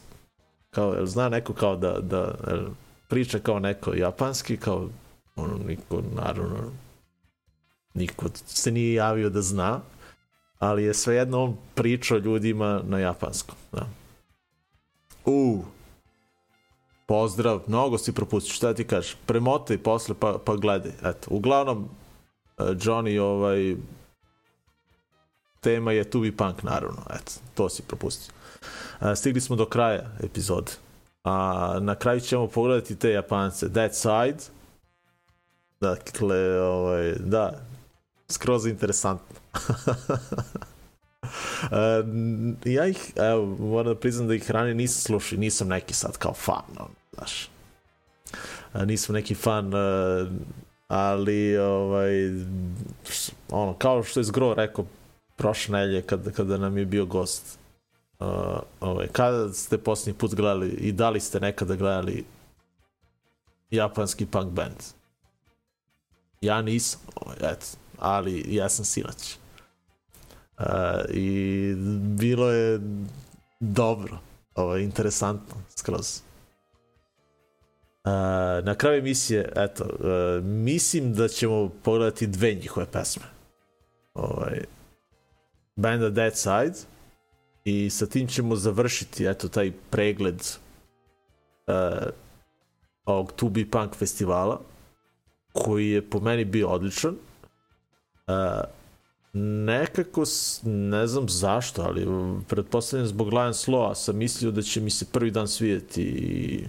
kao, 0.71 0.95
jel 0.95 1.07
zna 1.07 1.29
neko 1.29 1.53
kao 1.53 1.77
da, 1.77 2.01
da 2.01 2.35
jel, 2.47 2.67
priča 3.09 3.39
kao 3.39 3.59
neko 3.59 3.95
japanski, 3.95 4.57
kao 4.57 4.89
ono, 5.37 5.59
niko, 5.67 6.03
naravno, 6.15 6.57
niko 7.95 8.27
se 8.47 8.71
nije 8.71 8.95
javio 8.95 9.31
da 9.31 9.43
zna, 9.43 9.81
ali 10.59 10.85
je 10.85 10.95
svejedno 10.95 11.43
on 11.45 11.57
pričao 11.75 12.19
ljudima 12.19 12.83
na 12.87 12.99
japanskom. 12.99 13.57
Da. 13.73 13.87
U, 15.25 15.62
pozdrav, 17.07 17.61
mnogo 17.67 17.99
si 17.99 18.12
propustio, 18.12 18.55
šta 18.55 18.75
ti 18.75 18.85
kažeš, 18.85 19.17
premotaj 19.27 19.79
posle 19.79 20.15
pa, 20.21 20.39
pa 20.45 20.57
gledaj. 20.57 20.93
Eto, 21.03 21.31
uglavnom, 21.31 21.89
eh, 22.59 22.62
Johnny 22.62 23.19
ovaj, 23.19 23.77
tema 25.61 25.93
je 25.93 26.11
Tubi 26.11 26.37
Punk, 26.37 26.62
naravno. 26.62 27.03
Eto, 27.11 27.32
to 27.55 27.69
si 27.69 27.82
propustio. 27.82 28.35
A, 28.99 29.16
stigli 29.16 29.41
smo 29.41 29.57
do 29.57 29.66
kraja 29.66 30.11
epizode. 30.23 30.73
A 31.24 31.78
na 31.81 31.95
kraju 31.95 32.20
ćemo 32.20 32.47
pogledati 32.47 32.97
te 32.97 33.11
Japance. 33.11 33.73
That 33.73 33.95
Side. 33.95 34.39
Dakle, 35.81 36.61
ovaj, 36.61 37.15
da, 37.19 37.61
skroz 38.28 38.66
interesantno. 38.66 39.37
Uh, 41.62 41.70
ja 42.65 42.87
ih, 42.87 43.12
evo, 43.16 43.47
moram 43.47 43.93
da 43.93 44.01
priznam 44.01 44.28
da 44.28 44.35
ih 44.35 44.51
ranije 44.51 44.74
nisam 44.74 45.03
slušao, 45.03 45.39
nisam 45.39 45.69
neki 45.69 45.95
sad 45.95 46.16
kao 46.19 46.35
fan, 46.35 46.62
ono, 46.78 46.89
znaš. 47.12 47.49
a, 48.73 48.85
nisam 48.85 49.15
neki 49.15 49.35
fan, 49.35 49.73
ali 50.89 51.59
ovaj, 51.59 52.31
ono, 53.51 53.74
kao 53.74 54.03
što 54.03 54.20
je 54.20 54.24
Zgro 54.24 54.55
rekao 54.55 54.85
prošle 55.41 55.79
nelje 55.79 56.03
kada, 56.03 56.31
kada 56.31 56.59
nam 56.59 56.79
je 56.79 56.85
bio 56.87 57.07
gost, 57.07 57.59
Uh, 58.21 58.27
ovaj, 58.81 59.07
kada 59.12 59.53
ste 59.53 59.79
posljednji 59.79 60.19
put 60.19 60.35
gledali 60.35 60.69
i 60.69 60.93
da 60.93 61.11
li 61.11 61.21
ste 61.21 61.41
nekada 61.41 61.77
gledali 61.77 62.25
japanski 63.71 64.27
punk 64.27 64.53
band? 64.53 64.77
Ja 66.41 66.62
nisam, 66.62 67.01
ovaj, 67.15 67.37
eto, 67.41 67.67
ali 67.99 68.55
ja 68.55 68.69
sam 68.69 68.85
sinoć. 68.85 69.37
Uh, 70.59 70.65
I 71.09 71.75
bilo 72.19 72.51
je 72.51 72.81
dobro, 73.61 74.19
ovaj, 74.55 74.81
interesantno, 74.81 75.55
skroz. 75.77 76.21
Uh, 78.05 78.11
na 78.65 78.75
kraju 78.75 78.99
emisije, 78.99 79.53
eto, 79.57 79.85
uh, 79.85 80.45
mislim 80.45 81.15
da 81.15 81.29
ćemo 81.29 81.71
pogledati 81.83 82.27
dve 82.27 82.55
njihove 82.55 82.87
pesme. 82.87 83.25
Ovaj, 84.15 84.65
Banda 85.81 86.11
Dead 86.11 86.36
Side 86.36 86.78
i 87.65 87.90
sa 87.90 88.07
tim 88.07 88.28
ćemo 88.28 88.57
završiti, 88.57 89.27
eto, 89.27 89.48
taj 89.48 89.73
pregled 89.90 90.40
uh, 91.66 92.09
ovog 93.05 93.32
To 93.32 93.48
Be 93.48 93.65
Punk 93.70 93.94
festivala 93.94 94.61
koji 95.52 95.90
je 95.90 96.11
po 96.11 96.20
meni 96.20 96.44
bio 96.44 96.69
odličan. 96.69 97.15
Uh, 98.27 98.35
nekako, 99.65 100.24
ne 100.65 101.07
znam 101.07 101.28
zašto, 101.28 101.82
ali 101.82 102.07
pretpostavljam 102.48 103.07
zbog 103.07 103.32
Lion 103.32 103.52
Slowa 103.52 103.94
sam 103.94 104.16
mislio 104.16 104.51
da 104.51 104.62
će 104.62 104.81
mi 104.81 104.90
se 104.90 105.05
prvi 105.12 105.31
dan 105.31 105.48
svidjeti 105.48 106.02
i 106.02 106.65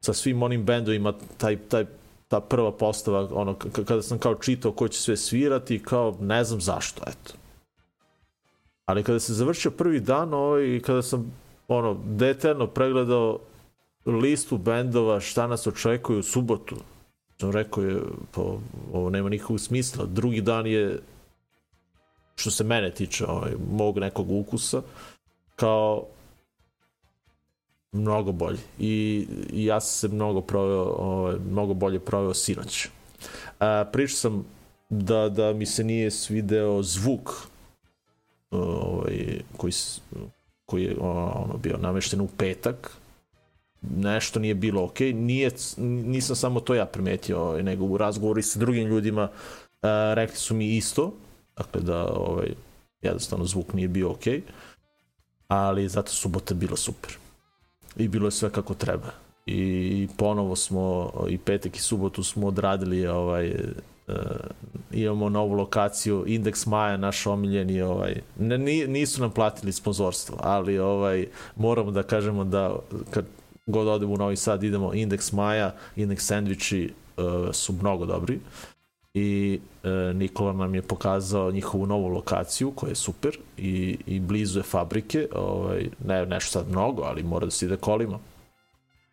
sa 0.00 0.12
svim 0.12 0.42
onim 0.42 0.64
bendovima 0.64 1.14
taj, 1.36 1.56
taj, 1.56 1.86
ta 2.28 2.40
prva 2.40 2.72
postava, 2.72 3.28
ono, 3.32 3.54
kada 3.54 4.02
sam 4.02 4.18
kao 4.18 4.34
čitao 4.34 4.72
ko 4.72 4.88
će 4.88 5.00
sve 5.00 5.16
svirati, 5.16 5.82
kao 5.82 6.16
ne 6.20 6.44
znam 6.44 6.60
zašto, 6.60 7.02
eto. 7.06 7.34
Ali 8.88 9.02
kada 9.02 9.20
se 9.20 9.34
završio 9.34 9.70
prvi 9.70 10.00
dan, 10.00 10.34
ovaj, 10.34 10.76
i 10.76 10.80
kada 10.80 11.02
sam 11.02 11.32
ono, 11.68 11.96
detaljno 12.06 12.66
pregledao 12.66 13.38
listu 14.06 14.58
bendova 14.58 15.20
šta 15.20 15.46
nas 15.46 15.66
očekuje 15.66 16.18
u 16.18 16.22
subotu, 16.22 16.76
sam 17.40 17.50
rekao 17.50 17.84
je, 17.84 18.00
pa 18.34 18.40
ovo 18.92 19.10
nema 19.10 19.28
nikakvog 19.28 19.60
smisla. 19.60 20.04
Drugi 20.06 20.40
dan 20.40 20.66
je, 20.66 21.00
što 22.36 22.50
se 22.50 22.64
mene 22.64 22.90
tiče, 22.90 23.26
ovaj, 23.26 23.52
mog 23.70 23.98
nekog 23.98 24.30
ukusa, 24.30 24.82
kao 25.56 26.06
mnogo 27.92 28.32
bolji. 28.32 28.58
I, 28.78 29.26
i 29.52 29.64
ja 29.64 29.80
sam 29.80 30.10
se 30.10 30.14
mnogo 30.14 30.40
proveo, 30.40 30.84
ovaj, 30.98 31.36
mnogo 31.50 31.74
bolje 31.74 32.00
proveo 32.00 32.34
sinoć. 32.34 32.88
A, 33.60 33.84
pričao 33.92 34.16
sam 34.16 34.44
da, 34.88 35.28
da 35.28 35.52
mi 35.52 35.66
se 35.66 35.84
nije 35.84 36.10
svideo 36.10 36.82
zvuk 36.82 37.48
E, 38.50 38.56
ovaj, 38.56 39.40
koji, 39.56 39.72
koji 40.66 40.84
je 40.84 40.96
ono, 41.00 41.56
bio 41.62 41.76
namešten 41.76 42.20
u 42.20 42.28
petak, 42.36 42.96
nešto 43.82 44.40
nije 44.40 44.54
bilo 44.54 44.84
ok, 44.84 45.00
nije, 45.00 45.50
nisam 45.78 46.36
samo 46.36 46.60
to 46.60 46.74
ja 46.74 46.86
primetio, 46.86 47.40
ovaj, 47.40 47.62
nego 47.62 47.84
u 47.84 47.96
razgovoru 47.96 48.40
i 48.40 48.42
sa 48.42 48.58
drugim 48.58 48.88
ljudima 48.88 49.28
a, 49.82 50.14
rekli 50.14 50.36
su 50.36 50.54
mi 50.54 50.76
isto, 50.76 51.12
dakle 51.56 51.80
da 51.80 52.06
ovaj, 52.06 52.48
jednostavno 53.02 53.44
zvuk 53.44 53.72
nije 53.72 53.88
bio 53.88 54.10
ok, 54.10 54.24
ali 55.48 55.88
zato 55.88 56.10
subota 56.10 56.54
bila 56.54 56.76
super. 56.76 57.16
I 57.96 58.08
bilo 58.08 58.26
je 58.26 58.30
sve 58.30 58.50
kako 58.50 58.74
treba. 58.74 59.10
I 59.46 60.08
ponovo 60.16 60.56
smo, 60.56 61.12
i 61.28 61.38
petak 61.38 61.76
i 61.76 61.80
subotu 61.80 62.22
smo 62.22 62.46
odradili 62.46 63.06
ovaj, 63.06 63.46
e, 63.46 63.64
imamo 65.02 65.28
novu 65.28 65.54
lokaciju, 65.54 66.24
Index 66.26 66.68
Maja, 66.68 66.96
naš 66.96 67.26
omiljeni, 67.26 67.82
ovaj, 67.82 68.20
ne, 68.38 68.58
nisu 68.86 69.20
nam 69.20 69.30
platili 69.30 69.72
sponzorstvo, 69.72 70.36
ali 70.42 70.78
ovaj, 70.78 71.26
moramo 71.56 71.90
da 71.90 72.02
kažemo 72.02 72.44
da 72.44 72.76
kad 73.10 73.24
god 73.66 73.88
odemo 73.88 74.14
u 74.14 74.16
Novi 74.16 74.36
Sad 74.36 74.62
idemo 74.62 74.92
Index 74.92 75.34
Maja, 75.34 75.74
Index 75.96 76.18
sandviči 76.18 76.92
uh, 77.16 77.24
su 77.52 77.72
mnogo 77.72 78.06
dobri 78.06 78.40
i 79.14 79.60
e, 79.84 79.88
Nikola 80.14 80.52
nam 80.52 80.74
je 80.74 80.82
pokazao 80.82 81.50
njihovu 81.50 81.86
novu 81.86 82.08
lokaciju 82.08 82.70
koja 82.70 82.90
je 82.90 82.94
super 82.94 83.38
i, 83.56 83.98
i 84.06 84.20
blizu 84.20 84.58
je 84.58 84.62
fabrike, 84.62 85.28
ovaj, 85.34 85.88
ne 86.04 86.26
nešto 86.26 86.50
sad 86.50 86.70
mnogo, 86.70 87.02
ali 87.02 87.22
mora 87.22 87.44
da 87.44 87.50
se 87.50 87.66
ide 87.66 87.76
kolima 87.76 88.18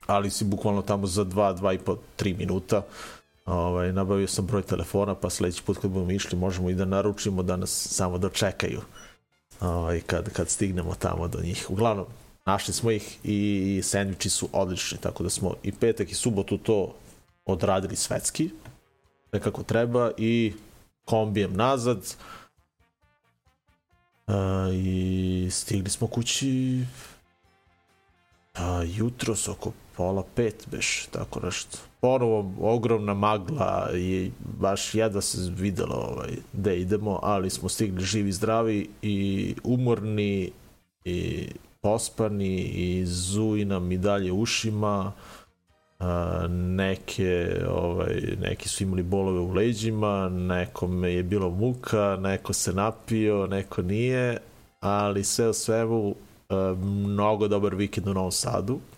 ali 0.07 0.29
si 0.29 0.45
bukvalno 0.45 0.81
tamo 0.81 1.07
za 1.07 1.25
2, 1.25 1.57
2 1.57 1.75
i 1.75 1.77
po, 1.77 1.97
3 2.19 2.37
minuta 2.37 2.81
ovaj, 3.45 3.93
nabavio 3.93 4.27
sam 4.27 4.45
broj 4.45 4.61
telefona 4.61 5.15
pa 5.15 5.29
sledeći 5.29 5.63
put 5.63 5.77
kad 5.77 5.91
budemo 5.91 6.11
išli 6.11 6.37
možemo 6.37 6.69
i 6.69 6.75
da 6.75 6.85
naručimo 6.85 7.43
da 7.43 7.55
nas 7.55 7.87
samo 7.91 8.17
dočekaju. 8.17 8.81
Ovaj, 9.59 10.01
kad, 10.01 10.29
kad 10.29 10.49
stignemo 10.49 10.95
tamo 10.95 11.27
do 11.27 11.41
njih. 11.41 11.65
Uglavnom 11.69 12.05
našli 12.45 12.73
smo 12.73 12.91
ih 12.91 13.19
i 13.23 13.81
sandviči 13.83 14.29
su 14.29 14.49
odlični, 14.51 14.97
tako 14.97 15.23
da 15.23 15.29
smo 15.29 15.53
i 15.63 15.71
petak 15.71 16.11
i 16.11 16.15
subotu 16.15 16.57
to 16.57 16.95
odradili 17.45 17.95
svetski, 17.95 18.49
nekako 19.31 19.63
treba 19.63 20.11
i 20.17 20.53
kombijem 21.05 21.53
nazad 21.53 22.15
uh, 24.27 24.35
i 24.73 25.47
stigli 25.51 25.89
smo 25.89 26.07
kući 26.07 26.85
pa 28.55 28.83
jutros 28.83 29.47
oko 29.47 29.71
pola 29.97 30.23
pet 30.35 30.67
beš, 30.71 31.07
tako 31.11 31.39
nešto. 31.39 31.77
Ponovo 32.01 32.53
ogromna 32.61 33.13
magla 33.13 33.89
i 33.95 34.31
baš 34.59 34.95
jedva 34.95 35.21
se 35.21 35.51
videlo 35.57 35.95
ovaj, 35.95 36.31
gde 36.53 36.79
idemo, 36.79 37.19
ali 37.23 37.49
smo 37.49 37.69
stigli 37.69 38.03
živi, 38.03 38.31
zdravi 38.31 38.89
i 39.01 39.55
umorni 39.63 40.51
i 41.05 41.47
pospani 41.81 42.61
i 42.61 43.05
zuji 43.05 43.65
nam 43.65 43.91
i 43.91 43.97
dalje 43.97 44.31
ušima 44.31 45.11
a, 45.99 46.47
neke 46.49 47.61
ovaj, 47.69 48.21
neki 48.41 48.69
su 48.69 48.83
imali 48.83 49.03
bolove 49.03 49.39
u 49.39 49.53
leđima 49.53 50.29
nekome 50.29 51.13
je 51.13 51.23
bilo 51.23 51.49
muka 51.49 52.17
neko 52.21 52.53
se 52.53 52.73
napio, 52.73 53.47
neko 53.47 53.81
nije 53.81 54.37
ali 54.79 55.23
sve 55.23 55.47
o 55.47 55.53
svemu 55.53 56.15
a, 56.49 56.75
mnogo 56.81 57.47
dobar 57.47 57.75
vikend 57.75 58.07
u 58.07 58.13
Novom 58.13 58.31
Sadu 58.31 58.73
e, 58.73 58.95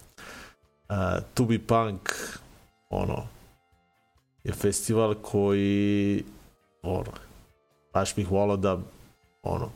Uh, 0.90 1.24
To 1.34 1.44
Be 1.44 1.60
Punk 1.60 2.00
ono 2.90 3.28
je 4.44 4.54
festival 4.54 5.16
koji 5.22 6.24
ono 6.84 7.12
baš 7.94 8.16
bih 8.16 8.32
volao 8.32 8.58
da 8.58 8.78
ono 9.44 9.70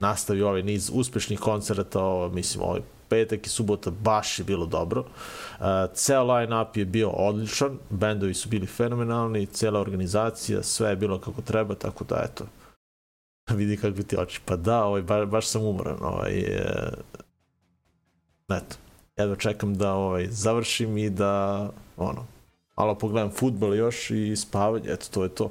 nastavi 0.00 0.42
ovaj 0.42 0.62
niz 0.62 0.90
uspešnih 0.94 1.40
koncerta, 1.40 2.00
ovo, 2.00 2.28
mislim, 2.28 2.64
ovaj 2.64 2.80
petak 3.08 3.46
i 3.46 3.48
subota 3.48 3.90
baš 3.90 4.38
je 4.38 4.44
bilo 4.44 4.66
dobro. 4.66 5.00
Uh, 5.00 5.66
ceo 5.94 6.24
line-up 6.24 6.76
je 6.78 6.84
bio 6.84 7.10
odličan, 7.10 7.78
bendovi 7.90 8.34
su 8.34 8.48
bili 8.48 8.66
fenomenalni, 8.66 9.46
cela 9.46 9.80
organizacija, 9.80 10.62
sve 10.62 10.90
je 10.90 10.96
bilo 10.96 11.18
kako 11.18 11.42
treba, 11.42 11.74
tako 11.74 12.04
da, 12.04 12.24
eto, 12.24 12.44
Pa 13.48 13.54
vidi 13.54 13.76
kakvi 13.76 14.04
ti 14.04 14.16
oči. 14.16 14.40
Pa 14.44 14.56
da, 14.56 14.84
ovaj, 14.84 15.02
ba, 15.02 15.26
baš 15.26 15.46
sam 15.46 15.62
umoran, 15.62 15.96
ovaj, 16.00 16.38
e, 16.38 16.92
eto, 18.48 18.76
jedva 19.16 19.36
čekam 19.36 19.74
da 19.74 19.92
ovaj, 19.92 20.26
završim 20.30 20.98
i 20.98 21.10
da, 21.10 21.68
ono, 21.96 22.26
malo 22.76 22.94
pogledam 22.94 23.30
futbol 23.30 23.74
još 23.74 24.10
i 24.10 24.36
spavanje, 24.36 24.84
eto, 24.88 25.06
to 25.10 25.22
je 25.22 25.28
to. 25.28 25.50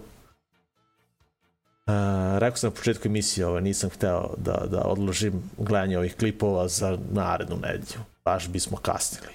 E, 1.87 1.91
rekao 2.39 2.57
sam 2.57 2.69
na 2.69 2.75
početku 2.75 3.07
emisije, 3.07 3.47
ovaj, 3.47 3.61
nisam 3.61 3.89
hteo 3.89 4.33
da, 4.37 4.65
da 4.71 4.81
odložim 4.81 5.49
gledanje 5.57 5.97
ovih 5.97 6.15
klipova 6.15 6.67
za 6.67 6.97
narednu 7.11 7.55
nedelju. 7.55 7.99
Baš 8.25 8.47
bismo 8.47 8.77
kasnili. 8.77 9.33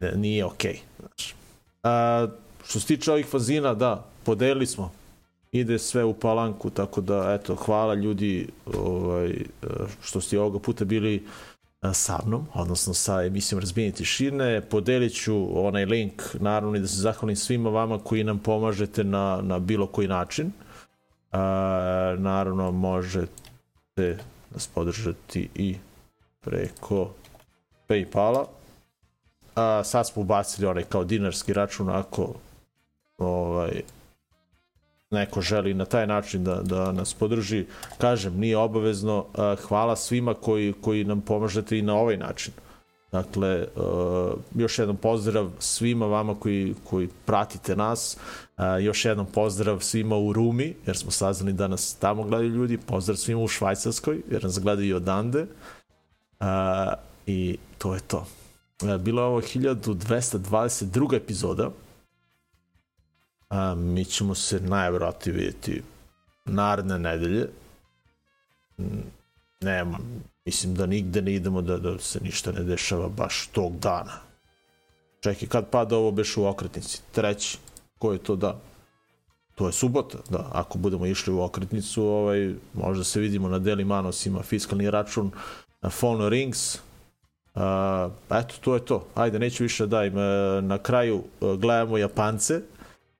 E, 0.00 0.12
nije 0.16 0.44
okej. 0.44 0.72
Okay, 0.72 1.00
znači. 1.00 1.34
E, 1.84 2.50
što 2.64 2.80
se 2.80 2.86
tiče 2.86 3.12
ovih 3.12 3.26
fazina, 3.26 3.74
da, 3.74 4.04
podelili 4.24 4.66
smo. 4.66 4.99
Ide 5.52 5.78
sve 5.78 6.04
u 6.04 6.14
palanku, 6.14 6.70
tako 6.70 7.00
da, 7.00 7.38
eto, 7.40 7.54
hvala 7.54 7.94
ljudi 7.94 8.48
ovaj, 8.66 9.34
što 10.02 10.20
ste 10.20 10.40
ovoga 10.40 10.58
puta 10.58 10.84
bili 10.84 11.26
e, 11.82 11.94
sa 11.94 12.18
mnom, 12.26 12.46
odnosno 12.54 12.94
sa 12.94 13.24
emisijom 13.24 13.60
Razbijenje 13.60 13.92
tišine. 13.92 14.60
Podelit 14.60 15.14
ću 15.14 15.66
onaj 15.66 15.84
link, 15.84 16.22
naravno 16.40 16.76
i 16.76 16.80
da 16.80 16.86
se 16.86 16.96
zahvalim 16.96 17.36
svima 17.36 17.70
vama 17.70 17.98
koji 17.98 18.24
nam 18.24 18.38
pomažete 18.38 19.04
na, 19.04 19.40
na 19.42 19.58
bilo 19.58 19.86
koji 19.86 20.08
način. 20.08 20.46
E, 20.46 20.52
naravno 22.18 22.70
možete 22.70 24.18
nas 24.50 24.66
podržati 24.74 25.48
i 25.54 25.76
preko 26.40 27.10
Paypala. 27.88 28.44
A, 29.54 29.84
sad 29.84 30.08
smo 30.08 30.22
ubacili 30.22 30.66
onaj 30.66 30.84
kao 30.84 31.04
dinarski 31.04 31.52
račun 31.52 31.88
ako 31.88 32.34
ovaj, 33.18 33.82
neko 35.10 35.40
želi 35.40 35.74
na 35.74 35.84
taj 35.84 36.06
način 36.06 36.44
da, 36.44 36.54
da 36.62 36.92
nas 36.92 37.14
podrži. 37.14 37.66
Kažem, 37.98 38.38
nije 38.38 38.56
obavezno. 38.56 39.26
Eh, 39.38 39.56
hvala 39.62 39.96
svima 39.96 40.34
koji, 40.34 40.72
koji 40.80 41.04
nam 41.04 41.20
pomažete 41.20 41.78
i 41.78 41.82
na 41.82 41.94
ovaj 41.94 42.16
način. 42.16 42.52
Dakle, 43.12 43.48
eh, 43.48 43.66
još 44.54 44.78
jednom 44.78 44.96
pozdrav 44.96 45.50
svima 45.58 46.06
vama 46.06 46.34
koji, 46.34 46.74
koji 46.84 47.08
pratite 47.24 47.76
nas. 47.76 48.16
Eh, 48.58 48.62
još 48.82 49.04
jednom 49.04 49.26
pozdrav 49.26 49.80
svima 49.80 50.16
u 50.16 50.32
Rumi, 50.32 50.74
jer 50.86 50.96
smo 50.96 51.10
saznali 51.10 51.52
da 51.52 51.68
nas 51.68 51.94
tamo 51.94 52.22
gledaju 52.22 52.50
ljudi. 52.50 52.78
Pozdrav 52.78 53.16
svima 53.16 53.40
u 53.40 53.48
Švajcarskoj, 53.48 54.22
jer 54.30 54.44
nas 54.44 54.60
gledaju 54.60 54.88
i 54.88 54.92
odande. 54.92 55.46
I 57.26 57.58
to 57.78 57.94
je 57.94 58.00
to. 58.00 58.26
Bila 58.98 59.22
je 59.22 59.28
ovo 59.28 59.40
1222. 59.40 61.14
epizoda. 61.16 61.70
A, 63.50 63.74
mi 63.74 64.04
ćemo 64.04 64.34
se 64.34 64.60
najvjerojatnije 64.60 65.36
vidjeti 65.36 65.82
naredne 66.44 66.98
nedelje. 66.98 67.48
Mm, 68.78 68.84
nema, 69.60 69.98
mislim 70.44 70.74
da 70.74 70.86
nigde 70.86 71.22
ne 71.22 71.34
idemo 71.34 71.62
da, 71.62 71.78
da 71.78 71.98
se 71.98 72.20
ništa 72.20 72.52
ne 72.52 72.62
dešava 72.62 73.08
baš 73.08 73.46
tog 73.52 73.78
dana. 73.78 74.12
Čekaj, 75.20 75.48
kad 75.48 75.70
pada 75.70 75.96
ovo 75.96 76.10
beš 76.10 76.36
u 76.36 76.46
okretnici? 76.46 77.02
Treći. 77.12 77.58
Ko 77.98 78.12
je 78.12 78.18
to 78.18 78.36
da? 78.36 78.60
To 79.54 79.66
je 79.66 79.72
subota, 79.72 80.18
da. 80.30 80.48
Ako 80.52 80.78
budemo 80.78 81.06
išli 81.06 81.32
u 81.32 81.42
okretnicu, 81.42 82.04
ovaj, 82.04 82.54
možda 82.74 83.04
se 83.04 83.20
vidimo 83.20 83.48
na 83.48 83.58
Deli 83.58 83.84
Manos, 83.84 84.26
ima 84.26 84.42
fiskalni 84.42 84.90
račun, 84.90 85.30
na 85.82 85.90
Phone 85.90 86.28
Rings. 86.28 86.78
Uh, 87.54 87.60
eto, 88.30 88.54
to 88.60 88.74
je 88.74 88.84
to. 88.84 89.06
Ajde, 89.14 89.38
neću 89.38 89.62
više 89.62 89.86
da 89.86 89.96
dajem. 89.96 90.14
Uh, 90.14 90.22
e, 90.22 90.62
na 90.62 90.78
kraju 90.78 91.22
uh, 91.40 91.54
gledamo 91.54 91.98
Japance, 91.98 92.60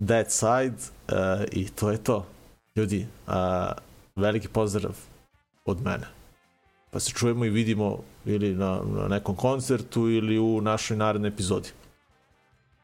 Dead 0.01 0.32
Side 0.32 0.77
uh, 0.77 1.44
i 1.52 1.68
to 1.68 1.90
je 1.90 2.05
to. 2.05 2.27
Ljudi, 2.77 3.06
uh, 3.27 3.35
veliki 4.16 4.48
pozdrav 4.48 4.97
od 5.64 5.82
mene 5.82 6.20
pa 6.90 7.01
se 7.01 7.10
čujemo 7.10 7.44
i 7.44 7.51
vidimo 7.51 7.98
ili 8.24 8.55
na, 8.55 8.81
na 8.97 9.09
nekom 9.09 9.36
koncertu 9.36 10.10
ili 10.10 10.39
u 10.39 10.60
našoj 10.60 10.97
narednoj 10.97 11.28
epizodi. 11.28 11.68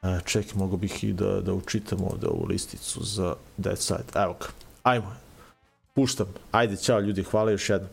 E, 0.02 0.18
ček, 0.24 0.54
mogu 0.54 0.76
bih 0.76 1.04
i 1.04 1.12
da, 1.12 1.40
da 1.40 1.52
učitamo 1.52 2.06
ovde 2.06 2.26
ovu 2.26 2.46
listicu 2.46 3.04
za 3.04 3.34
Dead 3.56 3.78
Side. 3.78 4.04
Evo 4.14 4.36
ga, 4.40 4.46
ajmo. 4.82 5.16
Puštam. 5.94 6.26
Ajde, 6.50 6.76
ćao 6.76 7.00
ljudi, 7.00 7.22
hvala 7.22 7.50
još 7.50 7.70
jednom. 7.70 7.90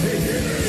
Take! 0.04 0.67